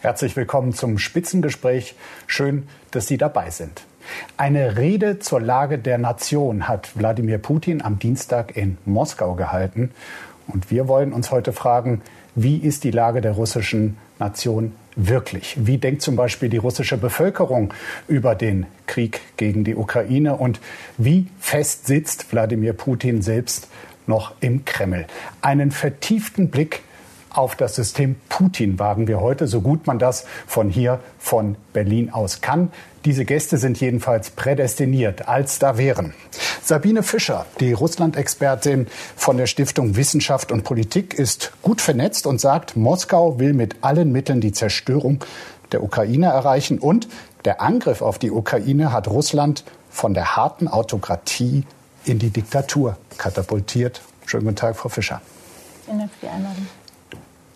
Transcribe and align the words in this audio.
Herzlich 0.00 0.36
willkommen 0.36 0.74
zum 0.74 0.96
Spitzengespräch. 0.96 1.96
Schön, 2.28 2.68
dass 2.92 3.08
Sie 3.08 3.18
dabei 3.18 3.50
sind. 3.50 3.82
Eine 4.36 4.76
Rede 4.76 5.18
zur 5.18 5.40
Lage 5.40 5.76
der 5.76 5.98
Nation 5.98 6.68
hat 6.68 6.96
Wladimir 6.96 7.38
Putin 7.38 7.82
am 7.82 7.98
Dienstag 7.98 8.56
in 8.56 8.78
Moskau 8.84 9.34
gehalten. 9.34 9.90
Und 10.46 10.70
wir 10.70 10.86
wollen 10.86 11.12
uns 11.12 11.32
heute 11.32 11.52
fragen, 11.52 12.00
wie 12.36 12.58
ist 12.58 12.84
die 12.84 12.92
Lage 12.92 13.20
der 13.20 13.32
russischen 13.32 13.96
Nation 14.20 14.72
wirklich? 14.94 15.56
Wie 15.58 15.78
denkt 15.78 16.02
zum 16.02 16.14
Beispiel 16.14 16.48
die 16.48 16.58
russische 16.58 16.96
Bevölkerung 16.96 17.74
über 18.06 18.36
den 18.36 18.66
Krieg 18.86 19.20
gegen 19.36 19.64
die 19.64 19.74
Ukraine? 19.74 20.36
Und 20.36 20.60
wie 20.96 21.26
fest 21.40 21.88
sitzt 21.88 22.30
Wladimir 22.30 22.72
Putin 22.72 23.20
selbst 23.20 23.66
noch 24.06 24.34
im 24.38 24.64
Kreml? 24.64 25.08
Einen 25.40 25.72
vertieften 25.72 26.50
Blick 26.50 26.82
auf 27.30 27.56
das 27.56 27.74
System 27.74 28.16
Putin 28.28 28.78
wagen 28.78 29.06
wir 29.06 29.20
heute, 29.20 29.46
so 29.46 29.60
gut 29.60 29.86
man 29.86 29.98
das 29.98 30.24
von 30.46 30.70
hier, 30.70 31.00
von 31.18 31.56
Berlin 31.72 32.10
aus 32.12 32.40
kann. 32.40 32.70
Diese 33.04 33.24
Gäste 33.24 33.58
sind 33.58 33.80
jedenfalls 33.80 34.30
prädestiniert, 34.30 35.28
als 35.28 35.58
da 35.58 35.78
wären. 35.78 36.14
Sabine 36.62 37.02
Fischer, 37.02 37.46
die 37.60 37.72
Russland-Expertin 37.72 38.86
von 39.16 39.36
der 39.36 39.46
Stiftung 39.46 39.96
Wissenschaft 39.96 40.52
und 40.52 40.64
Politik, 40.64 41.14
ist 41.14 41.52
gut 41.62 41.80
vernetzt 41.80 42.26
und 42.26 42.40
sagt, 42.40 42.76
Moskau 42.76 43.38
will 43.38 43.54
mit 43.54 43.76
allen 43.82 44.12
Mitteln 44.12 44.40
die 44.40 44.52
Zerstörung 44.52 45.24
der 45.72 45.82
Ukraine 45.82 46.26
erreichen 46.26 46.78
und 46.78 47.08
der 47.44 47.60
Angriff 47.60 48.02
auf 48.02 48.18
die 48.18 48.30
Ukraine 48.30 48.92
hat 48.92 49.08
Russland 49.08 49.64
von 49.90 50.12
der 50.12 50.36
harten 50.36 50.68
Autokratie 50.68 51.64
in 52.04 52.18
die 52.18 52.30
Diktatur 52.30 52.96
katapultiert. 53.16 54.02
Schönen 54.26 54.44
guten 54.44 54.56
Tag, 54.56 54.76
Frau 54.76 54.88
Fischer. 54.88 55.22
Vielen 55.84 56.00
Dank 56.00 56.10
für 56.12 56.26
die 56.26 56.32
Einladung. 56.32 56.66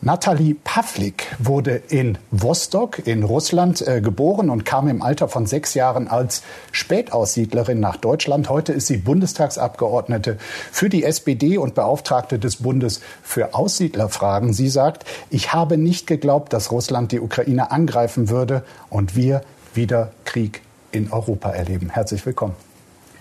Natalie 0.04 0.54
Pavlik 0.54 1.28
wurde 1.38 1.76
in 1.76 2.18
Vostok 2.32 3.06
in 3.06 3.22
Russland 3.22 3.86
äh, 3.86 4.00
geboren 4.00 4.50
und 4.50 4.64
kam 4.64 4.88
im 4.88 5.00
Alter 5.00 5.28
von 5.28 5.46
sechs 5.46 5.74
Jahren 5.74 6.08
als 6.08 6.42
Spätaussiedlerin 6.72 7.78
nach 7.78 7.98
Deutschland. 7.98 8.48
Heute 8.48 8.72
ist 8.72 8.88
sie 8.88 8.96
Bundestagsabgeordnete 8.96 10.38
für 10.72 10.88
die 10.88 11.04
SPD 11.04 11.56
und 11.56 11.76
Beauftragte 11.76 12.40
des 12.40 12.56
Bundes 12.56 13.00
für 13.22 13.54
Aussiedlerfragen. 13.54 14.52
Sie 14.52 14.68
sagt, 14.68 15.04
ich 15.30 15.52
habe 15.52 15.78
nicht 15.78 16.08
geglaubt, 16.08 16.52
dass 16.52 16.72
Russland 16.72 17.12
die 17.12 17.20
Ukraine 17.20 17.70
angreifen 17.70 18.28
würde 18.28 18.64
und 18.90 19.14
wir 19.14 19.42
wieder 19.72 20.10
Krieg 20.24 20.62
in 20.90 21.12
Europa 21.12 21.50
erleben. 21.50 21.90
Herzlich 21.90 22.26
willkommen. 22.26 22.56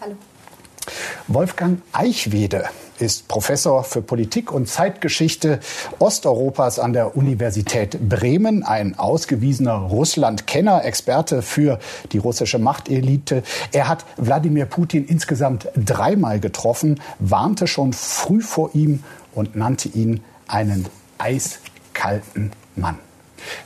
Hallo. 0.02 0.16
Wolfgang 1.28 1.84
Eichwede 1.94 2.66
ist 3.02 3.28
Professor 3.28 3.84
für 3.84 4.02
Politik 4.02 4.52
und 4.52 4.70
Zeitgeschichte 4.70 5.60
Osteuropas 6.00 6.80
an 6.80 6.94
der 6.94 7.18
Universität 7.18 7.98
Bremen, 8.08 8.64
ein 8.64 8.98
ausgewiesener 8.98 9.74
Russland-Kenner, 9.74 10.86
Experte 10.86 11.42
für 11.42 11.80
die 12.12 12.20
russische 12.20 12.60
Machtelite. 12.60 13.44
Er 13.72 13.88
hat 13.88 14.06
Wladimir 14.18 14.66
Putin 14.66 15.06
insgesamt 15.06 15.68
dreimal 15.76 16.40
getroffen, 16.40 17.02
warnte 17.20 17.68
schon 17.68 17.94
früh 17.94 18.42
vor 18.42 18.70
ihm 18.74 19.04
und 19.34 19.56
nannte 19.56 19.90
ihn 19.90 20.22
einen 20.48 20.88
eiskalten 21.18 22.52
Mann. 22.76 22.98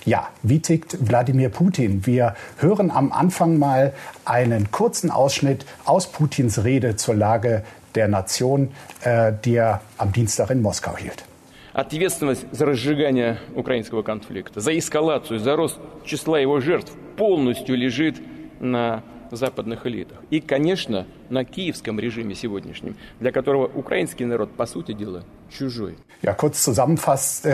Ja, 0.05 0.29
wie 0.41 0.61
tickt 0.61 0.97
Wladimir 1.01 1.49
Putin? 1.49 2.05
Wir 2.05 2.35
hören 2.57 2.91
am 2.91 3.11
Anfang 3.11 3.59
mal 3.59 3.93
einen 4.23 4.71
kurzen 4.71 5.11
Ausschnitt 5.11 5.65
aus 5.83 6.07
Putins 6.07 6.63
Rede 6.63 6.95
zur 6.95 7.15
Lage 7.15 7.63
der 7.95 8.07
Nation, 8.07 8.69
äh, 9.03 9.33
die 9.43 9.55
er 9.55 9.81
am 9.97 10.11
Dienstag 10.11 10.49
in 10.49 10.61
Moskau 10.61 10.95
hielt. 10.97 11.25
Ответственность 11.73 12.45
за 12.51 12.65
разжигание 12.65 13.37
украинского 13.53 14.01
конфликта, 14.01 14.61
за 14.61 14.77
эскалацию, 14.77 15.39
за 15.39 15.57
рост 15.57 15.77
числа 16.05 16.39
его 16.39 16.61
жертв 16.61 16.93
полностью 17.17 17.75
лежит 17.75 18.15
на 18.61 19.03
западных 19.34 19.86
элитах. 19.86 20.18
И, 20.30 20.40
конечно, 20.40 21.06
на 21.28 21.44
киевском 21.44 22.00
режиме 22.00 22.34
сегодняшнем, 22.34 22.96
для 23.20 23.32
которого 23.32 23.66
украинский 23.66 24.24
народ, 24.24 24.50
по 24.56 24.66
сути 24.66 24.92
дела, 24.92 25.22
чужой. 25.50 25.96
Ja, 26.22 26.34
kurz 26.34 26.62
zusammengefasst 26.62 27.46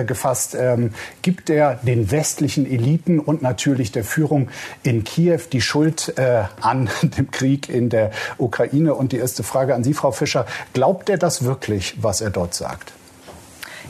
äh, 0.55 0.75
ähm, 0.75 0.93
gibt 1.23 1.51
er 1.51 1.79
den 1.83 2.11
westlichen 2.11 2.67
Eliten 2.67 3.21
und 3.21 3.41
natürlich 3.41 3.93
der 3.93 4.03
Führung 4.03 4.49
in 4.83 5.05
Kiew 5.05 5.39
die 5.53 5.61
Schuld 5.61 6.15
äh, 6.19 6.45
an 6.61 6.91
dem 7.03 7.31
Krieg 7.31 7.69
in 7.69 7.91
der 7.91 8.11
Ukraine. 8.39 8.95
Und 8.95 9.13
die 9.13 9.19
erste 9.19 9.45
Frage 9.45 9.75
an 9.75 9.85
Sie, 9.85 9.95
Frau 9.95 10.11
Fischer, 10.11 10.47
glaubt 10.73 11.09
er 11.09 11.17
das 11.17 11.45
wirklich, 11.45 12.03
was 12.03 12.21
er 12.21 12.31
dort 12.31 12.55
sagt? 12.55 12.93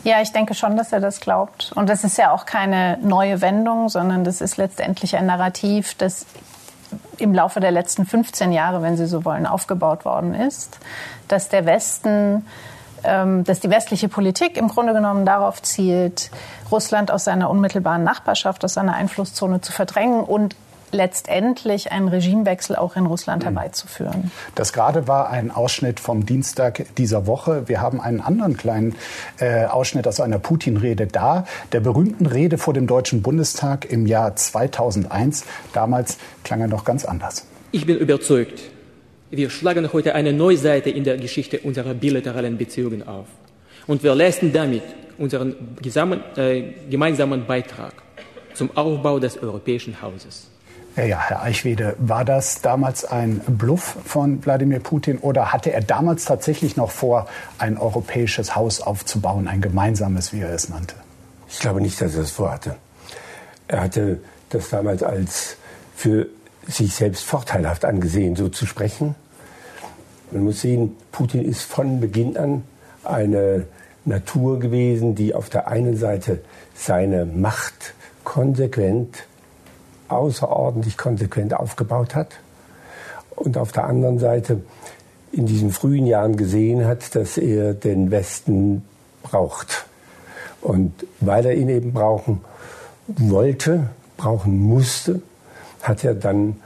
Ja, 0.04 0.20
ich 0.20 0.30
denke 0.30 0.54
schon, 0.54 0.76
dass 0.76 0.92
er 0.92 1.00
das 1.00 1.20
glaubt. 1.20 1.72
Und 1.74 1.88
das 1.88 2.04
ist 2.04 2.18
ja 2.18 2.30
auch 2.30 2.44
keine 2.44 2.98
neue 3.02 3.40
Wendung, 3.40 3.88
sondern 3.88 4.24
das 4.24 4.40
ist 4.40 4.58
letztendlich 4.58 5.16
ein 5.16 5.26
Narrativ, 5.26 5.94
das 5.94 6.26
im 7.21 7.33
Laufe 7.33 7.59
der 7.59 7.71
letzten 7.71 8.05
15 8.05 8.51
Jahre, 8.51 8.81
wenn 8.81 8.97
Sie 8.97 9.05
so 9.05 9.23
wollen, 9.25 9.45
aufgebaut 9.45 10.05
worden 10.05 10.33
ist, 10.33 10.79
dass 11.27 11.49
der 11.49 11.65
Westen 11.65 12.45
ähm, 13.03 13.43
dass 13.43 13.59
die 13.59 13.69
westliche 13.69 14.09
Politik 14.09 14.57
im 14.57 14.67
Grunde 14.67 14.93
genommen 14.93 15.25
darauf 15.25 15.61
zielt, 15.61 16.29
Russland 16.71 17.11
aus 17.11 17.23
seiner 17.23 17.49
unmittelbaren 17.49 18.03
Nachbarschaft, 18.03 18.63
aus 18.63 18.75
seiner 18.75 18.93
Einflusszone 18.93 19.61
zu 19.61 19.71
verdrängen 19.71 20.21
und 20.23 20.55
letztendlich 20.91 21.91
einen 21.91 22.07
Regimewechsel 22.07 22.75
auch 22.75 22.95
in 22.95 23.05
Russland 23.05 23.43
mhm. 23.43 23.47
herbeizuführen. 23.47 24.31
Das 24.55 24.73
gerade 24.73 25.07
war 25.07 25.29
ein 25.29 25.51
Ausschnitt 25.51 25.99
vom 25.99 26.25
Dienstag 26.25 26.85
dieser 26.97 27.27
Woche. 27.27 27.67
Wir 27.67 27.81
haben 27.81 28.01
einen 28.01 28.21
anderen 28.21 28.57
kleinen 28.57 28.95
äh, 29.39 29.65
Ausschnitt 29.65 30.07
aus 30.07 30.19
einer 30.19 30.39
Putin-Rede 30.39 31.07
da, 31.07 31.45
der 31.71 31.79
berühmten 31.79 32.25
Rede 32.25 32.57
vor 32.57 32.73
dem 32.73 32.87
Deutschen 32.87 33.21
Bundestag 33.21 33.91
im 33.91 34.05
Jahr 34.05 34.35
2001. 34.35 35.45
Damals 35.73 36.17
klang 36.43 36.61
er 36.61 36.67
noch 36.67 36.85
ganz 36.85 37.05
anders. 37.05 37.45
Ich 37.71 37.85
bin 37.85 37.97
überzeugt, 37.97 38.61
wir 39.29 39.49
schlagen 39.49 39.93
heute 39.93 40.13
eine 40.13 40.33
neue 40.33 40.57
Seite 40.57 40.89
in 40.89 41.05
der 41.05 41.17
Geschichte 41.17 41.59
unserer 41.59 41.93
bilateralen 41.93 42.57
Beziehungen 42.57 43.07
auf. 43.07 43.27
Und 43.87 44.03
wir 44.03 44.13
leisten 44.13 44.51
damit 44.51 44.83
unseren 45.17 45.55
äh, 46.35 46.63
gemeinsamen 46.89 47.45
Beitrag 47.45 47.93
zum 48.53 48.75
Aufbau 48.75 49.19
des 49.19 49.41
europäischen 49.41 50.01
Hauses. 50.01 50.47
Ja, 50.97 51.21
Herr 51.29 51.41
Eichwede, 51.41 51.95
war 51.99 52.25
das 52.25 52.61
damals 52.61 53.05
ein 53.05 53.39
Bluff 53.47 53.95
von 54.03 54.45
Wladimir 54.45 54.79
Putin 54.79 55.19
oder 55.19 55.53
hatte 55.53 55.71
er 55.71 55.81
damals 55.81 56.25
tatsächlich 56.25 56.75
noch 56.75 56.91
vor, 56.91 57.27
ein 57.57 57.77
europäisches 57.77 58.57
Haus 58.57 58.81
aufzubauen, 58.81 59.47
ein 59.47 59.61
gemeinsames, 59.61 60.33
wie 60.33 60.41
er 60.41 60.53
es 60.53 60.67
nannte? 60.67 60.95
Ich 61.49 61.59
glaube 61.59 61.79
nicht, 61.79 62.01
dass 62.01 62.15
er 62.15 62.23
es 62.23 62.31
vorhatte. 62.31 62.75
Er 63.69 63.81
hatte 63.81 64.19
das 64.49 64.69
damals 64.69 65.01
als 65.01 65.55
für 65.95 66.27
sich 66.67 66.93
selbst 66.93 67.23
vorteilhaft 67.23 67.85
angesehen, 67.85 68.35
so 68.35 68.49
zu 68.49 68.65
sprechen. 68.65 69.15
Man 70.31 70.43
muss 70.43 70.59
sehen, 70.59 70.97
Putin 71.13 71.45
ist 71.45 71.63
von 71.63 72.01
Beginn 72.01 72.35
an 72.35 72.63
eine 73.05 73.65
Natur 74.03 74.59
gewesen, 74.59 75.15
die 75.15 75.33
auf 75.33 75.49
der 75.49 75.69
einen 75.69 75.95
Seite 75.95 76.41
seine 76.75 77.25
Macht 77.25 77.93
konsequent 78.25 79.25
außerordentlich 80.11 80.97
konsequent 80.97 81.53
aufgebaut 81.53 82.15
hat 82.15 82.39
und 83.35 83.57
auf 83.57 83.71
der 83.71 83.85
anderen 83.85 84.19
Seite 84.19 84.61
in 85.31 85.45
diesen 85.45 85.71
frühen 85.71 86.05
Jahren 86.05 86.35
gesehen 86.35 86.85
hat, 86.85 87.15
dass 87.15 87.37
er 87.37 87.73
den 87.73 88.11
Westen 88.11 88.83
braucht. 89.23 89.85
Und 90.61 90.93
weil 91.19 91.45
er 91.45 91.55
ihn 91.55 91.69
eben 91.69 91.93
brauchen 91.93 92.41
wollte, 93.07 93.87
brauchen 94.17 94.59
musste, 94.59 95.21
hat 95.81 96.03
er 96.03 96.13
dann 96.13 96.57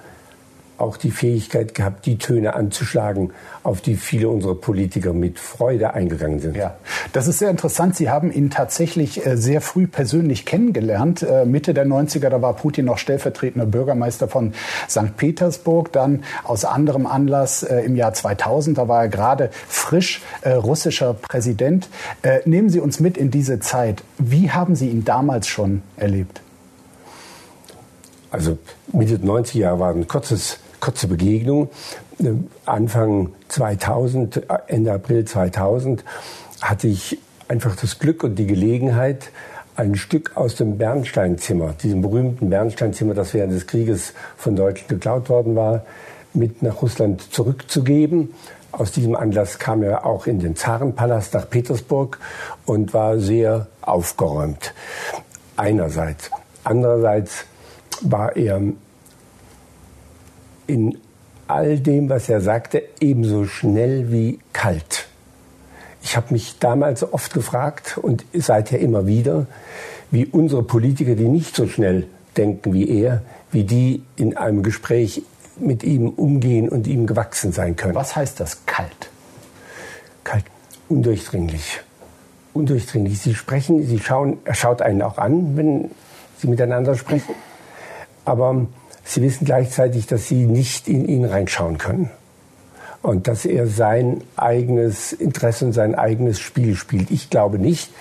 auch 0.77 0.97
die 0.97 1.11
Fähigkeit 1.11 1.73
gehabt, 1.73 2.05
die 2.05 2.17
Töne 2.17 2.53
anzuschlagen, 2.53 3.31
auf 3.63 3.81
die 3.81 3.95
viele 3.95 4.29
unserer 4.29 4.55
Politiker 4.55 5.13
mit 5.13 5.39
Freude 5.39 5.93
eingegangen 5.93 6.39
sind. 6.39 6.57
Ja, 6.57 6.75
das 7.13 7.27
ist 7.27 7.39
sehr 7.39 7.49
interessant. 7.49 7.95
Sie 7.95 8.09
haben 8.09 8.31
ihn 8.31 8.49
tatsächlich 8.49 9.25
äh, 9.25 9.37
sehr 9.37 9.61
früh 9.61 9.87
persönlich 9.87 10.45
kennengelernt. 10.45 11.23
Äh, 11.23 11.45
Mitte 11.45 11.73
der 11.73 11.85
90er, 11.85 12.29
da 12.29 12.41
war 12.41 12.53
Putin 12.53 12.85
noch 12.85 12.97
stellvertretender 12.97 13.65
Bürgermeister 13.65 14.27
von 14.27 14.53
St. 14.89 15.15
Petersburg. 15.17 15.91
Dann 15.91 16.23
aus 16.43 16.65
anderem 16.65 17.07
Anlass 17.07 17.63
äh, 17.63 17.81
im 17.81 17.95
Jahr 17.95 18.13
2000, 18.13 18.77
da 18.77 18.87
war 18.87 19.03
er 19.03 19.09
gerade 19.09 19.49
frisch 19.67 20.21
russischer 20.45 21.13
Präsident. 21.13 21.89
Nehmen 22.45 22.69
Sie 22.69 22.79
uns 22.79 22.99
mit 22.99 23.17
in 23.17 23.31
diese 23.31 23.59
Zeit. 23.59 24.03
Wie 24.17 24.51
haben 24.51 24.75
Sie 24.75 24.89
ihn 24.89 25.05
damals 25.05 25.47
schon 25.47 25.81
erlebt? 25.97 26.41
Also 28.31 28.57
Mitte 28.91 29.17
der 29.19 29.29
90er 29.29 29.79
war 29.79 29.91
ein 29.91 30.07
kurzes 30.07 30.59
kurze 30.85 31.07
Begegnung. 31.07 31.69
Anfang 32.65 33.33
2000, 33.47 34.43
Ende 34.67 34.93
April 34.93 35.25
2000, 35.25 36.03
hatte 36.61 36.87
ich 36.87 37.17
einfach 37.47 37.75
das 37.75 37.97
Glück 37.97 38.23
und 38.23 38.35
die 38.35 38.45
Gelegenheit, 38.45 39.31
ein 39.75 39.95
Stück 39.95 40.37
aus 40.37 40.55
dem 40.55 40.77
Bernsteinzimmer, 40.77 41.73
diesem 41.73 42.01
berühmten 42.01 42.51
Bernsteinzimmer, 42.51 43.15
das 43.15 43.33
während 43.33 43.51
des 43.53 43.65
Krieges 43.65 44.13
von 44.37 44.55
Deutschland 44.55 44.89
geklaut 44.89 45.27
worden 45.27 45.55
war, 45.55 45.85
mit 46.33 46.61
nach 46.61 46.81
Russland 46.83 47.33
zurückzugeben. 47.33 48.33
Aus 48.71 48.91
diesem 48.91 49.15
Anlass 49.15 49.57
kam 49.57 49.81
er 49.81 50.05
auch 50.05 50.27
in 50.27 50.39
den 50.39 50.55
Zarenpalast 50.55 51.33
nach 51.33 51.49
Petersburg 51.49 52.19
und 52.65 52.93
war 52.93 53.17
sehr 53.17 53.67
aufgeräumt. 53.81 54.73
Einerseits. 55.57 56.29
andererseits 56.63 57.45
war 58.01 58.35
er 58.35 58.61
in 60.67 60.97
all 61.47 61.79
dem, 61.79 62.09
was 62.09 62.29
er 62.29 62.41
sagte, 62.41 62.83
ebenso 62.99 63.45
schnell 63.45 64.11
wie 64.11 64.39
kalt. 64.53 65.07
Ich 66.01 66.15
habe 66.15 66.33
mich 66.33 66.59
damals 66.59 67.03
oft 67.13 67.33
gefragt 67.33 67.97
und 67.97 68.25
seither 68.33 68.79
immer 68.79 69.07
wieder, 69.07 69.47
wie 70.11 70.25
unsere 70.25 70.63
Politiker, 70.63 71.15
die 71.15 71.27
nicht 71.27 71.55
so 71.55 71.67
schnell 71.67 72.07
denken 72.37 72.73
wie 72.73 72.89
er, 73.01 73.21
wie 73.51 73.63
die 73.63 74.03
in 74.15 74.37
einem 74.37 74.63
Gespräch 74.63 75.23
mit 75.57 75.83
ihm 75.83 76.09
umgehen 76.09 76.69
und 76.69 76.87
ihm 76.87 77.07
gewachsen 77.07 77.51
sein 77.51 77.75
können. 77.75 77.95
Was 77.95 78.15
heißt 78.15 78.39
das 78.39 78.65
kalt? 78.65 79.09
Kalt, 80.23 80.45
undurchdringlich. 80.89 81.81
Undurchdringlich. 82.53 83.19
Sie 83.19 83.33
sprechen, 83.33 83.85
sie 83.85 83.99
schauen, 83.99 84.37
er 84.45 84.53
schaut 84.53 84.81
einen 84.81 85.01
auch 85.01 85.17
an, 85.17 85.55
wenn 85.57 85.91
sie 86.37 86.47
miteinander 86.47 86.95
sprechen. 86.95 87.35
Aber 88.25 88.67
sie 89.05 89.21
wissen 89.21 89.45
gleichzeitig, 89.45 90.07
dass 90.07 90.27
sie 90.27 90.45
nicht 90.45 90.89
in 90.89 91.07
ihn 91.07 91.23
reinschauen 91.23 91.77
können. 91.77 92.09
Und 93.01 93.27
dass 93.27 93.45
er 93.45 93.67
sein 93.67 94.21
eigenes 94.35 95.13
Interesse 95.13 95.65
und 95.65 95.73
sein 95.73 95.93
eigenes 95.93 96.39
Spiel 96.39 96.75
spielt. 96.75 97.11
Ich 97.11 97.29
glaube 97.29 97.59
nicht, 97.59 97.91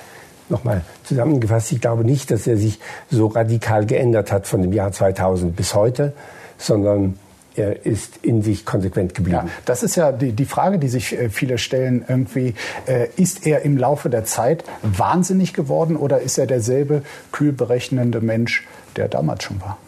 nochmal 0.49 0.81
zusammengefasst, 1.05 1.73
ich 1.73 1.81
glaube 1.81 2.05
nicht, 2.05 2.31
dass 2.31 2.47
er 2.47 2.57
sich 2.57 2.81
so 3.11 3.27
radikal 3.27 3.85
geändert 3.85 4.33
hat 4.33 4.47
von 4.47 4.63
dem 4.63 4.73
Jahr 4.73 4.93
2000 4.93 5.55
bis 5.55 5.75
heute, 5.75 6.15
sondern 6.57 7.19
er 7.57 7.87
ist 7.87 8.19
in 8.23 8.43
sich 8.43 8.65
konsequent 8.65 9.15
geblieben. 9.15 9.47
Ja, 9.47 9.53
das 9.65 9.83
ist 9.83 9.97
ja 9.97 10.11
die, 10.11 10.33
die 10.33 10.45
Frage, 10.45 10.79
die 10.79 10.89
sich 10.89 11.17
äh, 11.17 11.29
viele 11.29 11.59
stellen 11.59 12.05
irgendwie. 12.09 12.55
Äh, 12.87 13.09
ist 13.17 13.47
er 13.47 13.63
im 13.63 13.77
Laufe 13.77 14.11
der 14.11 14.25
Zeit 14.25 14.65
wahnsinnig 14.83 15.53
geworden 15.53 15.97
oder 15.97 16.21
ist 16.21 16.39
er 16.39 16.47
derselbe 16.47 17.03
kühl 17.31 17.53
berechnende 17.53 18.21
Mensch, 18.21 18.67
der 18.97 19.09
damals 19.09 19.45
schon 19.45 19.61
war? 19.61 19.79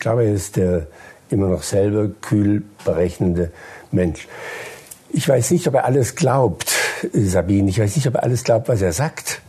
Ich 0.00 0.02
glaube, 0.02 0.24
er 0.24 0.32
ist 0.32 0.56
der 0.56 0.86
immer 1.28 1.48
noch 1.48 1.62
selber 1.62 2.08
kühl 2.22 2.62
berechnende 2.86 3.52
Mensch. 3.92 4.28
Ich 5.10 5.28
weiß 5.28 5.50
nicht, 5.50 5.68
ob 5.68 5.74
er 5.74 5.84
alles 5.84 6.14
glaubt, 6.14 6.72
Sabine. 7.12 7.68
Ich 7.68 7.78
weiß 7.78 7.96
nicht, 7.96 8.08
ob 8.08 8.14
er 8.14 8.22
alles 8.22 8.42
glaubt, 8.42 8.70
was 8.70 8.80
er 8.80 8.94
sagt. 8.94 9.42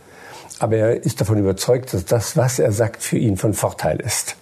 Aber 0.60 0.76
er 0.76 1.06
ist 1.06 1.22
davon 1.22 1.38
überzeugt, 1.38 1.94
dass 1.94 2.04
das, 2.04 2.36
was 2.36 2.60
er 2.60 2.74
sagt, 2.74 3.02
für 3.02 3.18
ihn 3.18 3.38
von 3.38 3.54
Vorteil 3.54 4.02
ist. 4.02 4.36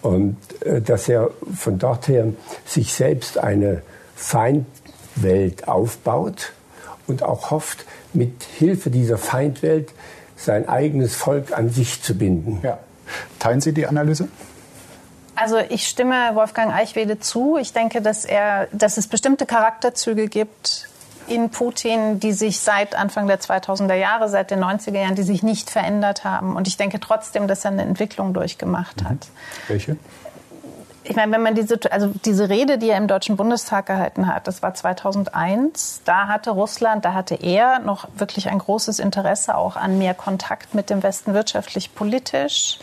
Und 0.00 0.36
äh, 0.60 0.80
dass 0.80 1.08
er 1.08 1.30
von 1.56 1.80
dort 1.80 2.06
her 2.06 2.28
sich 2.64 2.94
selbst 2.94 3.36
eine 3.36 3.82
Feindwelt 4.14 5.66
aufbaut 5.66 6.52
und 7.08 7.24
auch 7.24 7.50
hofft, 7.50 7.84
mit 8.12 8.44
Hilfe 8.44 8.90
dieser 8.90 9.18
Feindwelt 9.18 9.92
sein 10.36 10.68
eigenes 10.68 11.16
Volk 11.16 11.50
an 11.50 11.70
sich 11.70 12.00
zu 12.00 12.14
binden. 12.14 12.60
Ja. 12.62 12.78
Teilen 13.40 13.60
Sie 13.60 13.72
die 13.72 13.88
Analyse? 13.88 14.28
Also 15.36 15.58
ich 15.58 15.86
stimme 15.86 16.34
Wolfgang 16.34 16.72
Eichwede 16.72 17.18
zu. 17.20 17.58
Ich 17.58 17.72
denke, 17.72 18.02
dass 18.02 18.24
er, 18.24 18.68
dass 18.72 18.96
es 18.96 19.06
bestimmte 19.06 19.46
Charakterzüge 19.46 20.28
gibt, 20.28 20.88
in 21.28 21.50
Putin, 21.50 22.20
die 22.20 22.32
sich 22.32 22.60
seit 22.60 22.94
Anfang 22.94 23.26
der 23.26 23.40
2000er 23.40 23.94
Jahre, 23.94 24.28
seit 24.28 24.50
den 24.50 24.62
90er 24.62 24.98
Jahren, 24.98 25.14
die 25.14 25.22
sich 25.22 25.42
nicht 25.42 25.70
verändert 25.70 26.24
haben. 26.24 26.56
Und 26.56 26.68
ich 26.68 26.76
denke 26.76 27.00
trotzdem, 27.00 27.48
dass 27.48 27.64
er 27.64 27.72
eine 27.72 27.82
Entwicklung 27.82 28.32
durchgemacht 28.32 29.04
hat. 29.04 29.10
Mhm. 29.10 29.68
Welche? 29.68 29.96
Ich 31.08 31.14
meine, 31.14 31.30
wenn 31.32 31.42
man 31.42 31.54
diese, 31.54 31.78
also 31.92 32.12
diese 32.24 32.48
Rede, 32.48 32.78
die 32.78 32.90
er 32.90 32.98
im 32.98 33.06
Deutschen 33.06 33.36
Bundestag 33.36 33.86
gehalten 33.86 34.26
hat, 34.26 34.48
das 34.48 34.62
war 34.62 34.74
2001, 34.74 36.02
da 36.04 36.26
hatte 36.26 36.50
Russland, 36.50 37.04
da 37.04 37.14
hatte 37.14 37.36
er 37.36 37.78
noch 37.78 38.08
wirklich 38.16 38.48
ein 38.48 38.58
großes 38.58 38.98
Interesse 38.98 39.56
auch 39.56 39.76
an 39.76 39.98
mehr 39.98 40.14
Kontakt 40.14 40.74
mit 40.74 40.90
dem 40.90 41.04
Westen 41.04 41.32
wirtschaftlich, 41.32 41.94
politisch. 41.94 42.80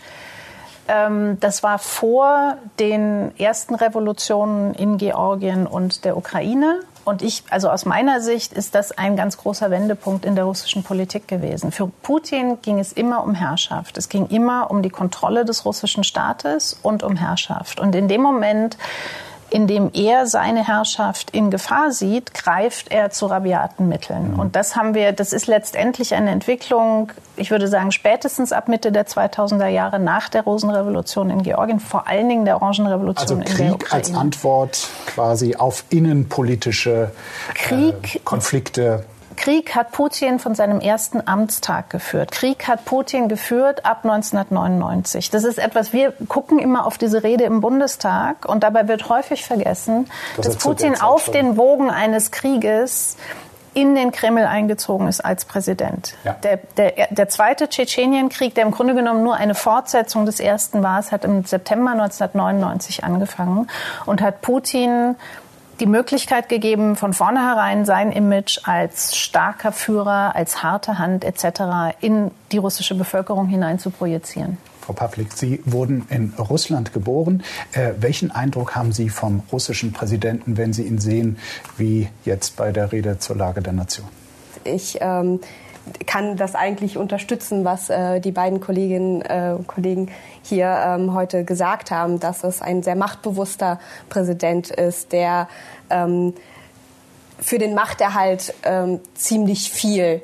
Ähm, 0.88 1.38
das 1.40 1.62
war 1.62 1.78
vor 1.78 2.58
den 2.78 3.32
ersten 3.38 3.74
Revolutionen 3.74 4.74
in 4.74 4.98
Georgien 4.98 5.66
und 5.66 6.04
der 6.04 6.16
Ukraine. 6.16 6.80
Und 7.04 7.20
ich, 7.20 7.42
also 7.50 7.68
aus 7.68 7.84
meiner 7.84 8.20
Sicht 8.20 8.52
ist 8.52 8.74
das 8.74 8.92
ein 8.92 9.14
ganz 9.16 9.36
großer 9.36 9.70
Wendepunkt 9.70 10.24
in 10.24 10.34
der 10.36 10.44
russischen 10.44 10.82
Politik 10.82 11.28
gewesen. 11.28 11.70
Für 11.70 11.88
Putin 11.88 12.62
ging 12.62 12.78
es 12.78 12.92
immer 12.92 13.24
um 13.24 13.34
Herrschaft. 13.34 13.98
Es 13.98 14.08
ging 14.08 14.26
immer 14.28 14.70
um 14.70 14.82
die 14.82 14.90
Kontrolle 14.90 15.44
des 15.44 15.66
russischen 15.66 16.02
Staates 16.02 16.78
und 16.82 17.02
um 17.02 17.16
Herrschaft. 17.16 17.78
Und 17.78 17.94
in 17.94 18.08
dem 18.08 18.22
Moment, 18.22 18.78
indem 19.54 19.92
er 19.94 20.26
seine 20.26 20.66
Herrschaft 20.66 21.30
in 21.30 21.52
Gefahr 21.52 21.92
sieht, 21.92 22.34
greift 22.34 22.90
er 22.90 23.10
zu 23.10 23.26
rabiaten 23.26 23.88
Mitteln. 23.88 24.32
Mhm. 24.32 24.40
Und 24.40 24.56
das 24.56 24.74
haben 24.74 24.94
wir, 24.94 25.12
das 25.12 25.32
ist 25.32 25.46
letztendlich 25.46 26.12
eine 26.12 26.32
Entwicklung, 26.32 27.12
ich 27.36 27.52
würde 27.52 27.68
sagen, 27.68 27.92
spätestens 27.92 28.50
ab 28.50 28.66
Mitte 28.66 28.90
der 28.90 29.06
2000er 29.06 29.68
Jahre 29.68 30.00
nach 30.00 30.28
der 30.28 30.42
Rosenrevolution 30.42 31.30
in 31.30 31.44
Georgien, 31.44 31.78
vor 31.78 32.08
allen 32.08 32.28
Dingen 32.28 32.44
der 32.44 32.56
Orangenrevolution 32.56 33.42
also 33.42 33.52
in 33.52 33.56
der 33.56 33.74
Ukraine. 33.74 33.94
als 33.94 34.12
Antwort 34.12 34.88
quasi 35.06 35.54
auf 35.54 35.84
innenpolitische 35.88 37.12
Krieg, 37.54 38.16
äh, 38.16 38.18
Konflikte. 38.24 39.04
Krieg 39.36 39.74
hat 39.74 39.92
Putin 39.92 40.38
von 40.38 40.54
seinem 40.54 40.80
ersten 40.80 41.26
Amtstag 41.26 41.90
geführt. 41.90 42.32
Krieg 42.32 42.66
hat 42.68 42.84
Putin 42.84 43.28
geführt 43.28 43.84
ab 43.84 44.00
1999. 44.04 45.30
Das 45.30 45.44
ist 45.44 45.58
etwas, 45.58 45.92
wir 45.92 46.12
gucken 46.28 46.58
immer 46.58 46.86
auf 46.86 46.98
diese 46.98 47.22
Rede 47.22 47.44
im 47.44 47.60
Bundestag 47.60 48.46
und 48.48 48.62
dabei 48.62 48.88
wird 48.88 49.08
häufig 49.08 49.44
vergessen, 49.44 50.08
das 50.36 50.46
dass 50.46 50.56
Putin 50.56 51.00
auf 51.00 51.30
den 51.30 51.56
Wogen 51.56 51.90
eines 51.90 52.30
Krieges 52.30 53.16
in 53.74 53.94
den 53.94 54.12
Kreml 54.12 54.44
eingezogen 54.44 55.08
ist 55.08 55.20
als 55.20 55.44
Präsident. 55.44 56.14
Ja. 56.24 56.34
Der, 56.42 56.58
der, 56.76 57.08
der 57.10 57.28
zweite 57.28 57.68
Tschetschenienkrieg, 57.68 58.54
der 58.54 58.64
im 58.64 58.70
Grunde 58.70 58.94
genommen 58.94 59.22
nur 59.22 59.34
eine 59.34 59.54
Fortsetzung 59.54 60.26
des 60.26 60.40
ersten 60.40 60.82
war, 60.82 61.00
es 61.00 61.12
hat 61.12 61.24
im 61.24 61.44
September 61.44 61.90
1999 61.90 63.04
angefangen 63.04 63.68
und 64.06 64.22
hat 64.22 64.40
Putin 64.40 65.16
die 65.80 65.86
Möglichkeit 65.86 66.48
gegeben, 66.48 66.96
von 66.96 67.12
vornherein 67.12 67.84
sein 67.84 68.12
Image 68.12 68.60
als 68.64 69.16
starker 69.16 69.72
Führer, 69.72 70.34
als 70.34 70.62
harte 70.62 70.98
Hand 70.98 71.24
etc. 71.24 71.96
in 72.00 72.30
die 72.52 72.58
russische 72.58 72.94
Bevölkerung 72.94 73.46
hinein 73.46 73.78
zu 73.78 73.90
projizieren. 73.90 74.58
Frau 74.80 74.92
Pavlik, 74.92 75.32
Sie 75.32 75.62
wurden 75.64 76.06
in 76.10 76.34
Russland 76.38 76.92
geboren. 76.92 77.42
Äh, 77.72 77.92
welchen 77.98 78.30
Eindruck 78.30 78.76
haben 78.76 78.92
Sie 78.92 79.08
vom 79.08 79.42
russischen 79.50 79.92
Präsidenten, 79.92 80.58
wenn 80.58 80.74
Sie 80.74 80.82
ihn 80.82 80.98
sehen, 80.98 81.38
wie 81.78 82.08
jetzt 82.24 82.56
bei 82.56 82.70
der 82.70 82.92
Rede 82.92 83.18
zur 83.18 83.36
Lage 83.36 83.62
der 83.62 83.72
Nation? 83.72 84.06
Ich 84.64 84.98
ähm, 85.00 85.40
kann 86.06 86.36
das 86.36 86.54
eigentlich 86.54 86.96
unterstützen, 86.96 87.64
was 87.64 87.90
äh, 87.90 88.20
die 88.20 88.32
beiden 88.32 88.60
Kolleginnen 88.60 89.16
und 89.16 89.22
äh, 89.22 89.54
Kollegen 89.66 90.10
hier 90.42 90.76
ähm, 90.86 91.14
heute 91.14 91.44
gesagt 91.44 91.90
haben, 91.90 92.20
dass 92.20 92.44
es 92.44 92.62
ein 92.62 92.82
sehr 92.82 92.96
machtbewusster 92.96 93.78
Präsident 94.08 94.70
ist, 94.70 95.12
der 95.12 95.48
ähm, 95.90 96.34
für 97.38 97.58
den 97.58 97.74
Machterhalt 97.74 98.54
ähm, 98.64 99.00
ziemlich 99.14 99.70
viel 99.70 100.22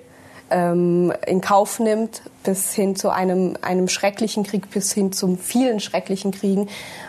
ähm, 0.50 1.12
in 1.26 1.40
Kauf 1.40 1.78
nimmt, 1.78 2.22
bis 2.42 2.72
hin 2.72 2.96
zu 2.96 3.10
einem, 3.10 3.56
einem 3.62 3.88
schrecklichen 3.88 4.44
Krieg, 4.44 4.70
bis 4.70 4.92
hin 4.92 5.12
zu 5.12 5.36
vielen 5.36 5.80
schrecklichen 5.80 6.32
Kriegen. 6.32 6.68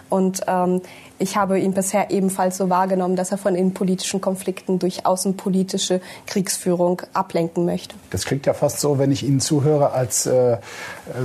Und 0.09 0.41
ähm, 0.47 0.81
ich 1.21 1.37
habe 1.37 1.59
ihn 1.59 1.73
bisher 1.73 2.09
ebenfalls 2.09 2.57
so 2.57 2.69
wahrgenommen, 2.69 3.15
dass 3.15 3.31
er 3.31 3.37
von 3.37 3.55
innenpolitischen 3.55 4.21
Konflikten 4.21 4.79
durch 4.79 5.05
außenpolitische 5.05 6.01
Kriegsführung 6.25 7.03
ablenken 7.13 7.65
möchte. 7.65 7.95
Das 8.09 8.25
klingt 8.25 8.45
ja 8.45 8.53
fast 8.53 8.79
so, 8.79 8.97
wenn 8.97 9.11
ich 9.11 9.23
Ihnen 9.23 9.39
zuhöre, 9.39 9.91
als 9.91 10.25
äh, 10.25 10.57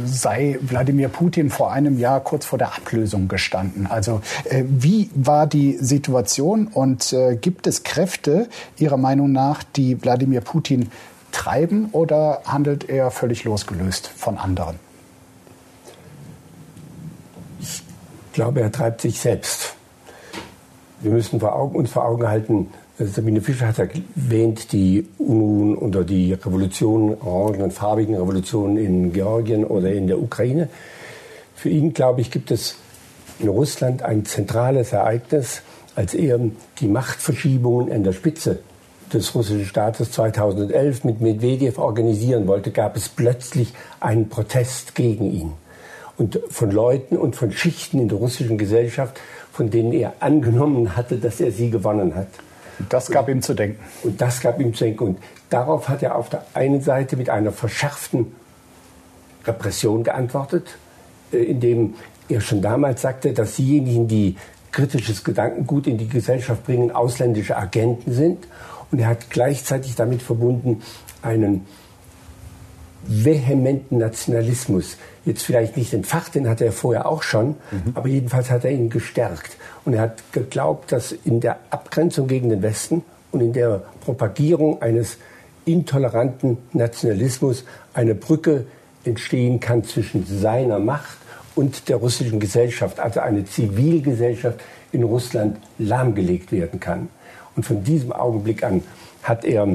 sei 0.05 0.59
Wladimir 0.61 1.09
Putin 1.09 1.50
vor 1.50 1.73
einem 1.73 1.99
Jahr 1.99 2.21
kurz 2.21 2.45
vor 2.45 2.59
der 2.59 2.75
Ablösung 2.75 3.29
gestanden. 3.29 3.87
Also 3.87 4.21
äh, 4.45 4.65
wie 4.69 5.11
war 5.15 5.47
die 5.47 5.79
Situation 5.81 6.67
und 6.67 7.12
äh, 7.12 7.37
gibt 7.37 7.67
es 7.67 7.83
Kräfte 7.83 8.49
Ihrer 8.79 8.99
Meinung 8.99 9.33
nach, 9.33 9.62
die 9.62 10.03
Wladimir 10.03 10.43
Putin 10.43 10.91
treiben 11.33 11.88
oder 11.93 12.43
handelt 12.45 12.88
er 12.88 13.11
völlig 13.11 13.45
losgelöst 13.45 14.09
von 14.09 14.37
anderen? 14.37 14.79
Ich 17.61 17.83
glaube, 18.33 18.61
er 18.61 18.71
treibt 18.71 19.00
sich 19.00 19.19
selbst. 19.19 19.75
Wir 21.00 21.11
müssen 21.11 21.41
vor 21.41 21.55
Augen, 21.55 21.76
uns 21.76 21.91
vor 21.91 22.07
Augen 22.07 22.26
halten, 22.26 22.69
äh, 22.99 23.05
Sabine 23.05 23.41
Fischer 23.41 23.69
hat 23.69 23.79
erwähnt, 23.79 24.73
die 24.73 25.07
Unruhen 25.19 25.76
oder 25.76 26.05
die 26.05 26.33
Revolutionen, 26.33 27.17
orangen 27.21 27.62
und 27.62 27.73
farbigen 27.73 28.15
Revolutionen 28.15 28.76
in 28.79 29.12
Georgien 29.12 29.65
oder 29.65 29.93
in 29.93 30.07
der 30.07 30.21
Ukraine. 30.21 30.69
Für 31.55 31.69
ihn, 31.69 31.93
glaube 31.93 32.21
ich, 32.21 32.31
gibt 32.31 32.50
es 32.50 32.76
in 33.38 33.49
Russland 33.49 34.03
ein 34.03 34.25
zentrales 34.25 34.93
Ereignis, 34.93 35.62
als 35.95 36.15
er 36.15 36.38
die 36.81 36.88
Machtverschiebungen 36.88 37.93
an 37.93 38.05
der 38.05 38.12
Spitze 38.12 38.61
des 39.12 39.35
russischen 39.35 39.67
Staates 39.67 40.12
2011 40.12 41.05
mit 41.05 41.21
Medvedev 41.21 41.79
organisieren 41.79 42.47
wollte, 42.47 42.71
gab 42.71 42.97
es 42.97 43.09
plötzlich 43.09 43.73
einen 44.00 44.29
Protest 44.29 44.95
gegen 44.95 45.31
ihn. 45.31 45.53
Und 46.19 46.41
von 46.49 46.71
Leuten 46.71 47.17
und 47.17 47.37
von 47.37 47.53
Schichten 47.53 47.99
in 47.99 48.09
der 48.09 48.19
russischen 48.19 48.59
Gesellschaft, 48.59 49.21
von 49.56 49.70
denen 49.70 49.92
er 49.94 50.12
angenommen 50.20 50.96
hatte, 50.96 51.16
dass 51.16 51.40
er 51.40 51.50
sie 51.50 51.70
gewonnen 51.70 52.14
hat. 52.14 52.28
Und 52.78 52.92
das 52.92 53.10
gab 53.10 53.26
ihm 53.30 53.40
zu 53.40 53.54
denken. 53.54 53.80
Und 54.02 54.20
das 54.20 54.42
gab 54.42 54.60
ihm 54.60 54.75
zu 54.75 54.84
denken. 54.84 55.02
Und 55.04 55.18
darauf 55.48 55.88
hat 55.88 56.02
er 56.02 56.14
auf 56.14 56.28
der 56.28 56.44
einen 56.52 56.82
Seite 56.82 57.16
mit 57.16 57.30
einer 57.30 57.52
verschärften 57.52 58.34
Repression 59.46 60.04
geantwortet, 60.04 60.76
äh, 61.32 61.38
in 61.38 61.60
dem 61.60 61.94
er 62.28 62.42
schon 62.42 62.60
damals 62.60 63.00
sagte, 63.00 63.32
dass 63.32 63.56
diejenigen, 63.56 64.08
die 64.08 64.36
kritisches 64.72 65.25
Gedankengut 65.25 65.86
in 65.86 65.96
die 65.96 66.08
Gesellschaft 66.08 66.66
bringen, 66.66 66.90
ausländische 66.90 67.56
Agenten 67.56 68.12
sind. 68.12 68.46
Und 68.92 68.98
er 68.98 69.08
hat 69.08 69.30
gleichzeitig 69.30 69.94
damit 69.94 70.20
verbunden 70.20 70.82
einen 71.22 71.64
vehementen 73.08 73.98
Nationalismus. 73.98 74.96
Jetzt 75.25 75.42
vielleicht 75.42 75.76
nicht 75.76 75.92
entfacht, 75.92 76.34
den 76.34 76.48
hatte 76.48 76.64
er 76.64 76.72
vorher 76.72 77.06
auch 77.06 77.22
schon, 77.22 77.48
mhm. 77.70 77.92
aber 77.94 78.08
jedenfalls 78.08 78.50
hat 78.50 78.64
er 78.64 78.70
ihn 78.70 78.90
gestärkt. 78.90 79.56
Und 79.84 79.94
er 79.94 80.02
hat 80.02 80.22
geglaubt, 80.32 80.92
dass 80.92 81.12
in 81.12 81.40
der 81.40 81.58
Abgrenzung 81.70 82.26
gegen 82.28 82.48
den 82.48 82.62
Westen 82.62 83.02
und 83.32 83.40
in 83.40 83.52
der 83.52 83.82
Propagierung 84.00 84.82
eines 84.82 85.18
intoleranten 85.64 86.58
Nationalismus 86.72 87.64
eine 87.92 88.14
Brücke 88.14 88.66
entstehen 89.04 89.60
kann 89.60 89.84
zwischen 89.84 90.25
seiner 90.26 90.78
Macht 90.78 91.18
und 91.54 91.88
der 91.88 91.96
russischen 91.96 92.40
Gesellschaft, 92.40 93.00
also 93.00 93.20
eine 93.20 93.44
Zivilgesellschaft 93.44 94.60
in 94.92 95.02
Russland 95.02 95.58
lahmgelegt 95.78 96.52
werden 96.52 96.80
kann. 96.80 97.08
Und 97.56 97.64
von 97.64 97.82
diesem 97.82 98.12
Augenblick 98.12 98.62
an 98.62 98.82
hat 99.22 99.44
er 99.44 99.66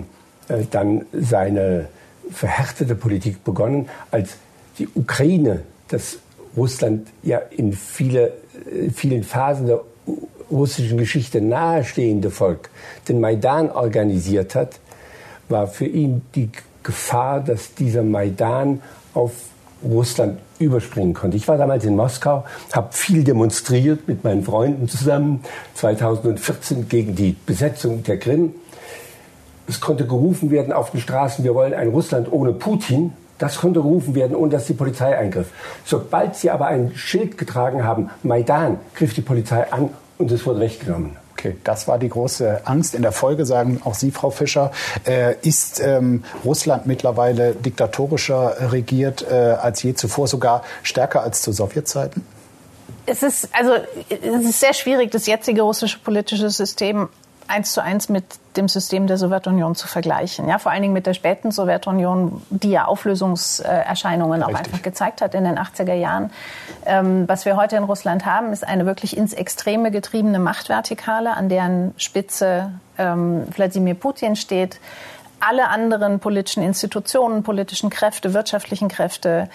äh, 0.47 0.63
dann 0.69 1.05
seine 1.11 1.87
verhärtete 2.31 2.95
Politik 2.95 3.43
begonnen, 3.43 3.89
als 4.09 4.31
die 4.79 4.87
Ukraine, 4.95 5.61
das 5.89 6.17
Russland 6.55 7.07
ja 7.23 7.37
in 7.37 7.73
viele, 7.73 8.33
äh, 8.71 8.89
vielen 8.93 9.23
Phasen 9.23 9.67
der 9.67 9.81
russischen 10.49 10.97
Geschichte 10.97 11.41
nahestehende 11.41 12.29
Volk, 12.29 12.69
den 13.07 13.19
Maidan 13.19 13.69
organisiert 13.69 14.55
hat, 14.55 14.79
war 15.49 15.67
für 15.67 15.85
ihn 15.85 16.21
die 16.35 16.49
Gefahr, 16.83 17.41
dass 17.41 17.73
dieser 17.73 18.03
Maidan 18.03 18.81
auf 19.13 19.31
Russland 19.83 20.39
überspringen 20.59 21.13
konnte. 21.13 21.37
Ich 21.37 21.47
war 21.47 21.57
damals 21.57 21.85
in 21.85 21.95
Moskau, 21.95 22.45
habe 22.71 22.89
viel 22.91 23.23
demonstriert 23.23 24.07
mit 24.07 24.23
meinen 24.23 24.43
Freunden 24.43 24.87
zusammen, 24.87 25.43
2014 25.75 26.87
gegen 26.87 27.15
die 27.15 27.35
Besetzung 27.45 28.03
der 28.03 28.19
Krim. 28.19 28.53
Es 29.71 29.79
konnte 29.79 30.05
gerufen 30.05 30.51
werden 30.51 30.73
auf 30.73 30.91
den 30.91 30.99
Straßen, 30.99 31.45
wir 31.45 31.55
wollen 31.55 31.73
ein 31.73 31.87
Russland 31.87 32.29
ohne 32.29 32.51
Putin. 32.51 33.13
Das 33.37 33.55
konnte 33.55 33.81
gerufen 33.81 34.15
werden, 34.15 34.35
ohne 34.35 34.51
dass 34.51 34.65
die 34.65 34.73
Polizei 34.73 35.17
eingriff. 35.17 35.47
Sobald 35.85 36.35
sie 36.35 36.51
aber 36.51 36.67
ein 36.67 36.91
Schild 36.93 37.37
getragen 37.37 37.85
haben, 37.85 38.09
Maidan, 38.21 38.81
griff 38.95 39.13
die 39.13 39.21
Polizei 39.21 39.71
an 39.71 39.91
und 40.17 40.29
es 40.29 40.45
wurde 40.45 40.59
weggenommen. 40.59 41.15
Okay, 41.31 41.55
das 41.63 41.87
war 41.87 41.99
die 41.99 42.09
große 42.09 42.63
Angst. 42.65 42.93
In 42.93 43.01
der 43.01 43.13
Folge 43.13 43.45
sagen 43.45 43.79
auch 43.85 43.93
Sie, 43.93 44.11
Frau 44.11 44.29
Fischer, 44.29 44.73
äh, 45.07 45.35
ist 45.41 45.79
ähm, 45.79 46.25
Russland 46.43 46.85
mittlerweile 46.85 47.55
diktatorischer 47.55 48.73
regiert 48.73 49.25
äh, 49.31 49.33
als 49.33 49.81
je 49.83 49.93
zuvor, 49.93 50.27
sogar 50.27 50.63
stärker 50.83 51.23
als 51.23 51.41
zu 51.41 51.53
Sowjetzeiten? 51.53 52.25
Es 53.05 53.23
ist 53.23 53.47
also 53.53 53.75
es 54.09 54.45
ist 54.45 54.59
sehr 54.59 54.73
schwierig, 54.73 55.11
das 55.11 55.27
jetzige 55.27 55.61
russische 55.61 55.97
politische 55.97 56.49
System 56.49 57.07
eins 57.51 57.73
zu 57.73 57.83
eins 57.83 58.09
mit 58.09 58.23
dem 58.57 58.67
System 58.67 59.07
der 59.07 59.17
Sowjetunion 59.17 59.75
zu 59.75 59.87
vergleichen. 59.87 60.47
Ja, 60.47 60.57
vor 60.57 60.71
allen 60.71 60.81
Dingen 60.81 60.93
mit 60.93 61.05
der 61.05 61.13
späten 61.13 61.51
Sowjetunion, 61.51 62.41
die 62.49 62.71
ja 62.71 62.85
Auflösungserscheinungen 62.85 64.41
Richtig. 64.41 64.55
auch 64.55 64.59
einfach 64.59 64.81
gezeigt 64.81 65.21
hat 65.21 65.35
in 65.35 65.43
den 65.43 65.57
80er 65.57 65.93
Jahren. 65.93 66.31
Ähm, 66.85 67.27
was 67.27 67.45
wir 67.45 67.57
heute 67.57 67.75
in 67.75 67.83
Russland 67.83 68.25
haben, 68.25 68.51
ist 68.51 68.65
eine 68.65 68.85
wirklich 68.85 69.15
ins 69.15 69.33
Extreme 69.33 69.91
getriebene 69.91 70.39
Machtvertikale, 70.39 71.35
an 71.35 71.49
deren 71.49 71.93
Spitze 71.97 72.71
ähm, 72.97 73.43
Wladimir 73.51 73.95
Putin 73.95 74.35
steht. 74.35 74.79
Alle 75.39 75.67
anderen 75.69 76.19
politischen 76.19 76.63
Institutionen, 76.63 77.43
politischen 77.43 77.89
Kräfte, 77.89 78.33
wirtschaftlichen 78.33 78.87
Kräfte 78.87 79.49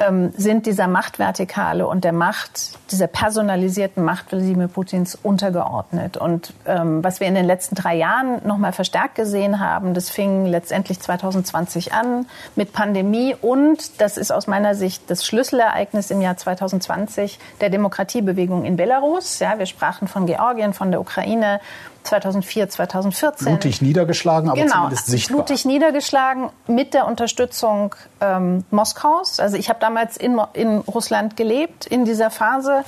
ähm, 0.00 0.32
sind 0.36 0.66
dieser 0.66 0.88
Machtvertikale 0.88 1.86
und 1.86 2.04
der 2.04 2.12
Macht, 2.12 2.78
dieser 2.90 3.06
personalisierten 3.06 4.04
Macht 4.04 4.32
Wladimir 4.32 4.68
Putins 4.68 5.14
untergeordnet. 5.14 6.16
Und 6.16 6.52
ähm, 6.66 7.02
was 7.02 7.20
wir 7.20 7.26
in 7.26 7.34
den 7.34 7.44
letzten 7.44 7.74
drei 7.74 7.96
Jahren 7.96 8.46
nochmal 8.46 8.72
verstärkt 8.72 9.14
gesehen 9.14 9.60
haben, 9.60 9.94
das 9.94 10.10
fing 10.10 10.46
letztendlich 10.46 11.00
2020 11.00 11.92
an 11.92 12.26
mit 12.56 12.72
Pandemie 12.72 13.34
und 13.40 14.00
das 14.00 14.16
ist 14.16 14.30
aus 14.30 14.46
meiner 14.46 14.74
Sicht 14.74 15.10
das 15.10 15.26
Schlüsselereignis 15.26 16.10
im 16.10 16.20
Jahr 16.20 16.36
2020 16.36 17.38
der 17.60 17.70
Demokratiebewegung 17.70 18.64
in 18.64 18.76
Belarus. 18.76 19.38
Ja, 19.38 19.58
wir 19.58 19.66
sprachen 19.66 20.08
von 20.08 20.26
Georgien, 20.26 20.72
von 20.72 20.90
der 20.90 21.00
Ukraine 21.00 21.60
2004, 22.04 22.68
2014. 22.70 23.46
Blutig 23.46 23.82
niedergeschlagen, 23.82 24.50
aber 24.50 24.60
genau, 24.60 24.74
zumindest 24.74 25.06
sichtbar. 25.06 25.36
Blutig 25.38 25.64
niedergeschlagen 25.64 26.50
mit 26.66 26.94
der 26.94 27.06
Unterstützung 27.06 27.94
ähm, 28.20 28.64
Moskaus. 28.70 29.40
Also 29.40 29.56
ich 29.56 29.68
habe 29.68 29.80
damals 29.80 30.16
in, 30.16 30.40
in 30.54 30.78
Russland 30.78 31.36
gelebt 31.36 31.86
in 31.86 32.04
dieser 32.04 32.30
Phase 32.30 32.84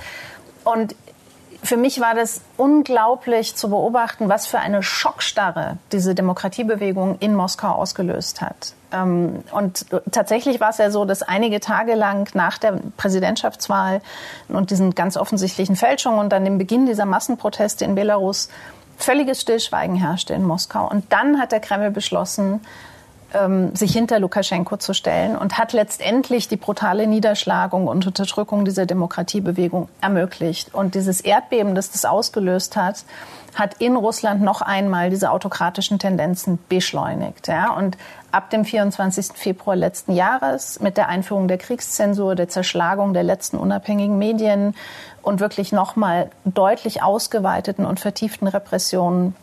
und 0.65 0.95
für 1.63 1.77
mich 1.77 2.01
war 2.01 2.15
das 2.15 2.41
unglaublich 2.57 3.55
zu 3.55 3.69
beobachten, 3.69 4.29
was 4.29 4.47
für 4.47 4.59
eine 4.59 4.83
Schockstarre 4.83 5.77
diese 5.93 6.15
Demokratiebewegung 6.15 7.19
in 7.21 7.35
Moskau 7.35 7.69
ausgelöst 7.69 8.41
hat. 8.41 8.75
Ähm, 8.93 9.45
und 9.53 9.87
tatsächlich 10.11 10.61
war 10.61 10.71
es 10.71 10.79
ja 10.79 10.91
so, 10.91 11.05
dass 11.05 11.23
einige 11.23 11.61
Tage 11.61 11.95
lang 11.95 12.29
nach 12.35 12.59
der 12.59 12.81
Präsidentschaftswahl 12.97 14.01
und 14.49 14.71
diesen 14.71 14.95
ganz 14.95 15.17
offensichtlichen 15.17 15.77
Fälschungen 15.77 16.19
und 16.19 16.31
dann 16.31 16.45
dem 16.45 16.59
Beginn 16.59 16.87
dieser 16.87 17.05
Massenproteste 17.05 17.85
in 17.85 17.95
Belarus 17.95 18.49
völliges 19.03 19.41
Stillschweigen 19.41 19.97
herrschte 19.97 20.35
in 20.35 20.45
Moskau. 20.45 20.89
Und 20.89 21.13
dann 21.13 21.41
hat 21.41 21.53
der 21.53 21.61
Kreml 21.61 21.91
beschlossen, 21.91 22.61
ähm, 23.35 23.75
sich 23.75 23.93
hinter 23.93 24.19
Lukaschenko 24.19 24.77
zu 24.77 24.95
stellen 24.95 25.37
und 25.37 25.59
hat 25.59 25.73
letztendlich 25.73 26.49
die 26.49 26.57
brutale 26.57 27.07
Niederschlagung 27.07 27.87
und 27.87 28.07
Unterdrückung 28.07 28.65
dieser 28.65 28.87
Demokratiebewegung 28.87 29.89
ermöglicht. 30.01 30.75
Und 30.75 30.95
dieses 30.95 31.21
Erdbeben, 31.21 31.75
das 31.75 31.91
das 31.91 32.05
ausgelöst 32.05 32.77
hat, 32.77 33.05
hat 33.55 33.75
in 33.75 33.97
Russland 33.97 34.43
noch 34.43 34.63
einmal 34.63 35.11
diese 35.11 35.31
autokratischen 35.31 35.99
Tendenzen 35.99 36.59
beschleunigt. 36.69 37.49
Ja? 37.49 37.73
Und 37.73 37.97
ab 38.33 38.51
dem 38.51 38.65
24. 38.65 39.33
Februar 39.35 39.77
letzten 39.77 40.13
Jahres 40.13 40.81
mit 40.81 40.97
der 40.97 41.09
Einführung 41.09 41.49
der 41.49 41.59
Kriegszensur, 41.59 42.35
der 42.35 42.49
Zerschlagung 42.49 43.13
der 43.13 43.25
letzten 43.25 43.59
unabhängigen 43.59 44.19
Medien 44.19 44.75
und 45.23 45.41
wirklich 45.41 45.73
nochmal 45.73 46.31
deutlich 46.45 47.03
ausgeweiteten 47.03 47.85
und 47.85 48.01
vertieften 48.01 48.47
Repressionen 48.47 49.35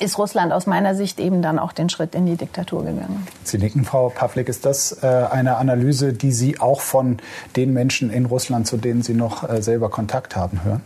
ist 0.00 0.18
Russland 0.18 0.52
aus 0.52 0.66
meiner 0.66 0.94
Sicht 0.94 1.20
eben 1.20 1.42
dann 1.42 1.58
auch 1.58 1.72
den 1.72 1.88
Schritt 1.88 2.14
in 2.14 2.26
die 2.26 2.36
Diktatur 2.36 2.84
gegangen. 2.84 3.26
Sie 3.44 3.58
nicken, 3.58 3.84
Frau 3.84 4.08
Pavlik. 4.08 4.48
Ist 4.48 4.64
das 4.64 5.02
äh, 5.02 5.06
eine 5.06 5.56
Analyse, 5.56 6.12
die 6.12 6.32
Sie 6.32 6.60
auch 6.60 6.80
von 6.80 7.18
den 7.56 7.72
Menschen 7.72 8.10
in 8.10 8.26
Russland, 8.26 8.66
zu 8.66 8.76
denen 8.76 9.02
Sie 9.02 9.14
noch 9.14 9.48
äh, 9.48 9.62
selber 9.62 9.90
Kontakt 9.90 10.36
haben, 10.36 10.64
hören? 10.64 10.82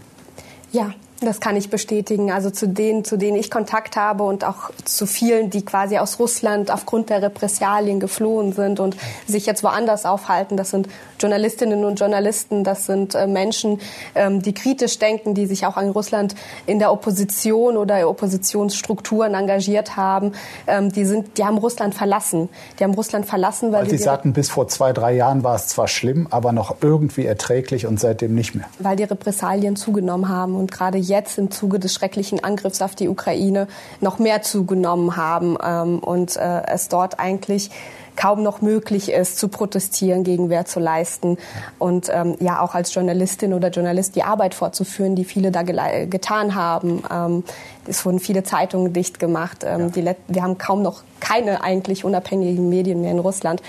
Ja, 0.73 0.93
das 1.27 1.41
kann 1.41 1.57
ich 1.57 1.71
bestätigen. 1.71 2.31
Also 2.31 2.51
zu 2.51 2.67
denen, 2.67 3.05
zu 3.05 3.17
denen 3.17 3.37
ich 3.37 3.51
Kontakt 3.51 3.97
habe 3.97 4.25
und 4.25 4.45
auch 4.45 4.71
zu 4.85 5.07
vielen, 5.07 5.51
die 5.51 5.65
quasi 5.65 5.99
aus 5.99 6.19
Russland 6.19 6.71
aufgrund 6.71 7.11
der 7.11 7.23
Repressalien 7.23 8.01
geflohen 8.01 8.53
sind 8.53 8.81
und 8.81 8.97
sich 9.27 9.47
jetzt 9.47 9.63
woanders 9.63 10.05
aufhalten. 10.05 10.57
Das 10.57 10.71
sind 10.71 10.89
Journalistinnen 11.21 11.85
und 11.85 12.01
Journalisten, 12.01 12.65
das 12.65 12.87
sind 12.87 13.15
äh, 13.15 13.27
Menschen, 13.27 13.81
ähm, 14.15 14.43
die 14.43 14.53
kritisch 14.55 14.99
denken, 14.99 15.35
die 15.35 15.47
sich 15.47 15.67
auch 15.67 15.77
an 15.77 15.91
Russland 15.91 16.35
in 16.67 16.79
der 16.79 16.93
Opposition 16.93 17.77
oder 17.77 18.09
Oppositionsstrukturen 18.09 19.35
engagiert 19.35 19.97
haben. 19.97 20.33
Ähm, 20.67 20.91
die 20.93 21.05
sind, 21.05 21.39
die 21.39 21.45
haben 21.45 21.59
Russland 21.59 21.95
verlassen. 21.95 22.49
Die 22.79 22.85
haben 22.85 22.95
Russland 22.95 23.27
verlassen, 23.27 23.73
weil, 23.73 23.83
weil 23.83 23.91
sie 23.91 23.99
sagten, 23.99 24.33
bis 24.33 24.51
vor 24.51 24.69
zwei, 24.69 24.93
drei 24.93 25.15
Jahren 25.15 25.45
war 25.45 25.55
es 25.55 25.69
zwar 25.69 25.89
schlimm, 25.89 26.27
aber 26.31 26.53
noch 26.53 26.77
irgendwie 26.81 27.27
erträglich 27.27 27.87
und 27.87 28.01
seitdem 28.01 28.35
nicht 28.35 28.55
mehr. 28.55 28.67
Weil 28.79 28.97
die 28.97 29.05
Repressalien 29.05 29.77
zugenommen 29.77 30.29
haben 30.29 30.57
und 30.57 30.73
gerade 30.73 30.99
jetzt 30.99 31.12
im 31.39 31.51
Zuge 31.51 31.79
des 31.79 31.93
schrecklichen 31.95 32.43
Angriffs 32.43 32.83
auf 32.83 32.95
die 32.95 33.09
Ukraine 33.09 33.69
noch 34.01 34.19
mehr 34.19 34.43
zugenommen 34.43 35.17
haben 35.17 35.57
ähm, 35.65 35.99
und 35.99 36.37
äh, 36.37 36.63
es 36.67 36.89
dort 36.89 37.21
eigentlich 37.21 37.71
kaum 38.17 38.43
noch 38.43 38.61
möglich 38.61 39.11
ist, 39.11 39.39
zu 39.39 39.49
protestieren, 39.49 40.25
Gegenwehr 40.25 40.65
zu 40.65 40.81
leisten 40.81 41.39
und 41.79 42.11
ähm, 42.13 42.37
ja 42.41 42.61
auch 42.61 42.75
als 42.75 42.95
Journalistin 42.95 43.55
oder 43.55 43.69
Journalist 43.69 44.17
die 44.17 44.23
Arbeit 44.23 44.55
fortzuführen, 44.55 45.17
die 45.17 45.25
viele 45.25 45.51
da 45.51 45.63
getan 45.63 46.55
haben. 46.55 47.03
Ähm, 47.11 47.45
es 47.87 48.05
wurden 48.05 48.19
viele 48.19 48.43
Zeitungen 48.43 48.93
dicht 48.93 49.19
gemacht. 49.19 49.65
Ähm, 49.65 49.91
ja. 49.95 50.15
wir 50.29 50.43
haben 50.43 50.59
kaum 50.59 50.83
noch 50.83 51.03
keine 51.21 51.63
eigentlich 51.65 52.05
unabhängigen 52.05 52.69
Medien 52.69 53.01
mehr 53.01 53.13
in 53.13 53.19
Russland. 53.19 53.63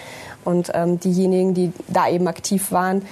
Und 0.44 0.72
ähm, 0.74 1.00
diejenigen, 1.00 1.54
die 1.54 1.72
da 1.88 2.10
eben 2.10 2.28
aktiv 2.28 2.72
waren, 2.72 3.04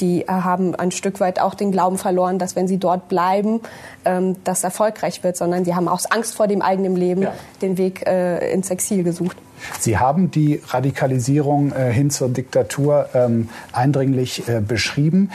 die 0.00 0.22
äh, 0.22 0.26
haben 0.28 0.74
ein 0.74 0.90
Stück 0.90 1.20
weit 1.20 1.40
auch 1.40 1.54
den 1.54 1.72
Glauben 1.72 1.98
verloren, 1.98 2.38
dass 2.38 2.56
wenn 2.56 2.68
sie 2.68 2.78
dort 2.78 3.08
bleiben, 3.08 3.60
ähm, 4.04 4.36
das 4.44 4.64
erfolgreich 4.64 5.22
wird, 5.22 5.36
sondern 5.36 5.64
sie 5.64 5.74
haben 5.74 5.88
aus 5.88 6.10
Angst 6.10 6.34
vor 6.34 6.48
dem 6.48 6.62
eigenen 6.62 6.96
Leben 6.96 7.22
ja. 7.22 7.32
den 7.62 7.78
Weg 7.78 8.06
äh, 8.06 8.52
ins 8.52 8.70
Exil 8.70 9.02
gesucht. 9.02 9.36
Sie 9.78 9.98
haben 9.98 10.30
die 10.30 10.62
Radikalisierung 10.68 11.72
äh, 11.72 11.92
hin 11.92 12.10
zur 12.10 12.30
Diktatur 12.30 13.10
ähm, 13.14 13.48
eindringlich 13.72 14.48
äh, 14.48 14.60
beschrieben. 14.60 15.30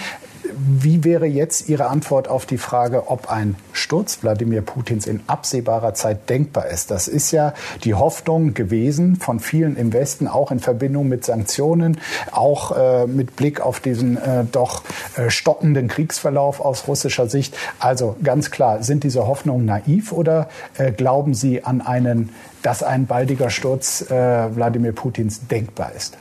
Wie 0.55 1.03
wäre 1.03 1.25
jetzt 1.25 1.69
Ihre 1.69 1.87
Antwort 1.87 2.27
auf 2.27 2.45
die 2.45 2.57
Frage, 2.57 3.09
ob 3.09 3.29
ein 3.31 3.55
Sturz 3.73 4.19
Wladimir 4.21 4.61
Putins 4.61 5.07
in 5.07 5.21
absehbarer 5.27 5.93
Zeit 5.93 6.29
denkbar 6.29 6.67
ist? 6.67 6.91
Das 6.91 7.07
ist 7.07 7.31
ja 7.31 7.53
die 7.83 7.93
Hoffnung 7.93 8.53
gewesen 8.53 9.15
von 9.15 9.39
vielen 9.39 9.75
im 9.77 9.93
Westen, 9.93 10.27
auch 10.27 10.51
in 10.51 10.59
Verbindung 10.59 11.07
mit 11.07 11.25
Sanktionen, 11.25 11.99
auch 12.31 12.75
äh, 12.77 13.07
mit 13.07 13.35
Blick 13.35 13.61
auf 13.61 13.79
diesen 13.79 14.17
äh, 14.17 14.45
doch 14.51 14.83
äh, 15.17 15.29
stockenden 15.29 15.87
Kriegsverlauf 15.87 16.59
aus 16.59 16.87
russischer 16.87 17.27
Sicht. 17.27 17.57
Also 17.79 18.15
ganz 18.23 18.51
klar, 18.51 18.83
sind 18.83 19.03
diese 19.03 19.27
Hoffnungen 19.27 19.65
naiv 19.65 20.11
oder 20.11 20.49
äh, 20.77 20.91
glauben 20.91 21.33
Sie 21.33 21.63
an 21.63 21.81
einen, 21.81 22.29
dass 22.61 22.83
ein 22.83 23.05
baldiger 23.05 23.49
Sturz 23.49 24.09
äh, 24.09 24.55
Wladimir 24.55 24.91
Putins 24.91 25.47
denkbar 25.47 25.91
ist? 25.95 26.17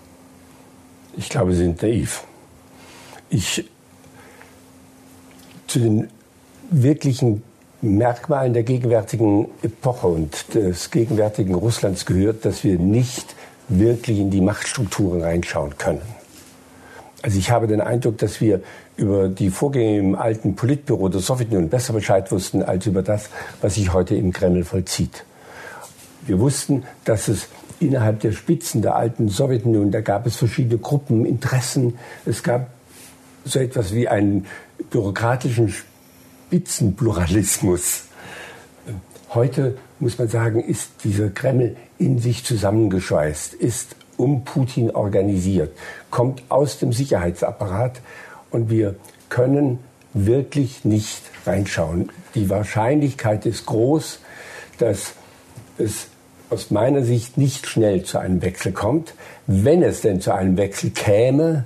Ich 1.16 1.28
glaube, 1.28 1.52
sie 1.52 1.58
sind 1.58 1.82
naiv. 1.82 2.24
Ich 3.30 3.70
zu 5.66 5.78
den 5.78 6.08
wirklichen 6.70 7.42
Merkmalen 7.80 8.54
der 8.54 8.62
gegenwärtigen 8.62 9.48
Epoche 9.62 10.06
und 10.06 10.54
des 10.54 10.90
gegenwärtigen 10.90 11.54
Russlands 11.54 12.06
gehört, 12.06 12.44
dass 12.44 12.64
wir 12.64 12.78
nicht 12.78 13.34
wirklich 13.68 14.18
in 14.18 14.30
die 14.30 14.40
Machtstrukturen 14.40 15.22
reinschauen 15.22 15.76
können. 15.76 16.02
Also 17.22 17.38
ich 17.38 17.50
habe 17.50 17.66
den 17.66 17.80
Eindruck, 17.80 18.18
dass 18.18 18.40
wir 18.40 18.60
über 18.96 19.28
die 19.28 19.50
Vorgänge 19.50 19.98
im 19.98 20.14
alten 20.14 20.56
Politbüro 20.56 21.08
der 21.08 21.20
Sowjetunion 21.20 21.68
besser 21.68 21.92
Bescheid 21.92 22.30
wussten 22.30 22.62
als 22.62 22.86
über 22.86 23.02
das, 23.02 23.28
was 23.60 23.74
sich 23.74 23.92
heute 23.92 24.14
im 24.14 24.32
Kreml 24.32 24.64
vollzieht. 24.64 25.24
Wir 26.26 26.38
wussten, 26.38 26.84
dass 27.04 27.28
es 27.28 27.48
innerhalb 27.80 28.20
der 28.20 28.32
Spitzen 28.32 28.82
der 28.82 28.96
alten 28.96 29.28
Sowjetunion, 29.28 29.90
da 29.90 30.00
gab 30.00 30.26
es 30.26 30.36
verschiedene 30.36 30.78
Gruppen, 30.78 31.26
Interessen. 31.26 31.98
Es 32.24 32.42
gab 32.42 32.68
so 33.44 33.58
etwas 33.58 33.94
wie 33.94 34.08
einen 34.08 34.46
bürokratischen 34.90 35.74
Spitzenpluralismus. 36.48 38.04
Heute 39.30 39.76
muss 39.98 40.18
man 40.18 40.28
sagen, 40.28 40.62
ist 40.62 40.90
dieser 41.02 41.30
Kreml 41.30 41.76
in 41.98 42.18
sich 42.18 42.44
zusammengeschweißt, 42.44 43.54
ist 43.54 43.96
um 44.16 44.44
Putin 44.44 44.90
organisiert, 44.90 45.76
kommt 46.10 46.42
aus 46.48 46.78
dem 46.78 46.92
Sicherheitsapparat 46.92 48.00
und 48.50 48.70
wir 48.70 48.94
können 49.28 49.80
wirklich 50.12 50.84
nicht 50.84 51.22
reinschauen. 51.44 52.10
Die 52.34 52.48
Wahrscheinlichkeit 52.48 53.46
ist 53.46 53.66
groß, 53.66 54.20
dass 54.78 55.14
es 55.78 56.06
aus 56.50 56.70
meiner 56.70 57.02
Sicht 57.02 57.36
nicht 57.36 57.66
schnell 57.66 58.04
zu 58.04 58.18
einem 58.18 58.42
Wechsel 58.42 58.72
kommt. 58.72 59.14
Wenn 59.46 59.82
es 59.82 60.02
denn 60.02 60.20
zu 60.20 60.32
einem 60.32 60.56
Wechsel 60.56 60.90
käme, 60.90 61.64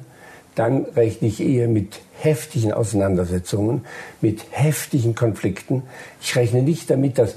dann 0.55 0.87
rechne 0.97 1.29
ich 1.29 1.41
eher 1.41 1.69
mit 1.69 2.01
heftigen 2.19 2.73
Auseinandersetzungen, 2.73 3.85
mit 4.21 4.45
heftigen 4.51 5.15
Konflikten. 5.15 5.83
Ich 6.21 6.35
rechne 6.37 6.63
nicht 6.63 6.91
damit, 6.91 7.19
dass 7.19 7.35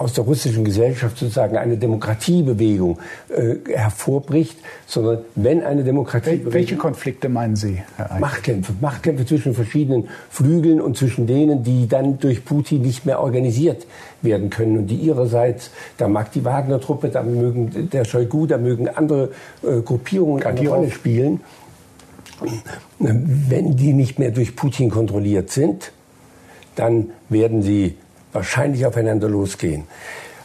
aus 0.00 0.14
der 0.14 0.24
russischen 0.24 0.64
Gesellschaft 0.64 1.18
sozusagen 1.18 1.58
eine 1.58 1.76
Demokratiebewegung 1.76 2.98
äh, 3.28 3.56
hervorbricht, 3.70 4.56
sondern 4.86 5.18
wenn 5.34 5.62
eine 5.62 5.84
Demokratie. 5.84 6.40
Welche 6.44 6.76
Konflikte 6.76 7.28
meinen 7.28 7.54
Sie, 7.54 7.82
Herr 7.96 8.06
Eichel? 8.06 8.20
Machtkämpfe. 8.20 8.72
Machtkämpfe 8.80 9.26
zwischen 9.26 9.52
verschiedenen 9.52 10.08
Flügeln 10.30 10.80
und 10.80 10.96
zwischen 10.96 11.26
denen, 11.26 11.64
die 11.64 11.86
dann 11.86 12.18
durch 12.18 12.46
Putin 12.46 12.80
nicht 12.80 13.04
mehr 13.04 13.20
organisiert 13.20 13.86
werden 14.22 14.48
können 14.48 14.78
und 14.78 14.86
die 14.86 14.96
ihrerseits, 14.96 15.70
da 15.98 16.08
mag 16.08 16.32
die 16.32 16.46
Wagner-Truppe, 16.46 17.10
da 17.10 17.22
mögen 17.22 17.90
der 17.90 18.06
Shoigu, 18.06 18.46
da 18.46 18.56
mögen 18.56 18.88
andere 18.88 19.32
äh, 19.62 19.82
Gruppierungen 19.82 20.42
eine 20.42 20.66
Rolle 20.66 20.90
spielen. 20.90 21.40
Wenn 22.98 23.76
die 23.76 23.92
nicht 23.92 24.18
mehr 24.18 24.30
durch 24.30 24.56
Putin 24.56 24.90
kontrolliert 24.90 25.50
sind, 25.50 25.92
dann 26.76 27.10
werden 27.28 27.62
sie 27.62 27.96
wahrscheinlich 28.32 28.86
aufeinander 28.86 29.28
losgehen. 29.28 29.84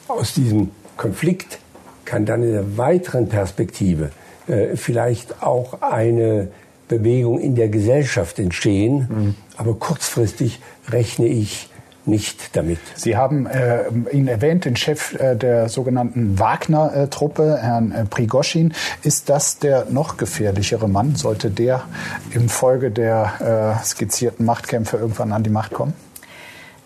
Aus 0.08 0.34
diesem 0.34 0.72
Konflikt 0.98 1.60
kann 2.04 2.26
dann 2.26 2.44
in 2.44 2.52
der 2.52 2.78
weiteren 2.78 3.30
Perspektive 3.30 4.12
äh, 4.48 4.76
vielleicht 4.76 5.42
auch 5.42 5.82
eine 5.82 6.50
Bewegung 6.88 7.40
in 7.40 7.56
der 7.56 7.70
Gesellschaft 7.70 8.40
entstehen. 8.40 9.08
Mhm. 9.10 9.36
Aber 9.58 9.74
kurzfristig 9.76 10.60
rechne 10.90 11.28
ich 11.28 11.70
nicht 12.08 12.56
damit. 12.56 12.80
Sie 12.96 13.18
haben 13.18 13.46
äh, 13.48 13.88
ihn 14.12 14.28
erwähnt, 14.28 14.66
den 14.66 14.76
Chef 14.76 15.14
äh, 15.20 15.36
der 15.36 15.70
sogenannten 15.70 16.40
Wagner-Truppe, 16.40 17.58
Herrn 17.62 17.92
äh, 17.92 18.06
Prigoschin. 18.06 18.74
Ist 19.04 19.30
das 19.30 19.60
der 19.60 19.86
noch 19.90 20.18
gefährlichere 20.18 20.88
Mann? 20.88 21.16
Sollte 21.16 21.50
der 21.50 21.84
infolge 22.32 22.92
der 22.92 23.78
äh, 23.80 23.84
skizzierten 23.84 24.46
Machtkämpfe 24.46 24.98
irgendwann 24.98 25.32
an 25.32 25.44
die 25.44 25.50
Macht 25.50 25.74
kommen? 25.74 25.94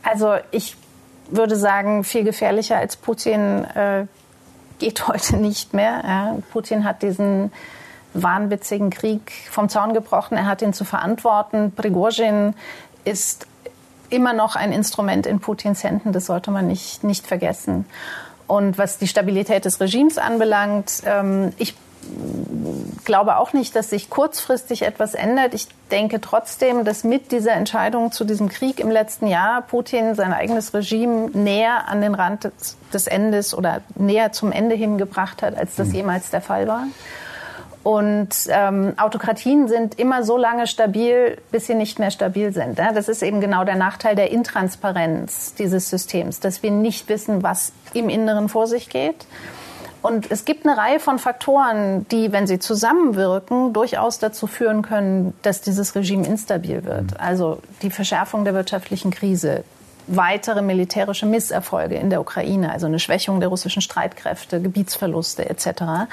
Also 0.03 0.35
ich 0.51 0.75
würde 1.29 1.55
sagen, 1.55 2.03
viel 2.03 2.23
gefährlicher 2.23 2.77
als 2.77 2.95
Putin 2.95 3.65
äh, 3.65 4.05
geht 4.79 5.07
heute 5.07 5.37
nicht 5.37 5.73
mehr. 5.73 6.01
Ja. 6.03 6.37
Putin 6.51 6.83
hat 6.83 7.01
diesen 7.03 7.51
wahnwitzigen 8.13 8.89
Krieg 8.89 9.31
vom 9.51 9.69
Zaun 9.69 9.93
gebrochen. 9.93 10.35
Er 10.35 10.47
hat 10.47 10.61
ihn 10.61 10.73
zu 10.73 10.83
verantworten. 10.83 11.71
Prigozhin 11.75 12.55
ist 13.05 13.45
immer 14.09 14.33
noch 14.33 14.55
ein 14.55 14.71
Instrument 14.71 15.25
in 15.25 15.39
Putins 15.39 15.83
Händen. 15.83 16.11
Das 16.11 16.25
sollte 16.25 16.51
man 16.51 16.67
nicht, 16.67 17.03
nicht 17.03 17.27
vergessen. 17.27 17.85
Und 18.47 18.77
was 18.77 18.97
die 18.97 19.07
Stabilität 19.07 19.65
des 19.65 19.79
Regimes 19.79 20.17
anbelangt, 20.17 21.03
ähm, 21.05 21.53
ich 21.57 21.75
glaube 23.05 23.37
auch 23.37 23.53
nicht, 23.53 23.75
dass 23.75 23.89
sich 23.89 24.09
kurzfristig 24.09 24.83
etwas 24.83 25.13
ändert. 25.13 25.53
Ich 25.53 25.67
denke 25.91 26.21
trotzdem, 26.21 26.85
dass 26.85 27.03
mit 27.03 27.31
dieser 27.31 27.53
Entscheidung 27.53 28.11
zu 28.11 28.23
diesem 28.23 28.49
Krieg 28.49 28.79
im 28.79 28.89
letzten 28.89 29.27
Jahr 29.27 29.61
Putin 29.61 30.15
sein 30.15 30.33
eigenes 30.33 30.73
Regime 30.73 31.29
näher 31.31 31.87
an 31.87 32.01
den 32.01 32.15
Rand 32.15 32.51
des 32.93 33.07
Endes 33.07 33.53
oder 33.53 33.81
näher 33.95 34.31
zum 34.31 34.51
Ende 34.51 34.75
hingebracht 34.75 35.41
hat, 35.41 35.57
als 35.57 35.75
das 35.75 35.89
mhm. 35.89 35.95
jemals 35.95 36.29
der 36.29 36.41
Fall 36.41 36.67
war. 36.67 36.85
Und 37.83 38.29
ähm, 38.49 38.93
Autokratien 38.97 39.67
sind 39.67 39.97
immer 39.97 40.23
so 40.23 40.37
lange 40.37 40.67
stabil, 40.67 41.37
bis 41.51 41.67
sie 41.67 41.75
nicht 41.75 41.97
mehr 41.97 42.11
stabil 42.11 42.51
sind. 42.51 42.77
Ja? 42.77 42.91
Das 42.91 43.07
ist 43.07 43.23
eben 43.23 43.39
genau 43.39 43.63
der 43.63 43.75
Nachteil 43.75 44.15
der 44.15 44.31
Intransparenz 44.31 45.53
dieses 45.55 45.89
Systems, 45.89 46.39
dass 46.41 46.61
wir 46.61 46.71
nicht 46.71 47.07
wissen, 47.07 47.41
was 47.41 47.71
im 47.93 48.09
Inneren 48.09 48.49
vor 48.49 48.67
sich 48.67 48.89
geht. 48.89 49.25
Und 50.01 50.31
es 50.31 50.45
gibt 50.45 50.65
eine 50.65 50.77
Reihe 50.77 50.99
von 50.99 51.19
Faktoren, 51.19 52.07
die, 52.09 52.31
wenn 52.31 52.47
sie 52.47 52.59
zusammenwirken, 52.59 53.73
durchaus 53.73 54.19
dazu 54.19 54.47
führen 54.47 54.81
können, 54.81 55.33
dass 55.41 55.61
dieses 55.61 55.95
Regime 55.95 56.25
instabil 56.25 56.85
wird. 56.85 57.11
Mhm. 57.11 57.17
Also 57.17 57.59
die 57.81 57.89
Verschärfung 57.89 58.45
der 58.45 58.53
wirtschaftlichen 58.53 59.11
Krise, 59.11 59.63
weitere 60.07 60.61
militärische 60.61 61.25
Misserfolge 61.25 61.95
in 61.95 62.09
der 62.09 62.21
Ukraine, 62.21 62.71
also 62.71 62.87
eine 62.87 62.99
Schwächung 62.99 63.39
der 63.39 63.49
russischen 63.49 63.81
Streitkräfte, 63.81 64.61
Gebietsverluste 64.61 65.49
etc. 65.49 66.07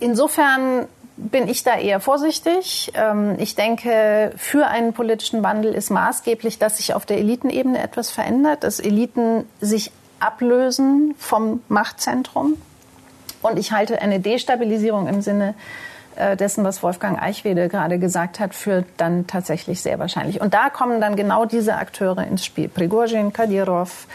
Insofern 0.00 0.86
bin 1.16 1.48
ich 1.48 1.62
da 1.62 1.78
eher 1.78 2.00
vorsichtig. 2.00 2.92
Ähm, 2.94 3.36
ich 3.38 3.54
denke, 3.54 4.32
für 4.36 4.66
einen 4.66 4.92
politischen 4.92 5.42
Wandel 5.42 5.74
ist 5.74 5.90
maßgeblich, 5.90 6.58
dass 6.58 6.76
sich 6.76 6.94
auf 6.94 7.06
der 7.06 7.18
Elitenebene 7.18 7.82
etwas 7.82 8.10
verändert, 8.10 8.64
dass 8.64 8.80
Eliten 8.80 9.44
sich 9.60 9.92
ablösen 10.20 11.14
vom 11.18 11.62
Machtzentrum. 11.68 12.56
Und 13.42 13.58
ich 13.58 13.72
halte 13.72 14.00
eine 14.02 14.20
Destabilisierung 14.20 15.06
im 15.06 15.22
Sinne 15.22 15.54
äh, 16.16 16.36
dessen, 16.36 16.64
was 16.64 16.82
Wolfgang 16.82 17.20
Eichwede 17.20 17.68
gerade 17.68 17.98
gesagt 17.98 18.40
hat, 18.40 18.54
für 18.54 18.84
dann 18.96 19.26
tatsächlich 19.26 19.80
sehr 19.80 19.98
wahrscheinlich. 19.98 20.40
Und 20.40 20.54
da 20.54 20.70
kommen 20.70 21.00
dann 21.00 21.16
genau 21.16 21.44
diese 21.44 21.76
Akteure 21.76 22.26
ins 22.26 22.44
Spiel. 22.44 22.68
Prigozhin, 22.68 23.32
Kadyrov, 23.32 24.06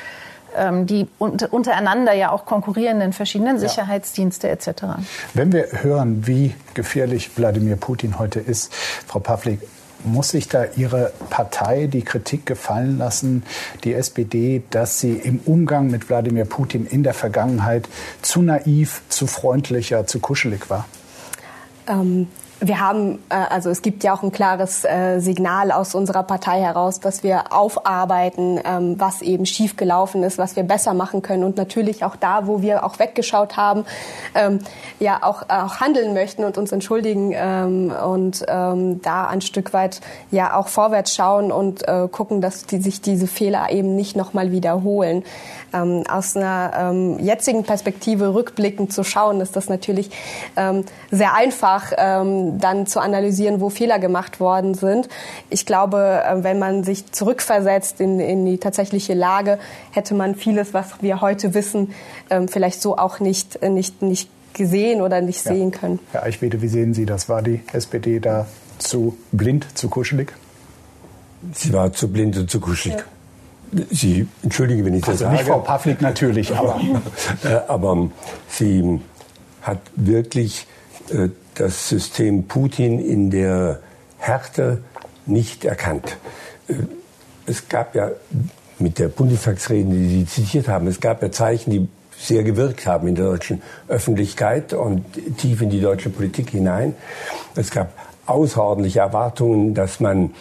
die 0.83 1.07
untereinander 1.17 2.13
ja 2.13 2.31
auch 2.31 2.45
konkurrierenden 2.45 3.13
verschiedenen 3.13 3.59
Sicherheitsdienste 3.59 4.49
etc. 4.49 4.83
Wenn 5.33 5.51
wir 5.51 5.67
hören, 5.81 6.27
wie 6.27 6.55
gefährlich 6.73 7.31
Wladimir 7.37 7.75
Putin 7.75 8.19
heute 8.19 8.39
ist, 8.39 8.73
Frau 8.73 9.19
Pavlik, 9.19 9.59
muss 10.03 10.29
sich 10.29 10.47
da 10.47 10.65
Ihre 10.75 11.11
Partei 11.29 11.87
die 11.87 12.01
Kritik 12.01 12.45
gefallen 12.45 12.97
lassen, 12.97 13.43
die 13.83 13.93
SPD, 13.93 14.63
dass 14.69 14.99
sie 14.99 15.13
im 15.13 15.39
Umgang 15.45 15.91
mit 15.91 16.09
Wladimir 16.09 16.45
Putin 16.45 16.85
in 16.85 17.03
der 17.03 17.13
Vergangenheit 17.13 17.87
zu 18.21 18.41
naiv, 18.41 19.01
zu 19.09 19.27
freundlicher, 19.27 20.07
zu 20.07 20.19
kuschelig 20.19 20.69
war? 20.69 20.85
Ähm, 21.87 22.27
wir 22.63 22.79
haben, 22.79 23.15
äh, 23.29 23.35
also 23.49 23.69
es 23.69 23.81
gibt 23.81 24.03
ja 24.03 24.13
auch 24.13 24.21
ein 24.21 24.31
klares 24.31 24.85
äh, 24.85 25.19
Signal 25.19 25.71
aus 25.71 25.95
unserer 25.95 26.21
Partei 26.21 26.61
heraus, 26.61 26.99
dass 26.99 27.23
wir 27.23 27.51
aufarbeiten, 27.51 28.59
ähm, 28.63 28.99
was 28.99 29.23
eben 29.23 29.47
schiefgelaufen 29.47 30.23
ist, 30.23 30.37
was 30.37 30.55
wir 30.55 30.63
besser 30.63 30.93
machen 30.93 31.23
können 31.23 31.43
und 31.43 31.57
natürlich 31.57 32.05
auch 32.05 32.15
da, 32.15 32.45
wo 32.45 32.61
wir 32.61 32.85
auch 32.85 32.99
weggeschaut 32.99 33.57
haben, 33.57 33.85
ähm, 34.35 34.59
ja 34.99 35.23
auch, 35.23 35.49
auch 35.49 35.79
handeln 35.79 36.13
möchten 36.13 36.43
und 36.43 36.57
uns 36.59 36.71
entschuldigen 36.71 37.33
ähm, 37.35 37.91
und 37.91 38.45
da 38.51 39.27
ein 39.27 39.41
Stück 39.41 39.73
weit 39.73 40.01
ja 40.29 40.55
auch 40.55 40.67
vorwärts 40.67 41.15
schauen 41.15 41.51
und 41.51 41.87
äh, 41.87 42.07
gucken, 42.11 42.41
dass 42.41 42.65
die, 42.65 42.81
sich 42.81 43.01
diese 43.01 43.25
Fehler 43.25 43.71
eben 43.71 43.95
nicht 43.95 44.15
nochmal 44.15 44.51
wiederholen. 44.51 45.23
aus 45.71 46.35
einer 46.35 47.17
jetzigen 47.19 47.63
Perspektive 47.63 48.33
rückblickend 48.33 48.91
zu 48.91 49.03
schauen, 49.03 49.39
ist 49.39 49.55
das 49.55 49.69
natürlich 49.69 50.11
sehr 51.11 51.33
einfach 51.33 51.93
dann 52.57 52.87
zu 52.87 52.99
analysieren, 52.99 53.61
wo 53.61 53.69
Fehler 53.69 53.99
gemacht 53.99 54.39
worden 54.39 54.73
sind. 54.73 55.09
Ich 55.49 55.65
glaube, 55.65 56.23
äh, 56.25 56.43
wenn 56.43 56.59
man 56.59 56.83
sich 56.83 57.11
zurückversetzt 57.11 57.99
in, 57.99 58.19
in 58.19 58.45
die 58.45 58.57
tatsächliche 58.57 59.13
Lage, 59.13 59.59
hätte 59.91 60.13
man 60.13 60.35
vieles, 60.35 60.73
was 60.73 61.01
wir 61.01 61.21
heute 61.21 61.53
wissen, 61.53 61.93
ähm, 62.29 62.47
vielleicht 62.47 62.81
so 62.81 62.97
auch 62.97 63.19
nicht, 63.19 63.61
nicht, 63.61 64.01
nicht 64.01 64.29
gesehen 64.53 65.01
oder 65.01 65.21
nicht 65.21 65.45
ja. 65.45 65.53
sehen 65.53 65.71
können. 65.71 65.99
Herr 66.11 66.23
Eichwede, 66.23 66.61
wie 66.61 66.67
sehen 66.67 66.93
Sie 66.93 67.05
das? 67.05 67.29
War 67.29 67.41
die 67.41 67.61
SPD 67.73 68.19
da 68.19 68.47
zu 68.77 69.17
blind, 69.31 69.77
zu 69.77 69.89
kuschelig? 69.89 70.33
Sie 71.53 71.73
war 71.73 71.91
zu 71.93 72.11
blind 72.11 72.37
und 72.37 72.49
zu 72.49 72.59
kuschelig. 72.59 72.97
Ja. 72.97 73.83
Sie, 73.89 74.27
entschuldige, 74.43 74.83
wenn 74.83 74.93
ich 74.93 75.01
das 75.01 75.09
also 75.09 75.23
sage. 75.25 75.35
Nicht 75.37 75.47
Frau 75.47 75.59
Pavlik 75.59 76.01
natürlich, 76.01 76.55
aber. 76.55 76.79
Äh, 77.43 77.59
aber 77.67 78.09
sie 78.49 78.99
hat 79.61 79.79
wirklich 79.95 80.67
äh, 81.09 81.29
das 81.61 81.87
System 81.89 82.47
Putin 82.47 82.99
in 82.99 83.29
der 83.29 83.79
Härte 84.17 84.79
nicht 85.27 85.63
erkannt. 85.63 86.17
Es 87.45 87.69
gab 87.69 87.93
ja 87.93 88.09
mit 88.79 88.97
der 88.97 89.09
Bundestagsrede, 89.09 89.87
die 89.89 90.07
Sie 90.07 90.25
zitiert 90.25 90.67
haben, 90.67 90.87
es 90.87 90.99
gab 90.99 91.21
ja 91.21 91.31
Zeichen, 91.31 91.69
die 91.69 91.87
sehr 92.17 92.43
gewirkt 92.43 92.87
haben 92.87 93.07
in 93.07 93.15
der 93.15 93.25
deutschen 93.25 93.61
Öffentlichkeit 93.87 94.73
und 94.73 95.05
tief 95.37 95.61
in 95.61 95.69
die 95.69 95.81
deutsche 95.81 96.09
Politik 96.09 96.49
hinein. 96.49 96.95
Es 97.55 97.69
gab 97.69 97.93
außerordentliche 98.25 98.99
Erwartungen, 98.99 99.75
dass 99.75 99.99
man 99.99 100.31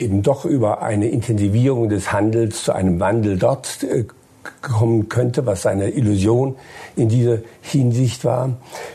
eben 0.00 0.22
doch 0.22 0.44
über 0.44 0.82
eine 0.82 1.08
Intensivierung 1.08 1.88
des 1.88 2.12
Handels 2.12 2.64
zu 2.64 2.72
einem 2.72 2.98
Wandel 2.98 3.38
dort 3.38 3.82
äh, 3.84 4.04
kommen 4.62 5.08
könnte, 5.08 5.46
was 5.46 5.66
eine 5.66 5.90
Illusion 5.90 6.56
in 6.96 7.08
dieser 7.08 7.38
Hinsicht 7.60 8.24
war. 8.24 8.50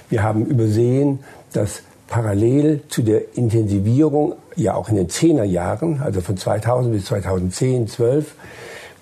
Wir 0.09 0.23
haben 0.23 0.45
übersehen, 0.45 1.19
dass 1.53 1.83
parallel 2.07 2.81
zu 2.89 3.03
der 3.03 3.35
Intensivierung, 3.37 4.35
ja 4.55 4.73
auch 4.73 4.89
in 4.89 4.95
den 4.95 5.09
Zehnerjahren, 5.09 6.01
also 6.01 6.21
von 6.21 6.37
2000 6.37 6.93
bis 6.93 7.05
2010, 7.05 7.87
12, 7.87 8.35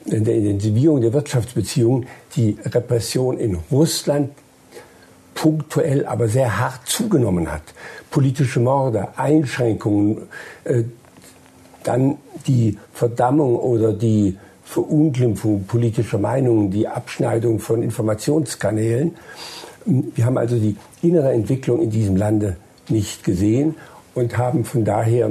in 0.05 0.23
der 0.23 0.35
Intensivierung 0.35 1.01
der 1.01 1.13
Wirtschaftsbeziehungen 1.13 2.07
die 2.35 2.57
Repression 2.65 3.37
in 3.37 3.57
Russland 3.71 4.31
punktuell, 5.33 6.05
aber 6.05 6.27
sehr 6.27 6.59
hart 6.59 6.87
zugenommen 6.87 7.51
hat. 7.51 7.61
Politische 8.11 8.59
Morde, 8.59 9.07
Einschränkungen, 9.17 10.27
äh, 10.65 10.83
dann 11.83 12.17
die 12.45 12.77
Verdammung 12.93 13.55
oder 13.55 13.93
die 13.93 14.37
Verunglimpfung 14.63 15.63
politischer 15.63 16.19
Meinungen, 16.19 16.69
die 16.69 16.87
Abschneidung 16.87 17.59
von 17.59 17.81
Informationskanälen. 17.81 19.15
Wir 19.85 20.25
haben 20.25 20.37
also 20.37 20.57
die 20.57 20.75
innere 21.01 21.31
Entwicklung 21.31 21.81
in 21.81 21.89
diesem 21.89 22.15
Lande 22.15 22.57
nicht 22.89 23.23
gesehen 23.23 23.75
und 24.13 24.37
haben 24.37 24.65
von 24.65 24.85
daher, 24.85 25.29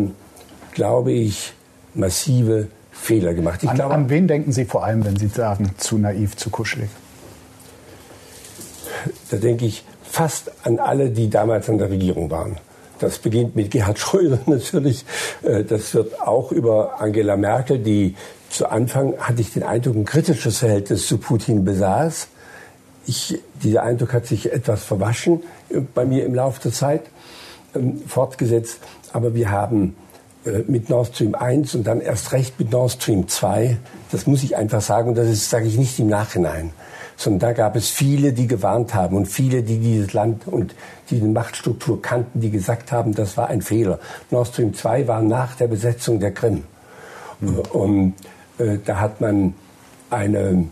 glaube 0.73 1.13
ich, 1.13 1.53
massive 1.95 2.69
Fehler 2.91 3.35
gemacht. 3.35 3.67
An, 3.67 3.77
glaube, 3.77 3.95
an 3.95 4.11
wen 4.11 4.27
denken 4.27 4.53
Sie 4.53 4.65
vor 4.65 4.85
allem, 4.85 5.05
wenn 5.05 5.17
Sie 5.17 5.29
sagen, 5.29 5.71
zu 5.77 5.99
naiv, 5.99 6.37
zu 6.37 6.51
kuschelig? 6.51 6.89
Da 9.31 9.37
denke 9.37 9.67
ich 9.67 9.85
fast 10.03 10.51
an 10.65 10.79
alle, 10.79 11.11
die 11.11 11.31
damals 11.31 11.69
an 11.69 11.79
der 11.79 11.91
Regierung 11.91 12.31
waren. 12.31 12.57
Das 12.99 13.19
beginnt 13.19 13.55
mit 13.55 13.71
Gerhard 13.71 13.99
Schröder 13.99 14.41
natürlich. 14.47 15.05
Äh, 15.43 15.65
das 15.65 15.95
wird 15.95 16.21
auch 16.21 16.51
über 16.51 17.01
Angela 17.01 17.37
Merkel, 17.37 17.79
die 17.79 18.17
zu 18.51 18.69
Anfang, 18.69 19.15
hatte 19.19 19.41
ich 19.41 19.53
den 19.53 19.63
Eindruck, 19.63 19.95
ein 19.95 20.05
kritisches 20.05 20.59
Verhältnis 20.59 21.07
zu 21.07 21.19
Putin 21.19 21.65
besaß. 21.65 22.29
Ich, 23.09 23.40
dieser 23.62 23.83
Eindruck 23.83 24.12
hat 24.12 24.27
sich 24.27 24.53
etwas 24.53 24.85
verwaschen 24.85 25.42
äh, 25.71 25.81
bei 25.81 26.05
mir 26.05 26.25
im 26.27 26.35
Laufe 26.35 26.61
der 26.62 26.73
Zeit 26.73 27.03
ähm, 27.75 28.03
fortgesetzt. 28.07 28.81
Aber 29.12 29.35
wir 29.35 29.51
haben 29.51 29.97
äh, 30.44 30.62
mit 30.68 30.90
Nord 30.90 31.14
Stream 31.14 31.35
1 31.35 31.75
und 31.75 31.87
dann 31.87 32.01
erst 32.01 32.33
recht 32.33 32.59
mit 32.59 32.71
Nord 32.71 32.92
Stream 32.92 33.27
2, 33.27 33.79
das 34.12 34.27
muss 34.27 34.42
ich 34.42 34.57
einfach 34.57 34.83
sagen, 34.83 35.09
und 35.09 35.18
das 35.18 35.51
sage 35.51 35.66
ich 35.66 35.79
nicht 35.79 35.99
im 35.99 36.07
Nachhinein, 36.09 36.71
sondern 37.16 37.40
da 37.40 37.53
gab 37.53 37.77
es 37.77 37.88
viele, 37.88 38.33
die 38.33 38.47
gewarnt 38.47 38.94
haben 38.94 39.16
und 39.16 39.27
viele, 39.27 39.62
die 39.62 39.79
dieses 39.79 40.12
Land 40.12 40.47
und 40.47 40.75
diese 41.11 41.27
Machtstruktur 41.27 42.01
kannten, 42.01 42.40
die 42.40 42.51
gesagt 42.51 42.92
haben, 42.92 43.14
das 43.14 43.37
war 43.37 43.49
ein 43.49 43.62
Fehler. 43.62 43.99
Nord 44.31 44.49
Stream 44.49 44.75
2 44.75 45.09
war 45.09 45.23
nach 45.23 45.57
der 45.57 45.66
Besetzung 45.66 46.21
der 46.21 46.33
Krim. 46.33 46.64
Mhm. 47.40 47.59
Und 47.73 48.14
äh, 48.59 48.79
da 48.85 49.01
hat 49.01 49.21
man 49.21 49.55
eine 50.11 50.66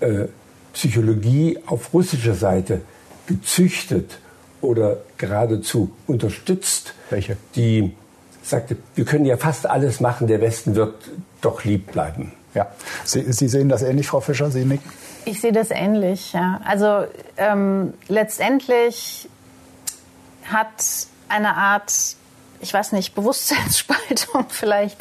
äh, 0.00 0.26
Psychologie 0.72 1.58
auf 1.66 1.92
russischer 1.92 2.34
Seite 2.34 2.82
gezüchtet 3.26 4.18
oder 4.60 4.98
geradezu 5.16 5.92
unterstützt, 6.06 6.94
Welche? 7.10 7.36
die 7.54 7.94
sagte, 8.42 8.76
wir 8.94 9.04
können 9.04 9.24
ja 9.24 9.36
fast 9.36 9.66
alles 9.66 10.00
machen, 10.00 10.26
der 10.26 10.40
Westen 10.40 10.74
wird 10.74 10.94
doch 11.40 11.64
lieb 11.64 11.92
bleiben. 11.92 12.32
Ja, 12.54 12.66
Sie, 13.04 13.30
Sie 13.32 13.48
sehen 13.48 13.68
das 13.68 13.82
ähnlich, 13.82 14.08
Frau 14.08 14.20
Fischer, 14.20 14.50
Sie 14.50 14.64
nicken? 14.64 14.90
Ich 15.24 15.40
sehe 15.40 15.52
das 15.52 15.70
ähnlich. 15.70 16.32
Ja. 16.32 16.60
Also 16.64 17.04
ähm, 17.36 17.92
letztendlich 18.08 19.28
hat 20.44 21.06
eine 21.28 21.54
Art, 21.54 21.92
ich 22.60 22.72
weiß 22.72 22.92
nicht, 22.92 23.14
Bewusstseinsspaltung 23.14 24.46
vielleicht 24.48 24.96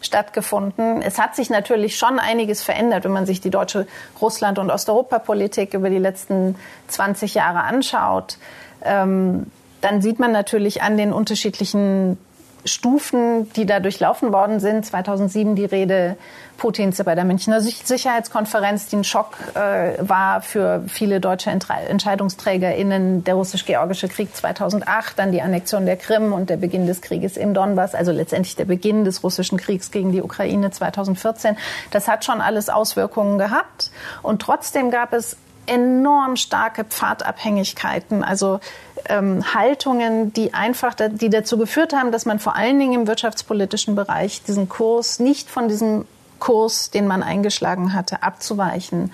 stattgefunden. 0.00 1.02
Es 1.02 1.18
hat 1.18 1.36
sich 1.36 1.50
natürlich 1.50 1.96
schon 1.98 2.18
einiges 2.18 2.62
verändert, 2.62 3.04
wenn 3.04 3.12
man 3.12 3.26
sich 3.26 3.40
die 3.40 3.50
deutsche 3.50 3.86
Russland- 4.20 4.58
und 4.58 4.70
Osteuropapolitik 4.70 5.74
über 5.74 5.90
die 5.90 5.98
letzten 5.98 6.56
20 6.88 7.34
Jahre 7.34 7.62
anschaut. 7.62 8.38
Ähm, 8.82 9.46
dann 9.80 10.02
sieht 10.02 10.18
man 10.18 10.32
natürlich 10.32 10.82
an 10.82 10.96
den 10.96 11.12
unterschiedlichen 11.12 12.18
Stufen, 12.64 13.50
die 13.54 13.66
da 13.66 13.80
durchlaufen 13.80 14.32
worden 14.32 14.60
sind. 14.60 14.84
2007 14.84 15.54
die 15.54 15.64
Rede 15.64 16.16
Putins 16.56 17.02
bei 17.02 17.14
der 17.14 17.24
Münchner 17.24 17.62
Sicherheitskonferenz, 17.62 18.86
die 18.88 18.96
ein 18.96 19.04
Schock 19.04 19.38
äh, 19.54 19.94
war 19.98 20.42
für 20.42 20.84
viele 20.88 21.18
deutsche 21.18 21.50
EntscheidungsträgerInnen. 21.50 23.24
Der 23.24 23.34
russisch-georgische 23.34 24.08
Krieg 24.08 24.34
2008, 24.36 25.18
dann 25.18 25.32
die 25.32 25.40
Annexion 25.40 25.86
der 25.86 25.96
Krim 25.96 26.34
und 26.34 26.50
der 26.50 26.58
Beginn 26.58 26.86
des 26.86 27.00
Krieges 27.00 27.38
im 27.38 27.54
Donbass, 27.54 27.94
also 27.94 28.12
letztendlich 28.12 28.56
der 28.56 28.66
Beginn 28.66 29.04
des 29.04 29.24
russischen 29.24 29.58
Kriegs 29.58 29.90
gegen 29.90 30.12
die 30.12 30.22
Ukraine 30.22 30.70
2014. 30.70 31.56
Das 31.90 32.08
hat 32.08 32.26
schon 32.26 32.42
alles 32.42 32.68
Auswirkungen 32.68 33.38
gehabt. 33.38 33.90
Und 34.22 34.42
trotzdem 34.42 34.90
gab 34.90 35.14
es 35.14 35.36
enorm 35.66 36.36
starke 36.36 36.84
Pfadabhängigkeiten, 36.84 38.24
also 38.24 38.60
ähm, 39.08 39.54
Haltungen, 39.54 40.32
die 40.32 40.54
einfach, 40.54 40.94
die 40.94 41.30
dazu 41.30 41.58
geführt 41.58 41.92
haben, 41.92 42.12
dass 42.12 42.26
man 42.26 42.38
vor 42.38 42.56
allen 42.56 42.78
Dingen 42.78 43.00
im 43.00 43.06
wirtschaftspolitischen 43.06 43.94
Bereich 43.94 44.42
diesen 44.42 44.68
Kurs 44.68 45.18
nicht 45.18 45.48
von 45.48 45.68
diesem 45.68 46.04
Kurs, 46.38 46.90
den 46.90 47.06
man 47.06 47.22
eingeschlagen 47.22 47.92
hatte, 47.94 48.22
abzuweichen 48.22 49.12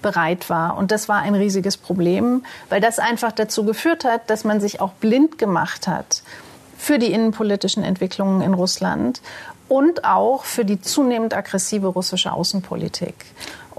bereit 0.00 0.48
war. 0.48 0.76
Und 0.76 0.90
das 0.90 1.08
war 1.08 1.20
ein 1.20 1.34
riesiges 1.34 1.76
Problem, 1.76 2.44
weil 2.68 2.80
das 2.80 2.98
einfach 2.98 3.32
dazu 3.32 3.64
geführt 3.64 4.04
hat, 4.04 4.30
dass 4.30 4.44
man 4.44 4.60
sich 4.60 4.80
auch 4.80 4.92
blind 4.92 5.38
gemacht 5.38 5.88
hat 5.88 6.22
für 6.76 6.98
die 6.98 7.12
innenpolitischen 7.12 7.82
Entwicklungen 7.82 8.40
in 8.40 8.54
Russland 8.54 9.20
und 9.68 10.04
auch 10.04 10.44
für 10.44 10.64
die 10.64 10.80
zunehmend 10.80 11.34
aggressive 11.34 11.88
russische 11.88 12.32
Außenpolitik. 12.32 13.14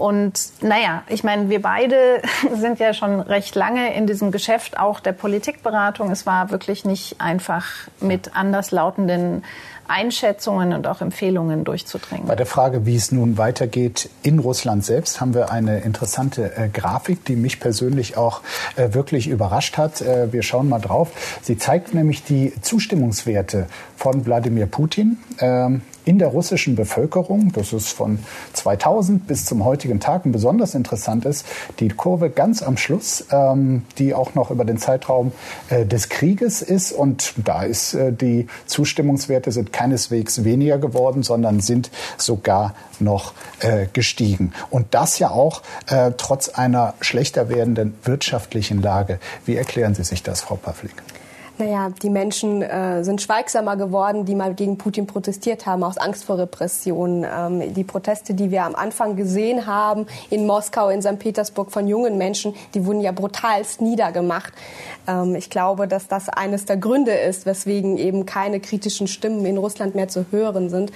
Und 0.00 0.32
naja, 0.62 1.02
ich 1.08 1.24
meine, 1.24 1.50
wir 1.50 1.60
beide 1.60 2.22
sind 2.56 2.78
ja 2.78 2.94
schon 2.94 3.20
recht 3.20 3.54
lange 3.54 3.94
in 3.94 4.06
diesem 4.06 4.30
Geschäft 4.30 4.78
auch 4.78 4.98
der 4.98 5.12
Politikberatung. 5.12 6.10
Es 6.10 6.24
war 6.24 6.50
wirklich 6.50 6.86
nicht 6.86 7.20
einfach 7.20 7.66
mit 8.00 8.34
anderslautenden 8.34 9.44
Einschätzungen 9.86 10.72
und 10.72 10.86
auch 10.86 11.00
Empfehlungen 11.00 11.64
durchzudringen. 11.64 12.26
Bei 12.26 12.36
der 12.36 12.46
Frage, 12.46 12.86
wie 12.86 12.96
es 12.96 13.12
nun 13.12 13.36
weitergeht 13.36 14.08
in 14.22 14.38
Russland 14.38 14.84
selbst, 14.84 15.20
haben 15.20 15.34
wir 15.34 15.50
eine 15.50 15.80
interessante 15.80 16.56
äh, 16.56 16.68
Grafik, 16.68 17.24
die 17.24 17.36
mich 17.36 17.60
persönlich 17.60 18.16
auch 18.16 18.40
äh, 18.76 18.94
wirklich 18.94 19.26
überrascht 19.26 19.76
hat. 19.76 20.00
Äh, 20.00 20.32
wir 20.32 20.42
schauen 20.42 20.68
mal 20.68 20.78
drauf. 20.78 21.10
Sie 21.42 21.58
zeigt 21.58 21.92
nämlich 21.92 22.22
die 22.24 22.52
Zustimmungswerte 22.62 23.66
von 23.96 24.24
Wladimir 24.24 24.66
Putin. 24.66 25.18
Ähm, 25.40 25.82
in 26.10 26.18
der 26.18 26.26
russischen 26.26 26.74
Bevölkerung, 26.74 27.52
das 27.52 27.72
ist 27.72 27.90
von 27.90 28.18
2000 28.54 29.28
bis 29.28 29.44
zum 29.44 29.64
heutigen 29.64 30.00
Tag 30.00 30.24
und 30.24 30.32
besonders 30.32 30.74
interessant 30.74 31.24
ist, 31.24 31.46
die 31.78 31.86
Kurve 31.86 32.30
ganz 32.30 32.64
am 32.64 32.76
Schluss, 32.76 33.26
ähm, 33.30 33.84
die 33.96 34.12
auch 34.12 34.34
noch 34.34 34.50
über 34.50 34.64
den 34.64 34.78
Zeitraum 34.78 35.30
äh, 35.68 35.86
des 35.86 36.08
Krieges 36.08 36.62
ist 36.62 36.90
und 36.90 37.34
da 37.36 37.62
ist 37.62 37.94
äh, 37.94 38.12
die 38.12 38.48
Zustimmungswerte 38.66 39.52
sind 39.52 39.72
keineswegs 39.72 40.42
weniger 40.42 40.78
geworden, 40.78 41.22
sondern 41.22 41.60
sind 41.60 41.92
sogar 42.16 42.74
noch 42.98 43.32
äh, 43.60 43.86
gestiegen. 43.92 44.52
Und 44.68 44.88
das 44.90 45.20
ja 45.20 45.30
auch 45.30 45.62
äh, 45.86 46.10
trotz 46.16 46.48
einer 46.48 46.94
schlechter 47.00 47.48
werdenden 47.48 47.94
wirtschaftlichen 48.02 48.82
Lage. 48.82 49.20
Wie 49.46 49.54
erklären 49.54 49.94
Sie 49.94 50.02
sich 50.02 50.24
das, 50.24 50.40
Frau 50.40 50.56
Pavlik? 50.56 50.96
Naja, 51.60 51.90
die 52.02 52.08
Menschen 52.08 52.62
äh, 52.62 53.04
sind 53.04 53.20
schweigsamer 53.20 53.76
geworden, 53.76 54.24
die 54.24 54.34
mal 54.34 54.54
gegen 54.54 54.78
Putin 54.78 55.06
protestiert 55.06 55.66
haben, 55.66 55.84
aus 55.84 55.98
Angst 55.98 56.24
vor 56.24 56.38
Repression. 56.38 57.22
Ähm, 57.22 57.74
die 57.74 57.84
Proteste, 57.84 58.32
die 58.32 58.50
wir 58.50 58.64
am 58.64 58.74
Anfang 58.74 59.14
gesehen 59.14 59.66
haben 59.66 60.06
in 60.30 60.46
Moskau, 60.46 60.88
in 60.88 61.02
St. 61.02 61.18
Petersburg 61.18 61.70
von 61.70 61.86
jungen 61.86 62.16
Menschen, 62.16 62.54
die 62.72 62.86
wurden 62.86 63.02
ja 63.02 63.12
brutalst 63.12 63.82
niedergemacht. 63.82 64.54
Ähm, 65.06 65.34
ich 65.34 65.50
glaube, 65.50 65.86
dass 65.86 66.08
das 66.08 66.30
eines 66.30 66.64
der 66.64 66.78
Gründe 66.78 67.12
ist, 67.12 67.44
weswegen 67.44 67.98
eben 67.98 68.24
keine 68.24 68.58
kritischen 68.60 69.06
Stimmen 69.06 69.44
in 69.44 69.58
Russland 69.58 69.94
mehr 69.94 70.08
zu 70.08 70.24
hören 70.30 70.70
sind 70.70 70.92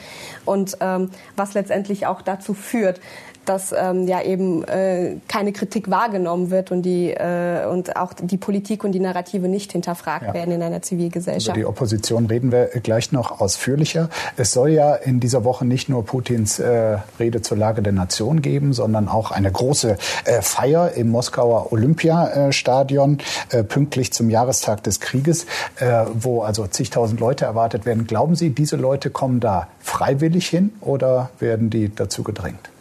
und 0.46 0.78
ähm, 0.80 1.10
was 1.36 1.52
letztendlich 1.52 2.06
auch 2.06 2.22
dazu 2.22 2.54
führt, 2.54 3.00
dass 3.44 3.74
ähm, 3.76 4.06
ja 4.06 4.22
eben 4.22 4.64
äh, 4.64 5.16
keine 5.28 5.52
Kritik 5.52 5.90
wahrgenommen 5.90 6.50
wird 6.50 6.70
und 6.70 6.82
die 6.82 7.10
äh, 7.10 7.66
und 7.66 7.96
auch 7.96 8.12
die 8.12 8.36
Politik 8.36 8.84
und 8.84 8.92
die 8.92 9.00
Narrative 9.00 9.48
nicht 9.48 9.72
hinterfragt 9.72 10.26
ja. 10.28 10.34
werden 10.34 10.52
in 10.54 10.62
einer 10.62 10.82
Zivilgesellschaft. 10.82 11.56
Über 11.56 11.64
die 11.64 11.66
Opposition 11.66 12.26
reden 12.26 12.52
wir 12.52 12.66
gleich 12.66 13.12
noch 13.12 13.40
ausführlicher. 13.40 14.08
Es 14.36 14.52
soll 14.52 14.70
ja 14.70 14.94
in 14.94 15.20
dieser 15.20 15.44
Woche 15.44 15.64
nicht 15.64 15.88
nur 15.88 16.04
Putins 16.04 16.58
äh, 16.58 16.98
Rede 17.18 17.42
zur 17.42 17.56
Lage 17.56 17.82
der 17.82 17.92
Nation 17.92 18.42
geben, 18.42 18.72
sondern 18.72 19.08
auch 19.08 19.30
eine 19.30 19.50
große 19.50 19.96
äh, 20.24 20.42
Feier 20.42 20.92
im 20.92 21.10
Moskauer 21.10 21.72
Olympiastadion 21.72 23.18
äh, 23.50 23.62
pünktlich 23.62 24.12
zum 24.12 24.30
Jahrestag 24.30 24.82
des 24.82 25.00
Krieges, 25.00 25.46
äh, 25.76 26.04
wo 26.14 26.42
also 26.42 26.66
zigtausend 26.66 27.20
Leute 27.20 27.44
erwartet 27.44 27.86
werden. 27.86 28.06
Glauben 28.06 28.34
Sie, 28.34 28.50
diese 28.50 28.76
Leute 28.76 29.10
kommen 29.10 29.40
da 29.40 29.68
freiwillig 29.80 30.48
hin 30.48 30.72
oder 30.80 31.30
werden 31.38 31.70
die 31.70 31.94
dazu 31.94 32.22
gedrängt? 32.22 32.73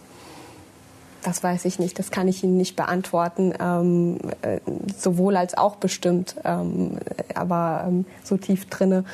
Das 1.24 1.42
weiß 1.42 1.66
ich 1.66 1.80
nicht, 1.80 1.98
das 2.00 2.12
kann 2.12 2.28
ich 2.28 2.44
Ihnen 2.44 2.58
nicht 2.58 2.76
beantworten. 2.76 3.54
Ähm, 3.60 4.18
äh, 4.42 4.60
sowohl 4.98 5.38
als 5.38 5.58
auch 5.58 5.78
bestimmt. 5.78 6.36
Ähm, 6.44 6.98
aber 7.34 7.86
ähm, 7.88 8.06
so 8.24 8.38
tief 8.38 8.68
drinne 8.68 9.06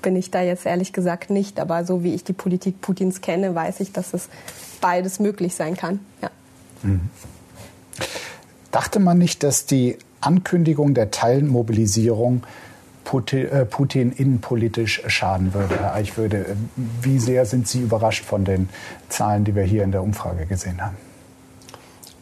bin 0.00 0.16
ich 0.16 0.30
da 0.30 0.40
jetzt 0.40 0.64
ehrlich 0.64 0.92
gesagt 0.92 1.30
nicht. 1.30 1.60
Aber 1.60 1.84
so 1.84 2.02
wie 2.02 2.14
ich 2.14 2.24
die 2.24 2.32
Politik 2.32 2.80
Putins 2.80 3.20
kenne, 3.20 3.54
weiß 3.54 3.80
ich, 3.80 3.92
dass 3.92 4.14
es 4.14 4.28
beides 4.80 5.20
möglich 5.20 5.54
sein 5.54 5.76
kann. 5.76 6.00
Ja. 6.22 6.30
Mhm. 6.82 7.10
Dachte 8.70 8.98
man 8.98 9.18
nicht, 9.18 9.42
dass 9.42 9.66
die 9.66 9.98
Ankündigung 10.20 10.94
der 10.94 11.10
Teilmobilisierung 11.10 12.42
äh, 13.12 13.64
Putin 13.64 14.12
innenpolitisch 14.12 15.02
schaden 15.06 15.54
würde, 15.54 15.80
Herr 15.80 15.94
Eichwürde? 15.94 16.56
Wie 16.76 17.18
sehr 17.18 17.46
sind 17.46 17.66
Sie 17.66 17.80
überrascht 17.80 18.24
von 18.24 18.44
den 18.44 18.68
Zahlen, 19.08 19.44
die 19.44 19.54
wir 19.54 19.62
hier 19.62 19.84
in 19.84 19.92
der 19.92 20.02
Umfrage 20.02 20.46
gesehen 20.46 20.82
haben? 20.82 20.96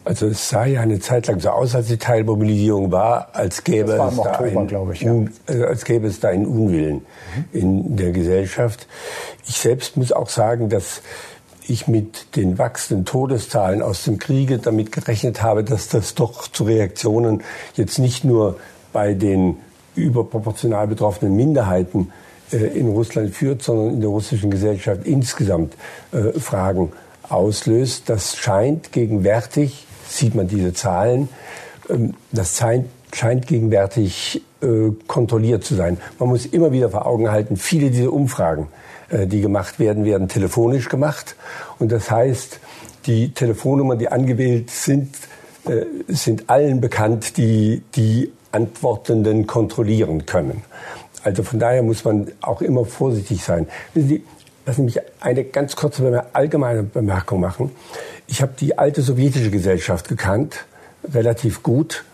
Also 0.07 0.29
es 0.29 0.49
sah 0.49 0.67
ja 0.67 0.83
eine 0.83 1.01
Zeit 1.01 1.27
lang 1.27 1.41
so 1.41 1.51
aus, 1.51 1.75
als 1.75 1.89
die 1.89 1.97
Teilmobilisierung 1.97 2.93
war, 2.93 3.31
als 3.33 3.65
gäbe, 3.65 3.91
es, 3.91 3.99
da 3.99 4.07
Oktober, 4.07 4.61
ein, 4.61 4.93
ich, 4.93 5.01
ja. 5.01 5.11
un, 5.11 5.33
äh, 5.49 5.65
als 5.65 5.85
gäbe 5.85 6.07
es 6.07 6.21
da 6.21 6.29
einen 6.29 6.47
Unwillen 6.47 7.05
mhm. 7.53 7.61
in 7.61 7.97
der 7.97 8.13
Gesellschaft. 8.13 8.87
Ich 9.49 9.57
selbst 9.59 9.97
muss 9.97 10.13
auch 10.13 10.29
sagen, 10.29 10.69
dass 10.69 11.03
ich 11.67 11.89
mit 11.89 12.37
den 12.37 12.57
wachsenden 12.57 13.05
Todeszahlen 13.05 13.83
aus 13.83 14.05
dem 14.05 14.19
Kriege 14.19 14.59
damit 14.59 14.93
gerechnet 14.93 15.43
habe, 15.43 15.65
dass 15.65 15.89
das 15.89 16.15
doch 16.15 16.47
zu 16.47 16.63
Reaktionen 16.63 17.43
jetzt 17.75 17.99
nicht 17.99 18.25
nur 18.25 18.61
bei 18.93 19.13
den 19.13 19.57
überproportional 19.97 20.87
betroffenen 20.87 21.35
Minderheiten 21.35 22.13
äh, 22.53 22.59
in 22.59 22.91
Russland 22.91 23.35
führt, 23.35 23.65
sondern 23.65 23.95
in 23.95 24.01
der 24.03 24.11
russischen 24.11 24.53
Gesellschaft 24.53 25.05
insgesamt 25.05 25.75
äh, 26.13 26.39
Fragen 26.39 26.93
auslöst. 27.29 28.09
Das 28.09 28.37
scheint 28.37 28.93
gegenwärtig 28.93 29.86
sieht 30.09 30.35
man 30.35 30.49
diese 30.49 30.73
Zahlen. 30.73 31.29
Ähm, 31.89 32.15
das 32.33 32.59
scheint, 33.13 33.47
gegenwärtig 33.47 34.43
äh, 34.61 34.91
kontrolliert 35.07 35.65
zu 35.65 35.75
sein. 35.75 35.99
Man 36.19 36.29
muss 36.29 36.47
immer 36.47 36.73
wieder 36.73 36.91
vor 36.91 37.07
Augen 37.07 37.31
halten, 37.31 37.57
viele 37.57 37.91
dieser 37.91 38.13
Umfragen, 38.13 38.69
äh, 39.11 39.27
die 39.27 39.41
gemacht 39.41 39.79
werden, 39.79 40.05
werden 40.05 40.29
telefonisch 40.29 40.89
gemacht. 40.89 41.37
Und 41.79 41.93
das 41.93 42.11
heißt, 42.11 42.61
die 43.07 43.33
Telefonnummern, 43.33 43.99
die 43.99 44.09
angewählt 44.09 44.71
sind, 44.71 45.15
äh, 45.67 45.87
sind 46.09 46.51
allen 46.51 46.81
bekannt, 46.81 47.37
die 47.37 47.83
die 47.95 48.33
Antwortenden 48.53 49.47
kontrollieren 49.47 50.27
können. 50.27 50.63
Also 51.23 51.43
von 51.43 51.59
daher 51.59 51.83
muss 51.83 52.05
man 52.05 52.31
auch 52.41 52.63
immer 52.63 52.85
vorsichtig 52.85 53.43
sein. 53.43 53.67
Lassen 54.67 54.89
Sie 54.89 54.99
mich 54.99 55.01
eine 55.21 55.45
ganz 55.45 55.77
kurze 55.77 56.27
allgemeine 56.33 56.83
Bemerkung 56.83 57.41
machen. 57.41 57.71
Ich 58.27 58.43
habe 58.43 58.53
die 58.59 58.77
alte 58.77 59.01
sowjetische 59.01 59.51
Gesellschaft 59.51 60.09
gekannt, 60.09 60.65
relativ 61.15 61.63
gut. 61.63 62.05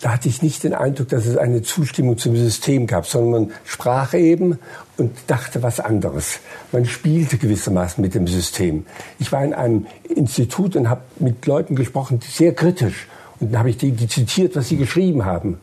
Da 0.00 0.12
hatte 0.12 0.28
ich 0.28 0.42
nicht 0.42 0.64
den 0.64 0.74
Eindruck, 0.74 1.08
dass 1.08 1.26
es 1.26 1.36
eine 1.38 1.62
Zustimmung 1.62 2.18
zum 2.18 2.36
System 2.36 2.88
gab, 2.88 3.06
sondern 3.06 3.30
man 3.30 3.52
sprach 3.64 4.14
eben 4.14 4.58
und 4.98 5.16
dachte 5.28 5.62
was 5.62 5.78
anderes. 5.78 6.40
Man 6.72 6.84
spielte 6.84 7.38
gewissermaßen 7.38 8.02
mit 8.02 8.14
dem 8.14 8.26
System. 8.26 8.84
Ich 9.20 9.30
war 9.30 9.44
in 9.44 9.54
einem 9.54 9.86
Institut 10.14 10.74
und 10.74 10.90
habe 10.90 11.02
mit 11.20 11.46
Leuten 11.46 11.76
gesprochen, 11.76 12.20
sehr 12.28 12.52
kritisch. 12.52 13.06
Und 13.38 13.52
dann 13.52 13.60
habe 13.60 13.70
ich 13.70 13.78
die, 13.78 13.92
die 13.92 14.08
zitiert, 14.08 14.56
was 14.56 14.68
sie 14.68 14.76
geschrieben 14.76 15.24
haben. 15.24 15.58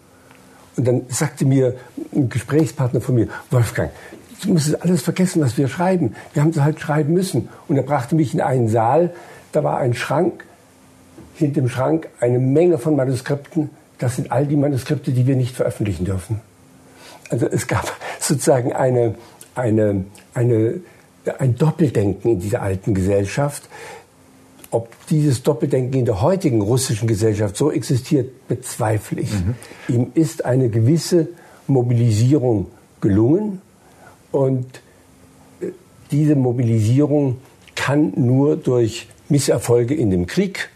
Und 0.78 0.88
dann 0.88 1.02
sagte 1.10 1.45
mir 1.45 1.76
ein 2.15 2.30
Gesprächspartner 2.30 3.02
von 3.02 3.15
mir, 3.15 3.28
Wolfgang, 3.52 3.91
du 4.42 4.54
musst 4.54 4.82
alles 4.82 5.02
vergessen, 5.02 5.42
was 5.42 5.58
wir 5.58 5.68
schreiben. 5.68 6.16
Wir 6.34 6.42
haben 6.42 6.50
es 6.50 6.60
halt 6.60 6.80
schreiben 6.80 7.14
müssen. 7.14 7.50
Und 7.68 7.78
er 7.78 7.84
brachte 7.84 8.16
mich 8.16 8.34
in 8.34 8.42
einen 8.42 8.68
Saal, 8.68 9.14
da 9.52 9.64
war 9.64 9.78
ein 9.80 9.94
Schrank, 9.94 10.46
hinter 11.36 11.62
dem 11.62 11.70
Schrank 11.70 12.08
eine 12.20 12.40
Menge 12.40 12.78
von 12.78 12.96
Manuskripten. 12.96 13.70
Das 13.98 14.16
sind 14.16 14.32
all 14.32 14.46
die 14.46 14.56
Manuskripte, 14.56 15.12
die 15.12 15.28
wir 15.28 15.36
nicht 15.36 15.56
veröffentlichen 15.56 16.06
dürfen. 16.06 16.42
Also 17.30 17.48
es 17.48 17.68
gab 17.68 17.92
sozusagen 18.20 18.74
eine, 18.74 19.16
eine, 19.56 20.06
eine, 20.34 20.82
ein 21.40 21.56
Doppeldenken 21.56 22.32
in 22.32 22.40
dieser 22.40 22.62
alten 22.62 22.94
Gesellschaft. 22.94 23.64
Ob 24.70 24.90
dieses 25.08 25.44
Doppeldenken 25.44 26.00
in 26.00 26.06
der 26.06 26.22
heutigen 26.22 26.62
russischen 26.62 27.08
Gesellschaft 27.08 27.58
so 27.58 27.72
existiert, 27.72 28.48
bezweifle 28.48 29.22
ich. 29.22 29.34
Mhm. 29.34 29.56
Ihm 29.90 30.12
ist 30.14 30.46
eine 30.46 30.70
gewisse 30.70 31.28
Mobilisierung 31.68 32.68
gelungen 33.02 33.62
und 34.32 34.65
äh, 35.62 35.67
diese 36.12 36.36
Mobilisierung 36.36 37.38
kann 37.76 38.13
nur 38.15 38.58
durch 38.58 39.08
Misserfolge 39.30 39.96
in 39.96 40.12
dem 40.12 40.28
Krieg 40.28 40.70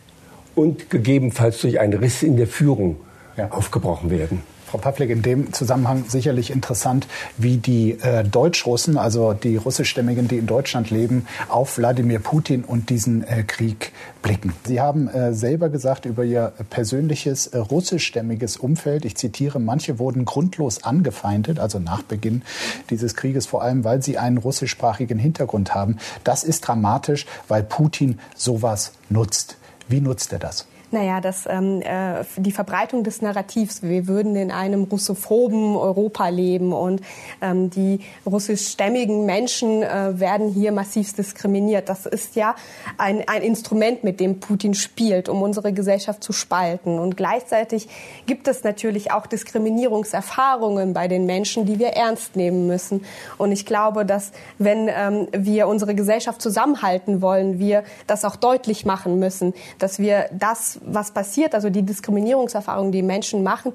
und 0.56 0.90
gegebenenfalls 0.90 1.62
durch 1.62 1.80
einen 1.80 1.94
Riss 1.94 2.24
in 2.24 2.38
der 2.38 2.48
Führung 2.48 2.98
ja. 3.38 3.52
aufgebrochen 3.52 4.10
werden. 4.10 4.42
Frau 4.76 4.92
Pavlik, 4.92 5.10
in 5.10 5.22
dem 5.22 5.54
Zusammenhang 5.54 6.04
sicherlich 6.10 6.52
interessant, 6.52 7.08
wie 7.38 7.56
die 7.56 7.92
äh, 7.92 8.26
Deutschrussen, 8.26 8.98
also 8.98 9.32
die 9.32 9.56
russischstämmigen, 9.56 10.28
die 10.28 10.38
in 10.38 10.48
Deutschland 10.48 10.90
leben, 10.90 11.28
auf 11.48 11.78
Wladimir 11.78 12.20
Putin 12.20 12.66
und 12.66 12.90
diesen 12.90 13.24
äh, 13.24 13.44
Krieg 13.44 13.94
blicken. 14.22 14.52
Sie 14.66 14.82
haben 14.82 15.08
äh, 15.08 15.34
selber 15.34 15.70
gesagt 15.70 16.06
über 16.06 16.26
Ihr 16.26 16.52
persönliches 16.70 17.48
äh, 17.48 17.58
russischstämmiges 17.58 18.58
Umfeld, 18.58 19.06
ich 19.06 19.16
zitiere, 19.16 19.62
manche 19.62 19.98
wurden 19.98 20.26
grundlos 20.26 20.84
angefeindet, 20.84 21.58
also 21.58 21.80
nach 21.80 22.02
Beginn 22.02 22.42
dieses 22.90 23.16
Krieges, 23.16 23.46
vor 23.46 23.62
allem 23.64 23.86
weil 23.86 24.04
sie 24.04 24.18
einen 24.18 24.38
russischsprachigen 24.38 25.18
Hintergrund 25.18 25.74
haben. 25.74 26.00
Das 26.26 26.44
ist 26.44 26.68
dramatisch, 26.68 27.26
weil 27.48 27.64
Putin 27.64 28.20
sowas 28.36 28.92
nutzt. 29.08 29.56
Wie 29.88 30.02
nutzt 30.02 30.34
er 30.34 30.40
das? 30.40 30.68
Naja, 30.96 31.20
das, 31.20 31.46
ähm, 31.46 31.82
äh, 31.82 32.24
die 32.38 32.54
Verbreitung 32.54 33.04
des 33.04 33.22
Narrativs, 33.22 33.84
wir 33.84 34.08
würden 34.08 34.38
in 34.38 34.50
einem 34.50 34.84
russophoben 34.86 35.76
Europa 35.76 36.30
leben 36.30 36.72
und 36.72 37.02
ähm, 37.42 37.70
die 37.70 38.00
russischstämmigen 38.26 39.26
Menschen 39.26 39.84
äh, 39.84 40.18
werden 40.18 40.48
hier 40.54 40.72
massiv 40.72 41.12
diskriminiert. 41.12 41.90
Das 41.90 42.06
ist 42.06 42.38
ja 42.38 42.56
ein, 42.98 43.28
ein 43.28 43.42
Instrument, 43.42 44.06
mit 44.06 44.22
dem 44.22 44.40
Putin 44.40 44.74
spielt, 44.74 45.28
um 45.28 45.42
unsere 45.42 45.74
Gesellschaft 45.74 46.24
zu 46.24 46.32
spalten. 46.32 46.98
Und 46.98 47.18
gleichzeitig 47.18 47.90
gibt 48.26 48.48
es 48.48 48.64
natürlich 48.64 49.12
auch 49.12 49.28
Diskriminierungserfahrungen 49.28 50.94
bei 50.94 51.10
den 51.10 51.26
Menschen, 51.26 51.66
die 51.66 51.78
wir 51.78 51.90
ernst 51.90 52.38
nehmen 52.38 52.68
müssen. 52.68 53.04
Und 53.38 53.52
ich 53.52 53.66
glaube, 53.66 54.06
dass 54.06 54.32
wenn 54.60 54.88
ähm, 54.88 55.28
wir 55.34 55.68
unsere 55.68 55.94
Gesellschaft 55.94 56.42
zusammenhalten 56.42 57.22
wollen, 57.22 57.60
wir 57.60 57.84
das 58.08 58.24
auch 58.24 58.38
deutlich 58.38 58.86
machen 58.86 59.20
müssen, 59.20 59.54
dass 59.78 60.00
wir 60.00 60.30
das 60.32 60.80
was 60.86 61.12
passiert, 61.12 61.54
also 61.54 61.70
die 61.70 61.84
Diskriminierungserfahrungen, 61.84 62.92
die 62.92 63.02
Menschen 63.02 63.44
machen, 63.44 63.74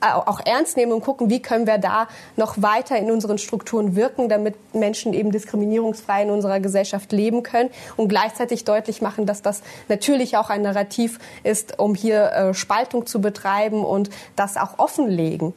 äh, 0.00 0.12
auch 0.12 0.40
ernst 0.44 0.76
nehmen 0.76 0.92
und 0.92 1.02
gucken, 1.02 1.30
wie 1.30 1.40
können 1.40 1.66
wir 1.66 1.78
da 1.78 2.08
noch 2.36 2.60
weiter 2.60 2.96
in 2.96 3.10
unseren 3.10 3.38
Strukturen 3.38 3.96
wirken, 3.96 4.28
damit 4.28 4.54
Menschen 4.74 5.12
eben 5.12 5.30
diskriminierungsfrei 5.30 6.22
in 6.22 6.30
unserer 6.30 6.60
Gesellschaft 6.60 7.12
leben 7.12 7.42
können 7.42 7.70
und 7.96 8.08
gleichzeitig 8.08 8.64
deutlich 8.64 9.02
machen, 9.02 9.26
dass 9.26 9.42
das 9.42 9.62
natürlich 9.88 10.36
auch 10.36 10.50
ein 10.50 10.62
Narrativ 10.62 11.18
ist, 11.42 11.78
um 11.78 11.94
hier 11.94 12.32
äh, 12.32 12.54
Spaltung 12.54 13.06
zu 13.06 13.20
betreiben 13.20 13.84
und 13.84 14.10
das 14.36 14.56
auch 14.56 14.78
offenlegen. 14.78 15.54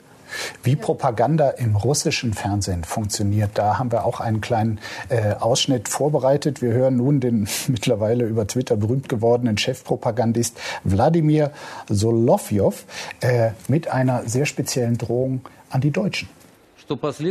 Wie 0.63 0.75
Propaganda 0.75 1.49
im 1.51 1.75
russischen 1.75 2.33
Fernsehen 2.33 2.83
funktioniert, 2.83 3.51
da 3.55 3.77
haben 3.77 3.91
wir 3.91 4.05
auch 4.05 4.19
einen 4.19 4.41
kleinen 4.41 4.79
äh, 5.09 5.33
Ausschnitt 5.33 5.89
vorbereitet. 5.89 6.61
Wir 6.61 6.71
hören 6.71 6.97
nun 6.97 7.19
den 7.19 7.47
mittlerweile 7.67 8.25
über 8.25 8.47
Twitter 8.47 8.75
berühmt 8.75 9.09
gewordenen 9.09 9.57
Chefpropagandist 9.57 10.59
Wladimir 10.83 11.51
Solovjov 11.89 12.85
äh, 13.21 13.51
mit 13.67 13.87
einer 13.87 14.27
sehr 14.27 14.45
speziellen 14.45 14.97
Drohung 14.97 15.41
an 15.69 15.81
die 15.81 15.91
Deutschen. 15.91 16.29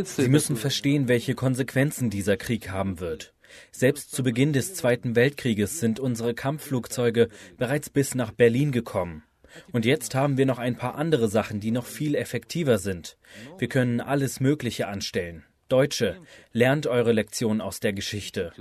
Sie 0.03 0.27
müssen 0.27 0.57
verstehen, 0.57 1.07
welche 1.07 1.33
Konsequenzen 1.33 2.09
dieser 2.09 2.35
Krieg 2.35 2.71
haben 2.71 2.99
wird. 2.99 3.33
Selbst 3.71 4.11
zu 4.11 4.23
Beginn 4.23 4.53
des 4.53 4.73
Zweiten 4.73 5.15
Weltkrieges 5.15 5.79
sind 5.79 5.99
unsere 5.99 6.33
Kampfflugzeuge 6.33 7.29
bereits 7.57 7.89
bis 7.89 8.15
nach 8.15 8.31
Berlin 8.31 8.71
gekommen. 8.71 9.23
Und 9.71 9.85
jetzt 9.85 10.15
haben 10.15 10.37
wir 10.37 10.45
noch 10.45 10.59
ein 10.59 10.75
paar 10.75 10.95
andere 10.95 11.27
Sachen, 11.27 11.59
die 11.59 11.71
noch 11.71 11.85
viel 11.85 12.15
effektiver 12.15 12.77
sind. 12.77 13.17
Wir 13.57 13.67
können 13.67 14.01
alles 14.01 14.39
Mögliche 14.39 14.87
anstellen. 14.87 15.43
Deutsche, 15.67 16.17
lernt 16.53 16.85
eure 16.85 17.11
Lektion 17.11 17.59
aus 17.59 17.79
der 17.79 17.93
Geschichte. 17.93 18.51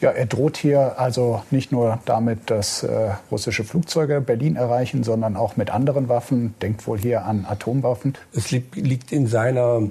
Ja, 0.00 0.10
er 0.10 0.26
droht 0.26 0.56
hier 0.56 0.98
also 0.98 1.44
nicht 1.52 1.70
nur 1.70 2.00
damit, 2.04 2.50
dass 2.50 2.82
äh, 2.82 3.12
russische 3.30 3.62
Flugzeuge 3.62 4.20
Berlin 4.20 4.56
erreichen, 4.56 5.04
sondern 5.04 5.36
auch 5.36 5.56
mit 5.56 5.70
anderen 5.70 6.08
Waffen. 6.08 6.54
Denkt 6.60 6.86
wohl 6.88 6.98
hier 6.98 7.24
an 7.24 7.44
Atomwaffen. 7.48 8.14
Es 8.32 8.50
liegt, 8.50 8.74
liegt 8.74 9.12
in 9.12 9.28
seiner 9.28 9.88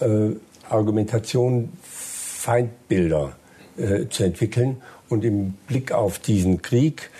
äh, 0.00 0.30
Argumentation, 0.68 1.72
Feindbilder 1.82 3.36
äh, 3.76 4.08
zu 4.08 4.24
entwickeln. 4.24 4.82
Und 5.08 5.24
im 5.24 5.52
Blick 5.68 5.92
auf 5.92 6.18
diesen 6.18 6.62
Krieg 6.62 7.10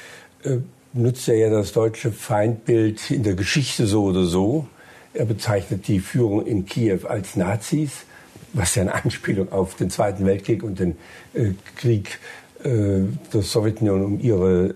äh, 0.43 0.59
nutzt 0.93 1.29
er 1.29 1.37
ja 1.37 1.51
das 1.51 1.73
deutsche 1.73 2.13
Feindbild 2.13 3.11
in 3.11 3.23
der 3.23 3.35
Geschichte 3.35 3.87
so 3.87 4.05
oder 4.05 4.25
so. 4.25 4.67
Er 5.15 5.25
bezeichnet 5.25 5.89
die 5.89 6.01
Führung 6.01 6.47
in 6.47 6.65
Kiew 6.65 7.07
als 7.07 7.37
Nazis, 7.37 8.05
was 8.53 8.75
ja 8.75 8.83
eine 8.83 8.95
Anspielung 9.05 9.53
auf 9.53 9.75
den 9.75 9.91
Zweiten 9.91 10.27
Weltkrieg 10.27 10.63
und 10.63 10.79
den 10.79 10.97
äh, 11.35 11.51
Krieg 11.77 12.19
äh, 12.65 13.01
der 13.33 13.43
Sowjetunion 13.43 14.05
um 14.05 14.21
ihre 14.21 14.75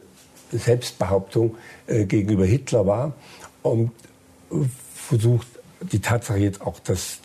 Selbstbehauptung 0.53 1.57
äh, 1.87 2.05
gegenüber 2.05 2.45
Hitler 2.45 2.87
war. 2.87 3.13
Und 3.63 3.91
versucht 4.95 5.47
die 5.81 6.01
Tatsache 6.01 6.39
jetzt 6.39 6.63
auch, 6.63 6.79
dass 6.81 7.19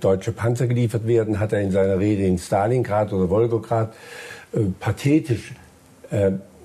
deutsche 0.00 0.32
Panzer 0.32 0.66
geliefert 0.66 1.06
werden, 1.06 1.38
hat 1.38 1.52
er 1.52 1.60
in 1.62 1.70
seiner 1.70 1.98
Rede 1.98 2.26
in 2.26 2.36
Stalingrad 2.36 3.12
oder 3.12 3.30
Wolgograd 3.30 3.94
pathetisch 4.80 5.54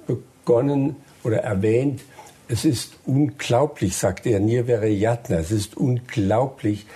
begonnen 0.07 0.95
oder 1.23 1.37
erwähnt, 1.37 2.01
es 2.47 2.65
ist 2.65 2.93
unglaublich, 3.05 3.95
sagt 3.95 4.25
er, 4.25 4.39
Nirvere 4.39 4.87
Jatna, 4.87 5.37
es 5.37 5.51
ist 5.51 5.77
unglaublich, 5.77 6.87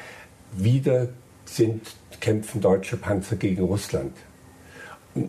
wieder 0.58 1.10
sind, 1.46 1.82
kämpfen 2.20 2.62
deutsche 2.62 2.98
Panzer 2.98 3.36
gegen 3.36 3.64
Russland. 3.64 4.14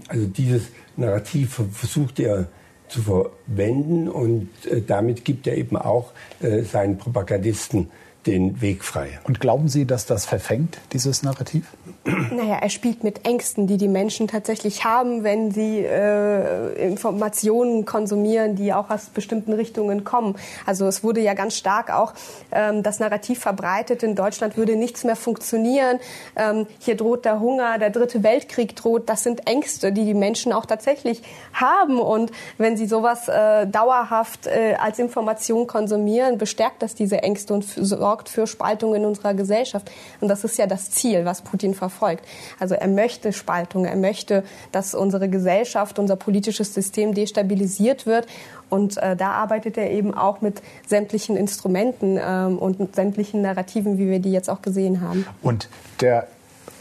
Also 0.08 0.26
dieses 0.26 0.68
Narrativ 0.96 1.60
versucht 1.72 2.20
er 2.20 2.48
zu 2.88 3.02
verwenden 3.02 4.08
und 4.08 4.48
äh, 4.66 4.80
damit 4.80 5.24
gibt 5.24 5.46
er 5.46 5.56
eben 5.56 5.76
auch 5.76 6.12
äh, 6.40 6.62
seinen 6.62 6.96
Propagandisten 6.96 7.90
den 8.26 8.60
Weg 8.60 8.84
frei. 8.84 9.18
Und 9.24 9.40
glauben 9.40 9.68
Sie, 9.68 9.84
dass 9.84 10.06
das 10.06 10.24
verfängt, 10.24 10.78
dieses 10.92 11.22
Narrativ? 11.22 11.66
Naja, 12.04 12.58
er 12.60 12.68
spielt 12.68 13.02
mit 13.02 13.26
Ängsten, 13.26 13.66
die 13.66 13.76
die 13.76 13.88
Menschen 13.88 14.28
tatsächlich 14.28 14.84
haben, 14.84 15.24
wenn 15.24 15.50
sie 15.50 15.78
äh, 15.78 16.74
Informationen 16.86 17.84
konsumieren, 17.84 18.56
die 18.56 18.72
auch 18.74 18.90
aus 18.90 19.06
bestimmten 19.06 19.52
Richtungen 19.52 20.04
kommen. 20.04 20.36
Also 20.66 20.86
es 20.86 21.02
wurde 21.02 21.20
ja 21.20 21.34
ganz 21.34 21.56
stark 21.56 21.90
auch 21.90 22.12
ähm, 22.52 22.82
das 22.82 23.00
Narrativ 23.00 23.40
verbreitet, 23.40 24.02
in 24.02 24.14
Deutschland 24.14 24.56
würde 24.56 24.76
nichts 24.76 25.04
mehr 25.04 25.16
funktionieren, 25.16 25.98
ähm, 26.36 26.66
hier 26.78 26.96
droht 26.96 27.24
der 27.24 27.40
Hunger, 27.40 27.78
der 27.78 27.90
dritte 27.90 28.22
Weltkrieg 28.22 28.76
droht. 28.76 29.08
Das 29.08 29.22
sind 29.22 29.46
Ängste, 29.46 29.92
die 29.92 30.04
die 30.04 30.14
Menschen 30.14 30.52
auch 30.52 30.66
tatsächlich 30.66 31.22
haben. 31.52 31.98
Und 31.98 32.32
wenn 32.58 32.76
sie 32.76 32.86
sowas 32.86 33.28
äh, 33.28 33.66
dauerhaft 33.66 34.46
äh, 34.46 34.74
als 34.78 34.98
Information 34.98 35.66
konsumieren, 35.66 36.38
bestärkt 36.38 36.82
das 36.82 36.94
diese 36.94 37.22
Ängste 37.22 37.54
und 37.54 37.64
sorgt 37.64 38.13
sorgt 38.14 38.28
für 38.28 38.46
Spaltung 38.46 38.94
in 38.94 39.04
unserer 39.04 39.34
Gesellschaft. 39.34 39.90
Und 40.20 40.28
das 40.28 40.44
ist 40.44 40.56
ja 40.56 40.68
das 40.68 40.88
Ziel, 40.90 41.24
was 41.24 41.42
Putin 41.42 41.74
verfolgt. 41.74 42.24
Also 42.60 42.76
er 42.76 42.86
möchte 42.86 43.32
Spaltung, 43.32 43.86
er 43.86 43.96
möchte, 43.96 44.44
dass 44.70 44.94
unsere 44.94 45.28
Gesellschaft, 45.28 45.98
unser 45.98 46.14
politisches 46.14 46.72
System 46.72 47.12
destabilisiert 47.12 48.06
wird. 48.06 48.28
Und 48.70 48.98
äh, 48.98 49.16
da 49.16 49.32
arbeitet 49.32 49.76
er 49.76 49.90
eben 49.90 50.14
auch 50.14 50.42
mit 50.42 50.62
sämtlichen 50.86 51.36
Instrumenten 51.36 52.20
ähm, 52.22 52.58
und 52.58 52.94
sämtlichen 52.94 53.42
Narrativen, 53.42 53.98
wie 53.98 54.08
wir 54.08 54.20
die 54.20 54.30
jetzt 54.30 54.48
auch 54.48 54.62
gesehen 54.62 55.00
haben. 55.00 55.26
Und 55.42 55.68
der 56.00 56.28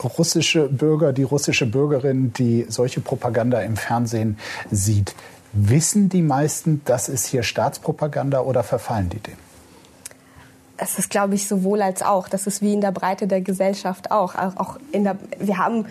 russische 0.03 0.67
Bürger, 0.69 1.13
die 1.13 1.23
russische 1.23 1.65
Bürgerin, 1.65 2.31
die 2.33 2.67
solche 2.69 3.01
Propaganda 3.01 3.59
im 3.61 3.75
Fernsehen 3.75 4.37
sieht, 4.69 5.15
wissen 5.51 6.09
die 6.09 6.21
meisten, 6.21 6.81
das 6.85 7.09
ist 7.09 7.25
hier 7.25 7.41
Staatspropaganda 7.41 8.41
oder 8.41 8.61
verfallen 8.61 9.09
die 9.09 9.19
dem? 9.19 9.42
Es 10.83 10.99
ist, 10.99 11.09
glaube 11.09 11.35
ich, 11.35 11.47
sowohl 11.47 11.81
als 11.81 12.01
auch. 12.01 12.27
Das 12.27 12.45
ist 12.45 12.61
wie 12.61 12.73
in 12.73 12.81
der 12.81 12.91
Breite 12.91 13.25
der 13.25 13.41
Gesellschaft 13.41 14.11
auch. 14.11 14.35
Auch 14.35 14.77
in 14.91 15.03
der, 15.05 15.17
wir 15.39 15.57
haben 15.57 15.85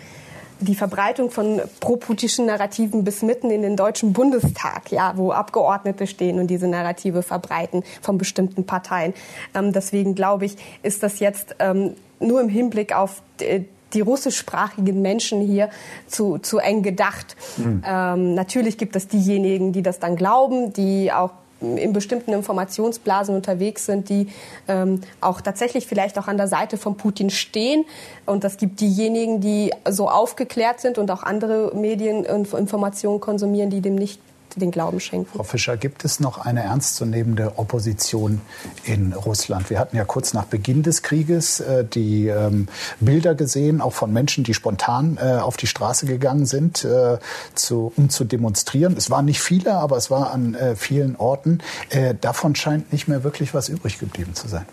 die 0.59 0.75
Verbreitung 0.75 1.29
von 1.29 1.61
pro-putischen 1.79 2.45
Narrativen 2.45 3.03
bis 3.03 3.21
mitten 3.21 3.49
in 3.49 3.63
den 3.63 3.75
Deutschen 3.75 4.13
Bundestag, 4.13 4.91
ja, 4.91 5.13
wo 5.17 5.31
Abgeordnete 5.31 6.07
stehen 6.07 6.39
und 6.39 6.47
diese 6.47 6.67
Narrative 6.67 7.23
verbreiten 7.23 7.83
von 8.01 8.17
bestimmten 8.17 8.65
Parteien. 8.65 9.13
Ähm, 9.53 9.73
deswegen 9.73 10.15
glaube 10.15 10.45
ich, 10.45 10.55
ist 10.83 11.03
das 11.03 11.19
jetzt 11.19 11.55
ähm, 11.59 11.95
nur 12.19 12.39
im 12.39 12.49
Hinblick 12.49 12.95
auf 12.95 13.21
die, 13.39 13.65
die 13.93 14.01
russischsprachigen 14.01 15.01
Menschen 15.01 15.41
hier 15.41 15.69
zu, 16.07 16.37
zu 16.37 16.59
eng 16.59 16.83
gedacht. 16.83 17.35
Mhm. 17.57 17.83
Ähm, 17.85 18.33
natürlich 18.35 18.77
gibt 18.77 18.95
es 18.95 19.07
diejenigen, 19.07 19.73
die 19.73 19.81
das 19.81 19.99
dann 19.99 20.15
glauben, 20.15 20.71
die 20.71 21.11
auch 21.11 21.31
in 21.63 21.93
bestimmten 21.93 22.33
Informationsblasen 22.33 23.35
unterwegs 23.35 23.85
sind, 23.85 24.09
die 24.09 24.27
ähm, 24.67 25.01
auch 25.21 25.41
tatsächlich 25.41 25.87
vielleicht 25.87 26.19
auch 26.19 26.27
an 26.27 26.37
der 26.37 26.47
Seite 26.47 26.77
von 26.77 26.97
Putin 26.97 27.29
stehen. 27.29 27.85
Und 28.25 28.43
das 28.43 28.57
gibt 28.57 28.81
diejenigen, 28.81 29.41
die 29.41 29.71
so 29.89 30.09
aufgeklärt 30.09 30.79
sind 30.79 30.97
und 30.97 31.09
auch 31.11 31.23
andere 31.23 31.75
Medien 31.75 32.25
und 32.25 32.53
Informationen 32.53 33.19
konsumieren, 33.19 33.69
die 33.69 33.81
dem 33.81 33.95
nicht 33.95 34.19
den 34.59 34.71
Glauben 34.71 34.99
schenken. 34.99 35.29
Frau 35.35 35.43
Fischer, 35.43 35.77
gibt 35.77 36.05
es 36.05 36.19
noch 36.19 36.37
eine 36.37 36.63
ernstzunehmende 36.63 37.57
Opposition 37.57 38.41
in 38.83 39.13
Russland? 39.13 39.69
Wir 39.69 39.79
hatten 39.79 39.95
ja 39.95 40.05
kurz 40.05 40.33
nach 40.33 40.45
Beginn 40.45 40.83
des 40.83 41.01
Krieges 41.01 41.59
äh, 41.59 41.85
die 41.85 42.27
ähm, 42.27 42.67
Bilder 42.99 43.35
gesehen, 43.35 43.81
auch 43.81 43.93
von 43.93 44.11
Menschen, 44.11 44.43
die 44.43 44.53
spontan 44.53 45.17
äh, 45.21 45.37
auf 45.37 45.57
die 45.57 45.67
Straße 45.67 46.05
gegangen 46.05 46.45
sind, 46.45 46.83
äh, 46.83 47.17
zu, 47.55 47.91
um 47.95 48.09
zu 48.09 48.23
demonstrieren. 48.23 48.95
Es 48.97 49.09
waren 49.09 49.25
nicht 49.25 49.41
viele, 49.41 49.75
aber 49.75 49.97
es 49.97 50.11
war 50.11 50.31
an 50.31 50.55
äh, 50.55 50.75
vielen 50.75 51.15
Orten. 51.15 51.59
Äh, 51.89 52.15
davon 52.19 52.55
scheint 52.55 52.91
nicht 52.91 53.07
mehr 53.07 53.23
wirklich 53.23 53.53
was 53.53 53.69
übrig 53.69 53.99
geblieben 53.99 54.33
zu 54.35 54.47
sein. 54.47 54.65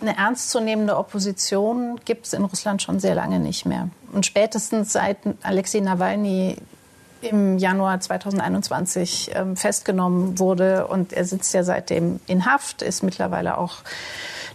Eine 0.00 0.16
ernstzunehmende 0.16 0.96
Opposition 0.96 2.00
gibt 2.06 2.26
es 2.26 2.32
in 2.32 2.42
Russland 2.44 2.80
schon 2.80 3.00
sehr 3.00 3.14
lange 3.14 3.38
nicht 3.38 3.66
mehr. 3.66 3.90
Und 4.12 4.24
spätestens 4.24 4.92
seit 4.92 5.18
Alexei 5.42 5.80
Nawalny 5.80 6.56
im 7.22 7.58
Januar 7.58 8.00
2021 8.00 9.30
ähm, 9.34 9.56
festgenommen 9.56 10.38
wurde. 10.38 10.86
Und 10.86 11.12
er 11.12 11.24
sitzt 11.24 11.52
ja 11.54 11.62
seitdem 11.62 12.20
in 12.26 12.46
Haft, 12.46 12.82
ist 12.82 13.02
mittlerweile 13.02 13.58
auch 13.58 13.78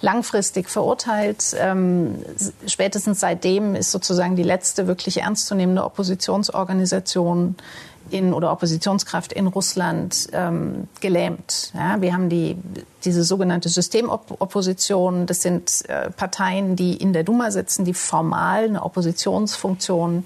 langfristig 0.01 0.69
verurteilt. 0.69 1.55
Ähm, 1.57 2.15
spätestens 2.67 3.19
seitdem 3.19 3.75
ist 3.75 3.91
sozusagen 3.91 4.35
die 4.35 4.43
letzte 4.43 4.87
wirklich 4.87 5.21
ernstzunehmende 5.21 5.83
Oppositionsorganisation 5.83 7.55
in, 8.09 8.33
oder 8.33 8.51
Oppositionskraft 8.51 9.33
in 9.33 9.47
Russland 9.47 10.27
ähm, 10.31 10.87
gelähmt. 11.01 11.71
Ja, 11.73 11.99
wir 12.01 12.13
haben 12.13 12.29
die, 12.29 12.57
diese 13.03 13.23
sogenannte 13.23 13.69
Systemopposition. 13.69 15.25
Das 15.25 15.41
sind 15.41 15.83
äh, 15.87 16.11
Parteien, 16.11 16.75
die 16.75 16.95
in 16.95 17.13
der 17.13 17.23
Duma 17.23 17.51
sitzen, 17.51 17.85
die 17.85 17.93
formal 17.93 18.65
eine 18.65 18.83
Oppositionsfunktion 18.83 20.25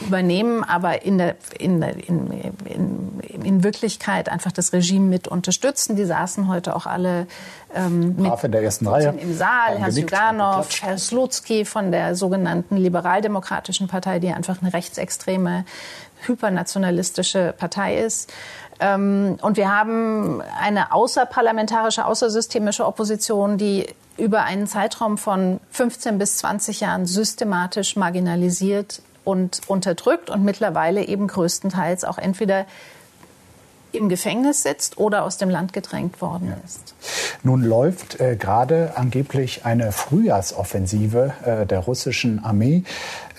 übernehmen, 0.00 0.64
aber 0.64 1.02
in, 1.02 1.18
der, 1.18 1.36
in, 1.58 1.82
in, 1.82 2.52
in, 2.64 3.20
in 3.44 3.64
Wirklichkeit 3.64 4.28
einfach 4.28 4.52
das 4.52 4.72
Regime 4.72 5.06
mit 5.06 5.28
unterstützen. 5.28 5.96
Die 5.96 6.04
saßen 6.04 6.48
heute 6.48 6.74
auch 6.74 6.86
alle 6.86 7.26
ähm, 7.74 8.16
mit 8.16 8.44
in 8.44 8.52
der 8.52 8.62
ersten 8.62 8.86
Reihe. 8.86 9.14
im 9.18 9.34
Saal. 9.36 9.78
Herr 9.78 9.92
Suganov, 9.92 10.68
Herr 10.82 10.98
Slutsky 10.98 11.64
von 11.64 11.92
der 11.92 12.14
sogenannten 12.14 12.76
Liberaldemokratischen 12.76 13.88
Partei, 13.88 14.18
die 14.18 14.28
einfach 14.28 14.60
eine 14.60 14.72
rechtsextreme, 14.72 15.64
hypernationalistische 16.26 17.54
Partei 17.56 17.98
ist. 17.98 18.32
Ähm, 18.80 19.38
und 19.42 19.56
wir 19.56 19.70
haben 19.70 20.42
eine 20.60 20.92
außerparlamentarische, 20.92 22.04
außersystemische 22.04 22.86
Opposition, 22.86 23.58
die 23.58 23.86
über 24.18 24.42
einen 24.42 24.66
Zeitraum 24.66 25.18
von 25.18 25.60
15 25.70 26.18
bis 26.18 26.38
20 26.38 26.80
Jahren 26.80 27.06
systematisch 27.06 27.96
marginalisiert 27.96 29.02
und 29.24 29.60
unterdrückt 29.66 30.30
und 30.30 30.44
mittlerweile 30.44 31.04
eben 31.04 31.26
größtenteils 31.26 32.04
auch 32.04 32.18
entweder 32.18 32.66
im 33.92 34.08
Gefängnis 34.08 34.62
sitzt 34.62 34.98
oder 34.98 35.24
aus 35.24 35.36
dem 35.36 35.50
Land 35.50 35.72
gedrängt 35.72 36.20
worden 36.20 36.54
ist. 36.64 36.94
Nun 37.42 37.62
läuft 37.62 38.20
äh, 38.20 38.36
gerade 38.36 38.92
angeblich 38.96 39.64
eine 39.64 39.92
Frühjahrsoffensive 39.92 41.34
äh, 41.44 41.66
der 41.66 41.80
russischen 41.80 42.42
Armee, 42.42 42.84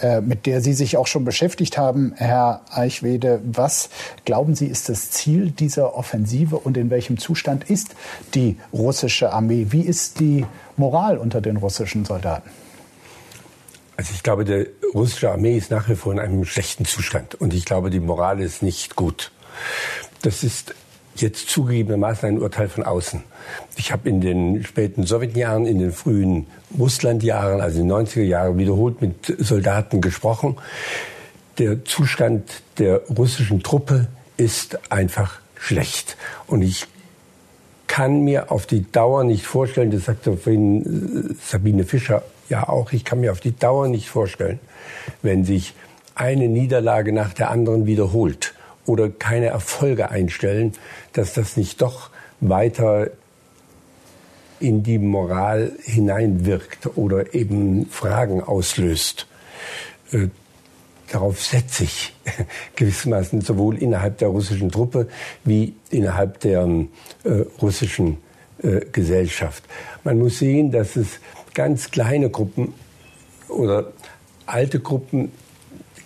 äh, 0.01 0.21
mit 0.21 0.45
der 0.45 0.61
Sie 0.61 0.73
sich 0.73 0.97
auch 0.97 1.07
schon 1.07 1.25
beschäftigt 1.25 1.77
haben, 1.77 2.13
Herr 2.17 2.61
Eichwede. 2.71 3.41
Was 3.43 3.89
glauben 4.25 4.55
Sie, 4.55 4.67
ist 4.67 4.89
das 4.89 5.11
Ziel 5.11 5.51
dieser 5.51 5.95
Offensive 5.95 6.57
und 6.57 6.77
in 6.77 6.89
welchem 6.89 7.17
Zustand 7.17 7.69
ist 7.69 7.95
die 8.35 8.57
russische 8.71 9.33
Armee? 9.33 9.67
Wie 9.69 9.81
ist 9.81 10.19
die 10.19 10.45
Moral 10.77 11.17
unter 11.17 11.41
den 11.41 11.57
russischen 11.57 12.05
Soldaten? 12.05 12.49
Also 13.95 14.11
ich 14.13 14.23
glaube, 14.23 14.43
die 14.43 14.67
russische 14.93 15.31
Armee 15.31 15.57
ist 15.57 15.71
nach 15.71 15.87
wie 15.87 15.95
vor 15.95 16.13
in 16.13 16.19
einem 16.19 16.45
schlechten 16.45 16.85
Zustand 16.85 17.35
und 17.35 17.53
ich 17.53 17.65
glaube, 17.65 17.89
die 17.89 17.99
Moral 17.99 18.39
ist 18.39 18.63
nicht 18.63 18.95
gut. 18.95 19.31
Das 20.23 20.43
ist 20.43 20.73
jetzt 21.15 21.49
zugegebenermaßen 21.49 22.27
ein 22.27 22.41
Urteil 22.41 22.69
von 22.69 22.83
außen. 22.83 23.23
Ich 23.77 23.91
habe 23.91 24.09
in 24.09 24.21
den 24.21 24.63
späten 24.63 25.05
Sowjetjahren, 25.05 25.65
in 25.65 25.79
den 25.79 25.91
frühen 25.91 26.47
Russlandjahren, 26.77 27.61
also 27.61 27.81
in 27.81 27.87
den 27.87 27.97
90er 27.97 28.23
Jahren, 28.23 28.57
wiederholt 28.57 29.01
mit 29.01 29.33
Soldaten 29.37 30.01
gesprochen. 30.01 30.57
Der 31.59 31.85
Zustand 31.85 32.63
der 32.79 33.01
russischen 33.15 33.61
Truppe 33.61 34.07
ist 34.37 34.91
einfach 34.91 35.39
schlecht. 35.55 36.17
Und 36.47 36.63
ich 36.63 36.87
kann 37.85 38.21
mir 38.21 38.51
auf 38.51 38.65
die 38.65 38.91
Dauer 38.91 39.23
nicht 39.23 39.45
vorstellen, 39.45 39.91
das 39.91 40.05
sagte 40.05 40.35
vorhin 40.35 41.29
äh, 41.29 41.35
Sabine 41.45 41.83
Fischer 41.83 42.23
ja 42.49 42.67
auch, 42.67 42.91
ich 42.93 43.05
kann 43.05 43.21
mir 43.21 43.31
auf 43.31 43.39
die 43.39 43.55
Dauer 43.55 43.87
nicht 43.87 44.09
vorstellen, 44.09 44.59
wenn 45.21 45.45
sich 45.45 45.73
eine 46.15 46.47
Niederlage 46.47 47.11
nach 47.11 47.33
der 47.33 47.49
anderen 47.49 47.85
wiederholt 47.85 48.53
oder 48.85 49.09
keine 49.09 49.47
Erfolge 49.47 50.09
einstellen, 50.09 50.73
dass 51.13 51.33
das 51.33 51.57
nicht 51.57 51.81
doch 51.81 52.09
weiter 52.39 53.09
in 54.59 54.83
die 54.83 54.99
Moral 54.99 55.73
hineinwirkt 55.83 56.95
oder 56.95 57.33
eben 57.33 57.87
Fragen 57.87 58.41
auslöst. 58.41 59.27
Äh, 60.11 60.27
darauf 61.11 61.41
setze 61.41 61.83
ich 61.83 62.13
gewissermaßen 62.75 63.41
sowohl 63.41 63.77
innerhalb 63.77 64.17
der 64.19 64.29
russischen 64.29 64.71
Truppe 64.71 65.07
wie 65.43 65.75
innerhalb 65.89 66.39
der 66.41 66.67
äh, 67.23 67.29
russischen 67.61 68.17
äh, 68.61 68.81
Gesellschaft. 68.91 69.63
Man 70.03 70.19
muss 70.19 70.39
sehen, 70.39 70.71
dass 70.71 70.95
es 70.95 71.19
ganz 71.53 71.91
kleine 71.91 72.29
Gruppen 72.29 72.73
oder 73.47 73.91
alte 74.45 74.79
Gruppen 74.79 75.31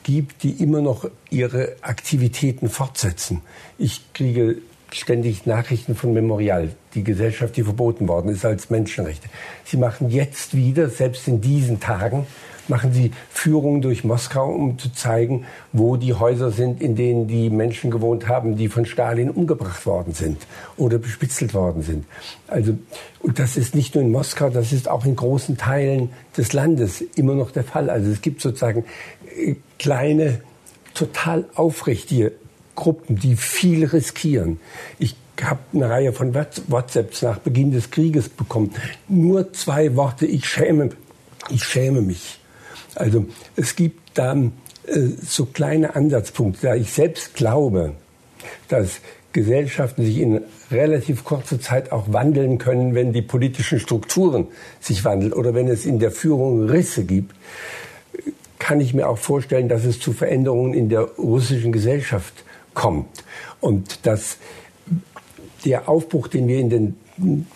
gibt, 0.03 0.43
die 0.43 0.51
immer 0.63 0.81
noch 0.81 1.09
ihre 1.29 1.75
Aktivitäten 1.81 2.69
fortsetzen. 2.69 3.41
Ich 3.77 4.13
kriege 4.13 4.57
ständig 4.91 5.45
Nachrichten 5.45 5.95
von 5.95 6.13
Memorial, 6.13 6.69
die 6.93 7.03
Gesellschaft, 7.03 7.57
die 7.57 7.63
verboten 7.63 8.07
worden 8.07 8.31
ist 8.31 8.45
als 8.45 8.69
Menschenrechte. 8.69 9.27
Sie 9.65 9.77
machen 9.77 10.09
jetzt 10.09 10.55
wieder, 10.55 10.89
selbst 10.89 11.27
in 11.27 11.41
diesen 11.41 11.79
Tagen, 11.79 12.25
machen 12.69 12.93
sie 12.93 13.11
Führungen 13.29 13.81
durch 13.81 14.03
Moskau, 14.03 14.51
um 14.51 14.77
zu 14.77 14.91
zeigen, 14.91 15.45
wo 15.73 15.97
die 15.97 16.13
Häuser 16.13 16.51
sind, 16.51 16.81
in 16.81 16.95
denen 16.95 17.27
die 17.27 17.49
Menschen 17.49 17.91
gewohnt 17.91 18.27
haben, 18.27 18.55
die 18.55 18.67
von 18.69 18.85
Stalin 18.85 19.29
umgebracht 19.29 19.85
worden 19.85 20.13
sind 20.13 20.45
oder 20.77 20.97
bespitzelt 20.97 21.53
worden 21.53 21.81
sind. 21.81 22.05
Also, 22.47 22.77
und 23.19 23.39
das 23.39 23.57
ist 23.57 23.75
nicht 23.75 23.95
nur 23.95 24.03
in 24.03 24.11
Moskau, 24.11 24.49
das 24.49 24.71
ist 24.73 24.89
auch 24.89 25.05
in 25.05 25.15
großen 25.15 25.57
Teilen 25.57 26.09
des 26.35 26.53
Landes 26.53 27.01
immer 27.01 27.35
noch 27.35 27.51
der 27.51 27.63
Fall. 27.63 27.89
Also 27.89 28.09
es 28.09 28.21
gibt 28.21 28.41
sozusagen 28.41 28.85
äh, 29.37 29.55
kleine, 29.79 30.41
total 30.93 31.45
aufrichtige 31.55 32.33
Gruppen, 32.75 33.17
die 33.17 33.35
viel 33.35 33.85
riskieren. 33.85 34.59
Ich 34.99 35.15
habe 35.41 35.59
eine 35.73 35.89
Reihe 35.89 36.13
von 36.13 36.33
WhatsApps 36.33 37.21
nach 37.21 37.39
Beginn 37.39 37.71
des 37.71 37.91
Krieges 37.91 38.29
bekommen. 38.29 38.73
Nur 39.07 39.53
zwei 39.53 39.95
Worte, 39.95 40.25
ich 40.25 40.47
schäme, 40.47 40.89
ich 41.49 41.63
schäme 41.63 42.01
mich. 42.01 42.39
Also 42.97 43.25
es 43.55 43.75
gibt 43.75 44.17
da 44.17 44.33
äh, 44.33 44.49
so 45.23 45.45
kleine 45.45 45.95
Ansatzpunkte, 45.95 46.67
da 46.67 46.75
ich 46.75 46.91
selbst 46.91 47.35
glaube, 47.35 47.93
dass 48.67 48.99
Gesellschaften 49.33 50.03
sich 50.03 50.17
in 50.17 50.41
relativ 50.71 51.23
kurzer 51.23 51.59
Zeit 51.61 51.91
auch 51.91 52.11
wandeln 52.11 52.57
können, 52.57 52.95
wenn 52.95 53.13
die 53.13 53.21
politischen 53.21 53.79
Strukturen 53.79 54.47
sich 54.79 55.05
wandeln 55.05 55.33
oder 55.33 55.53
wenn 55.53 55.67
es 55.67 55.85
in 55.85 55.99
der 55.99 56.11
Führung 56.11 56.67
Risse 56.67 57.03
gibt, 57.03 57.35
kann 58.57 58.81
ich 58.81 58.93
mir 58.93 59.07
auch 59.07 59.19
vorstellen, 59.19 59.69
dass 59.69 59.85
es 59.85 59.99
zu 59.99 60.13
Veränderungen 60.13 60.73
in 60.73 60.89
der 60.89 61.01
russischen 61.01 61.71
Gesellschaft 61.71 62.33
kommt. 62.73 63.23
Und 63.61 64.05
dass 64.05 64.37
der 65.65 65.87
Aufbruch, 65.87 66.27
den 66.27 66.47
wir 66.47 66.59
in 66.59 66.69
den 66.69 66.95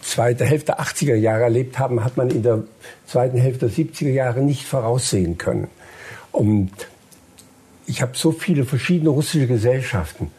zweiten 0.02 0.46
Hälfte 0.46 0.68
der 0.68 0.82
80er 0.82 1.16
Jahre 1.16 1.44
erlebt 1.44 1.80
haben, 1.80 2.04
hat 2.04 2.18
man 2.18 2.30
in 2.30 2.44
der 2.44 2.64
zweiten 3.06 3.38
Hälfte 3.38 3.68
der 3.68 3.86
70er 3.86 4.10
Jahre 4.10 4.42
nicht 4.42 4.66
voraussehen 4.66 5.38
können. 5.38 5.68
Und 6.32 6.72
ich 7.86 8.02
habe 8.02 8.14
so 8.16 8.32
viele 8.32 8.66
verschiedene 8.66 9.10
russische 9.10 9.48
Gesellschaften 9.48 10.32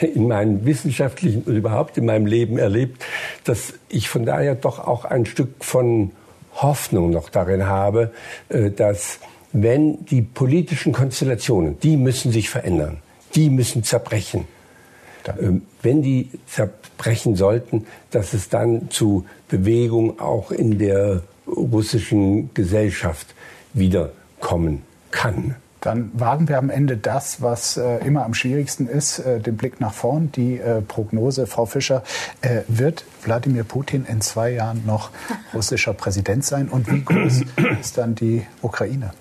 in 0.00 0.28
meinem 0.28 0.64
wissenschaftlichen 0.64 1.42
und 1.42 1.56
überhaupt 1.56 1.96
in 1.98 2.06
meinem 2.06 2.26
Leben 2.26 2.58
erlebt, 2.58 3.04
dass 3.44 3.74
ich 3.88 4.08
von 4.08 4.26
daher 4.26 4.54
doch 4.54 4.80
auch 4.80 5.04
ein 5.04 5.26
Stück 5.26 5.64
von 5.64 6.10
Hoffnung 6.54 7.10
noch 7.10 7.28
darin 7.28 7.66
habe, 7.66 8.12
äh, 8.48 8.70
dass 8.70 9.20
wenn 9.52 10.04
die 10.06 10.22
politischen 10.22 10.92
Konstellationen, 10.92 11.78
die 11.80 11.96
müssen 11.96 12.32
sich 12.32 12.50
verändern, 12.50 12.98
die 13.34 13.50
müssen 13.50 13.84
zerbrechen. 13.84 14.46
Ähm, 15.40 15.62
wenn 15.82 16.02
die 16.02 16.30
zerbrechen 16.96 17.36
sollten, 17.36 17.86
dass 18.10 18.32
es 18.32 18.48
dann 18.48 18.90
zu 18.90 19.26
Bewegung 19.48 20.18
auch 20.20 20.50
in 20.50 20.78
der 20.78 21.22
russischen 21.46 22.52
Gesellschaft 22.54 23.34
wiederkommen 23.72 24.82
kann. 25.10 25.56
Dann 25.80 26.10
wagen 26.14 26.48
wir 26.48 26.58
am 26.58 26.68
Ende 26.70 26.96
das, 26.96 27.42
was 27.42 27.76
äh, 27.76 27.98
immer 27.98 28.24
am 28.24 28.34
schwierigsten 28.34 28.88
ist, 28.88 29.20
äh, 29.20 29.38
den 29.38 29.56
Blick 29.56 29.80
nach 29.80 29.92
vorn, 29.92 30.32
die 30.32 30.58
äh, 30.58 30.80
Prognose. 30.80 31.46
Frau 31.46 31.64
Fischer, 31.66 32.02
äh, 32.40 32.62
wird 32.66 33.04
Wladimir 33.22 33.62
Putin 33.62 34.04
in 34.04 34.20
zwei 34.20 34.50
Jahren 34.50 34.84
noch 34.84 35.10
russischer 35.54 35.92
Präsident 35.92 36.44
sein? 36.44 36.68
Und 36.68 36.90
wie 36.90 37.04
groß 37.04 37.42
ist 37.80 37.98
dann 37.98 38.16
die 38.16 38.44
Ukraine? 38.62 39.12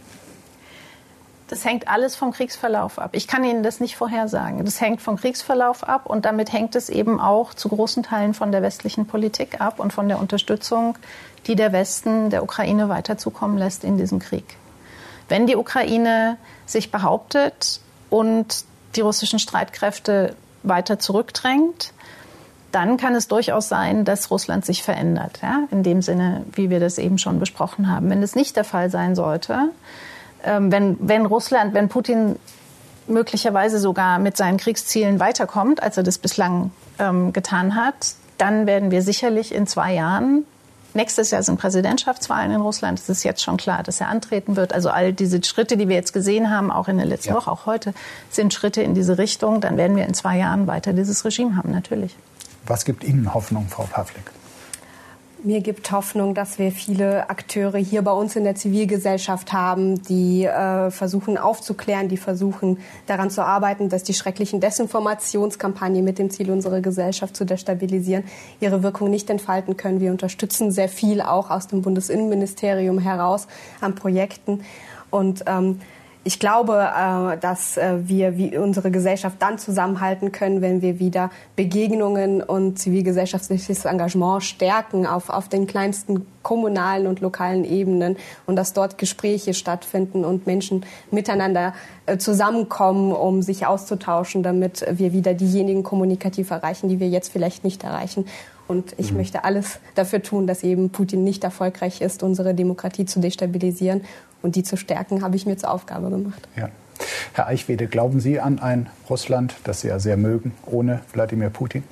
Das 1.48 1.64
hängt 1.64 1.88
alles 1.88 2.16
vom 2.16 2.32
Kriegsverlauf 2.32 2.98
ab. 2.98 3.12
Ich 3.14 3.28
kann 3.28 3.44
Ihnen 3.44 3.62
das 3.62 3.80
nicht 3.80 3.96
vorhersagen. 3.96 4.66
Das 4.66 4.82
hängt 4.82 5.02
vom 5.02 5.18
Kriegsverlauf 5.18 5.88
ab 5.88 6.08
und 6.08 6.26
damit 6.26 6.52
hängt 6.52 6.76
es 6.76 6.90
eben 6.90 7.20
auch 7.20 7.54
zu 7.54 7.70
großen 7.70 8.02
Teilen 8.02 8.34
von 8.34 8.52
der 8.52 8.64
westlichen 8.64 9.06
Politik 9.06 9.62
ab 9.62 9.80
und 9.80 9.94
von 9.94 10.08
der 10.08 10.20
Unterstützung, 10.20 10.98
die 11.46 11.56
der 11.56 11.72
Westen 11.72 12.32
der 12.32 12.42
Ukraine 12.42 12.90
weiter 12.90 13.18
zukommen 13.18 13.60
lässt 13.60 13.84
in 13.84 13.98
diesem 13.98 14.18
Krieg. 14.18 14.58
Wenn 15.30 15.46
die 15.46 15.56
Ukraine 15.56 16.38
sich 16.66 16.92
behauptet 16.92 17.80
und 18.10 18.66
die 18.96 19.02
russischen 19.02 19.40
Streitkräfte 19.40 20.36
weiter 20.64 20.98
zurückdrängt, 20.98 21.94
dann 22.72 22.98
kann 22.98 23.16
es 23.16 23.28
durchaus 23.28 23.70
sein, 23.70 24.04
dass 24.04 24.32
Russland 24.32 24.66
sich 24.66 24.84
verändert. 24.84 25.40
Ja? 25.42 25.64
In 25.72 25.84
dem 25.84 26.02
Sinne, 26.02 26.44
wie 26.52 26.70
wir 26.70 26.80
das 26.80 26.98
eben 26.98 27.18
schon 27.18 27.40
besprochen 27.40 27.90
haben. 27.90 28.10
Wenn 28.10 28.24
es 28.24 28.36
nicht 28.36 28.56
der 28.56 28.64
Fall 28.64 28.90
sein 28.90 29.16
sollte, 29.16 29.70
wenn, 30.46 30.98
wenn 31.00 31.26
Russland, 31.26 31.74
wenn 31.74 31.90
Putin 31.90 32.38
möglicherweise 33.08 33.80
sogar 33.80 34.20
mit 34.20 34.38
seinen 34.38 34.58
Kriegszielen 34.58 35.20
weiterkommt, 35.20 35.82
als 35.82 35.98
er 35.98 36.04
das 36.04 36.18
bislang 36.18 36.72
ähm, 37.00 37.34
getan 37.34 37.76
hat, 37.76 38.16
dann 38.38 38.66
werden 38.66 38.92
wir 38.92 39.02
sicherlich 39.02 39.54
in 39.54 39.68
zwei 39.68 39.94
Jahren 39.94 40.46
Nächstes 40.96 41.32
Jahr 41.32 41.44
sind 41.44 41.60
Präsidentschaftswahlen 41.60 42.54
in 42.54 42.62
Russland. 42.62 43.00
Es 43.00 43.10
ist 43.10 43.24
jetzt 43.24 43.44
schon 43.44 43.58
klar, 43.58 43.84
dass 43.84 44.00
er 44.00 44.08
antreten 44.08 44.56
wird. 44.56 44.74
Also 44.74 44.90
all 44.90 45.12
diese 45.12 45.44
Schritte, 45.44 45.76
die 45.76 45.90
wir 45.90 45.96
jetzt 45.98 46.14
gesehen 46.14 46.50
haben, 46.50 46.72
auch 46.72 46.88
in 46.88 46.96
der 46.96 47.06
letzten 47.06 47.32
ja. 47.32 47.36
Woche, 47.36 47.52
auch 47.52 47.66
heute, 47.66 47.94
sind 48.30 48.54
Schritte 48.54 48.82
in 48.82 48.96
diese 48.96 49.18
Richtung. 49.18 49.60
Dann 49.60 49.76
werden 49.76 49.98
wir 49.98 50.06
in 50.06 50.14
zwei 50.14 50.38
Jahren 50.38 50.68
weiter 50.68 50.94
dieses 50.94 51.26
Regime 51.26 51.58
haben, 51.58 51.72
natürlich. 51.72 52.16
Was 52.66 52.86
gibt 52.86 53.04
Ihnen 53.04 53.34
Hoffnung, 53.34 53.68
Frau 53.68 53.84
Pavlik? 53.92 54.32
Mir 55.46 55.62
gibt 55.62 55.92
Hoffnung, 55.92 56.34
dass 56.34 56.58
wir 56.58 56.72
viele 56.72 57.30
Akteure 57.30 57.78
hier 57.78 58.02
bei 58.02 58.12
uns 58.12 58.36
in 58.36 58.46
der 58.46 58.56
Zivilgesellschaft 58.56 59.54
haben, 59.54 60.02
die 60.02 60.44
äh, 60.44 60.90
versuchen 60.90 61.38
aufzuklären, 61.38 62.10
die 62.10 62.18
versuchen 62.18 62.80
daran 63.06 63.30
zu 63.30 63.46
arbeiten, 63.46 63.88
dass 63.88 64.02
die 64.02 64.16
schrecklichen 64.16 64.60
Desinformationskampagnen 64.60 66.04
mit 66.04 66.18
dem 66.18 66.32
Ziel, 66.32 66.50
unsere 66.50 66.82
Gesellschaft 66.82 67.38
zu 67.38 67.46
destabilisieren, 67.46 68.24
ihre 68.60 68.82
Wirkung 68.82 69.12
nicht 69.12 69.30
entfalten 69.30 69.78
können. 69.78 70.00
Wir 70.00 70.10
unterstützen 70.10 70.72
sehr 70.72 70.90
viel 70.90 71.22
auch 71.22 71.52
aus 71.52 71.68
dem 71.68 71.84
Bundesinnenministerium 71.84 72.98
heraus 72.98 73.48
an 73.82 73.94
Projekten. 73.94 74.62
Und 75.12 75.44
ähm, 75.46 75.80
ich 76.28 76.40
glaube, 76.40 76.74
äh, 76.74 77.38
dass 77.38 77.78
äh, 77.78 78.00
wir 78.08 78.36
wie 78.36 78.58
unsere 78.58 78.90
Gesellschaft 78.90 79.36
dann 79.40 79.60
zusammenhalten 79.60 80.32
können, 80.32 80.60
wenn 80.60 80.82
wir 80.82 80.98
wieder 80.98 81.30
Begegnungen 81.56 82.42
und 82.42 82.80
zivilgesellschaftliches 82.80 83.86
Engagement 83.86 84.44
stärken 84.44 85.06
auf, 85.06 85.30
auf 85.30 85.50
den 85.50 85.68
kleinsten 85.68 86.26
kommunalen 86.42 87.06
und 87.06 87.22
lokalen 87.22 87.64
Ebenen 87.64 88.18
und 88.48 88.56
dass 88.56 88.74
dort 88.74 88.98
Gespräche 88.98 89.54
stattfinden 89.54 90.26
und 90.26 90.48
Menschen 90.48 90.84
miteinander 91.12 91.76
äh, 92.08 92.18
zusammenkommen, 92.18 93.12
um 93.12 93.44
sich 93.44 93.68
auszutauschen, 93.68 94.42
damit 94.42 94.84
wir 94.90 95.14
wieder 95.14 95.36
diejenigen 95.36 95.84
kommunikativ 95.84 96.50
erreichen, 96.50 96.90
die 96.90 97.00
wir 97.00 97.08
jetzt 97.08 97.32
vielleicht 97.32 97.64
nicht 97.64 97.84
erreichen. 97.84 98.26
Und 98.68 98.96
ich 98.98 99.12
mhm. 99.12 99.18
möchte 99.18 99.44
alles 99.44 99.80
dafür 99.94 100.24
tun, 100.24 100.48
dass 100.48 100.64
eben 100.64 100.90
Putin 100.90 101.24
nicht 101.24 101.44
erfolgreich 101.44 102.02
ist, 102.02 102.24
unsere 102.24 102.56
Demokratie 102.56 103.06
zu 103.06 103.20
destabilisieren 103.20 104.02
und 104.46 104.56
die 104.56 104.64
zu 104.64 104.78
stärken, 104.78 105.24
habe 105.24 105.36
ich 105.36 105.46
mir 105.46 105.58
zur 105.58 105.72
Aufgabe 105.72 106.10
gemacht. 106.10 106.48
Ja. 106.56 106.70
Herr 107.34 107.48
Eichwede, 107.48 107.88
glauben 107.88 108.22
Sie 108.22 108.40
an 108.40 108.60
ein 108.60 108.90
Russland, 109.10 109.56
das 109.66 109.82
Sie 109.82 109.90
ja 109.90 110.00
sehr 110.00 110.16
mögen, 110.16 110.54
ohne 110.66 111.02
Wladimir 111.12 111.50
Putin? 111.50 111.84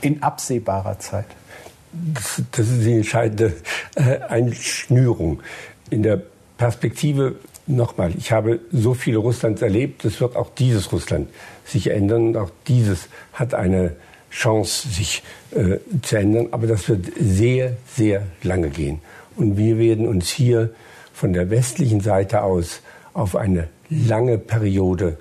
In 0.00 0.22
absehbarer 0.22 0.98
Zeit? 1.00 1.26
Das, 1.92 2.40
das 2.52 2.68
ist 2.68 2.84
die 2.84 2.94
entscheidende 2.94 3.54
äh, 3.96 4.20
Einschnürung. 4.20 5.40
In 5.90 6.02
der 6.02 6.22
Perspektive 6.56 7.36
nochmal, 7.66 8.12
ich 8.16 8.32
habe 8.32 8.60
so 8.72 8.94
viele 8.94 9.18
Russlands 9.18 9.62
erlebt, 9.62 10.04
es 10.04 10.20
wird 10.20 10.36
auch 10.36 10.50
dieses 10.54 10.92
Russland 10.92 11.28
sich 11.64 11.90
ändern 11.90 12.28
und 12.28 12.36
auch 12.36 12.50
dieses 12.68 13.08
hat 13.32 13.52
eine 13.52 13.96
Chance, 14.30 14.88
sich 14.88 15.22
äh, 15.50 15.78
zu 16.02 16.16
ändern. 16.16 16.48
Aber 16.52 16.66
das 16.66 16.88
wird 16.88 17.06
sehr, 17.18 17.76
sehr 17.94 18.22
lange 18.42 18.70
gehen. 18.70 19.00
Und 19.36 19.56
wir 19.56 19.78
werden 19.78 20.06
uns 20.06 20.28
hier 20.28 20.70
von 21.24 21.32
der 21.32 21.48
westlichen 21.48 22.02
Seite 22.02 22.42
aus 22.42 22.82
auf 23.14 23.34
eine 23.34 23.68
lange 23.88 24.36
Periode 24.36 25.16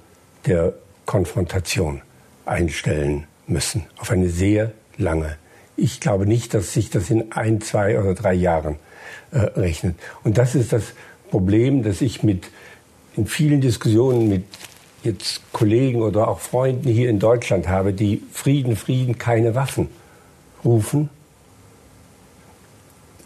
der 0.45 0.73
Konfrontation 1.05 2.01
einstellen 2.45 3.23
müssen. 3.47 3.85
Auf 3.97 4.11
eine 4.11 4.27
sehr 4.27 4.73
lange. 4.97 5.37
Ich 5.77 6.01
glaube 6.01 6.25
nicht, 6.25 6.53
dass 6.53 6.73
sich 6.73 6.89
das 6.89 7.09
in 7.09 7.31
ein, 7.31 7.61
zwei 7.61 7.97
oder 7.97 8.15
drei 8.15 8.33
Jahren 8.33 8.75
äh, 9.31 9.37
rechnet. 9.37 9.95
Und 10.25 10.37
das 10.37 10.55
ist 10.55 10.73
das 10.73 10.91
Problem, 11.31 11.83
das 11.83 12.01
ich 12.01 12.21
mit 12.21 12.49
in 13.15 13.25
vielen 13.25 13.61
Diskussionen 13.61 14.27
mit 14.27 14.43
jetzt 15.05 15.41
Kollegen 15.53 16.01
oder 16.01 16.27
auch 16.27 16.41
Freunden 16.41 16.89
hier 16.89 17.09
in 17.09 17.19
Deutschland 17.19 17.69
habe, 17.69 17.93
die 17.93 18.21
Frieden, 18.33 18.75
Frieden, 18.75 19.17
keine 19.17 19.55
Waffen 19.55 19.87
rufen. 20.65 21.09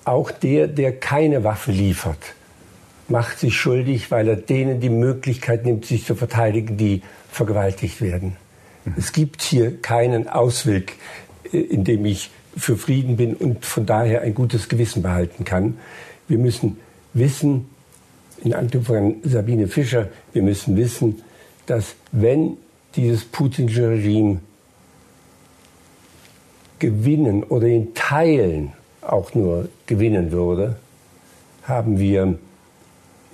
Auch 0.06 0.30
der, 0.30 0.68
der 0.68 0.96
keine 1.00 1.44
Waffe 1.44 1.72
liefert, 1.72 2.36
macht 3.10 3.40
sich 3.40 3.56
schuldig, 3.56 4.12
weil 4.12 4.28
er 4.28 4.36
denen 4.36 4.80
die 4.80 4.90
Möglichkeit 4.90 5.66
nimmt, 5.66 5.86
sich 5.86 6.06
zu 6.06 6.16
verteidigen, 6.16 6.78
die 6.78 7.02
vergewaltigt 7.32 8.02
werden. 8.02 8.36
Mhm. 8.86 8.94
Es 8.98 9.12
gibt 9.12 9.42
hier 9.42 9.82
keinen 9.82 10.28
Ausweg, 10.28 10.96
äh, 11.52 11.60
in 11.60 11.84
dem 11.84 12.06
ich 12.06 12.32
für 12.56 12.78
Frieden 12.78 13.18
bin 13.18 13.36
und 13.36 13.66
von 13.66 13.86
daher 13.86 14.22
ein 14.22 14.34
gutes 14.34 14.68
Gewissen 14.68 15.04
behalten 15.04 15.46
kann. 15.46 15.78
Wir 16.28 16.40
müssen 16.40 16.78
wissen, 17.14 17.70
in 18.44 18.54
Antlitz 18.54 18.88
von 18.88 19.18
Sabine 19.24 19.68
Fischer, 19.68 20.10
wir 20.34 20.42
müssen 20.42 20.76
wissen, 20.76 21.22
dass 21.66 21.96
wenn 22.12 22.58
dieses 22.96 23.26
putinsche 23.26 23.90
Regime 23.90 24.40
gewinnen 26.80 27.44
oder 27.44 27.68
in 27.68 27.94
Teilen 27.94 28.74
auch 29.02 29.34
nur 29.34 29.70
gewinnen 29.86 30.32
würde, 30.32 30.78
haben 31.64 32.00
wir 32.00 32.38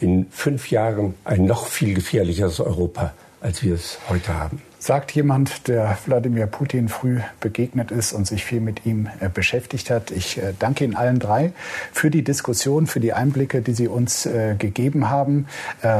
in 0.03 0.27
fünf 0.29 0.69
Jahren 0.69 1.15
ein 1.23 1.45
noch 1.45 1.67
viel 1.67 1.93
gefährlicheres 1.93 2.59
Europa, 2.59 3.13
als 3.41 3.63
wir 3.63 3.73
es 3.73 3.97
heute 4.09 4.37
haben. 4.37 4.61
Sagt 4.77 5.11
jemand, 5.11 5.69
der 5.69 5.97
Wladimir 6.05 6.45
Putin 6.45 6.89
früh 6.89 7.21
begegnet 7.39 7.89
ist 7.89 8.11
und 8.11 8.27
sich 8.27 8.43
viel 8.43 8.59
mit 8.59 8.85
ihm 8.85 9.07
äh, 9.21 9.29
beschäftigt 9.29 9.89
hat. 9.89 10.11
Ich 10.11 10.37
äh, 10.37 10.53
danke 10.59 10.83
Ihnen 10.83 10.97
allen 10.97 11.19
drei 11.19 11.53
für 11.93 12.11
die 12.11 12.21
Diskussion, 12.21 12.85
für 12.85 12.99
die 12.99 13.13
Einblicke, 13.13 13.61
die 13.61 13.73
Sie 13.73 13.87
uns 13.87 14.25
äh, 14.25 14.55
gegeben 14.59 15.09
haben 15.09 15.47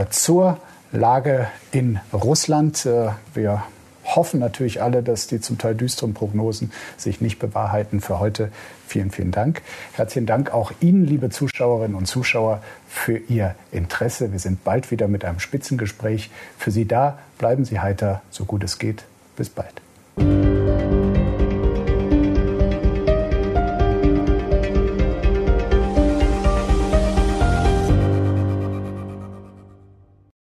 zur 0.09 0.57
Lage 0.91 1.47
in 1.71 1.99
Russland. 2.13 2.87
Wir 3.33 3.63
hoffen 4.03 4.39
natürlich 4.39 4.81
alle, 4.81 5.03
dass 5.03 5.27
die 5.27 5.39
zum 5.39 5.57
Teil 5.57 5.75
düsteren 5.75 6.13
Prognosen 6.13 6.71
sich 6.97 7.21
nicht 7.21 7.39
bewahrheiten. 7.39 8.01
Für 8.01 8.19
heute 8.19 8.51
vielen, 8.87 9.11
vielen 9.11 9.31
Dank. 9.31 9.61
Herzlichen 9.93 10.25
Dank 10.25 10.53
auch 10.53 10.71
Ihnen, 10.79 11.05
liebe 11.05 11.29
Zuschauerinnen 11.29 11.95
und 11.95 12.05
Zuschauer, 12.05 12.61
für 12.87 13.17
Ihr 13.17 13.55
Interesse. 13.71 14.31
Wir 14.31 14.39
sind 14.39 14.63
bald 14.63 14.91
wieder 14.91 15.07
mit 15.07 15.25
einem 15.25 15.39
Spitzengespräch 15.39 16.29
für 16.57 16.71
Sie 16.71 16.87
da. 16.87 17.19
Bleiben 17.37 17.65
Sie 17.65 17.79
heiter, 17.79 18.21
so 18.29 18.45
gut 18.45 18.63
es 18.63 18.77
geht. 18.77 19.05
Bis 19.35 19.49
bald. 19.49 20.62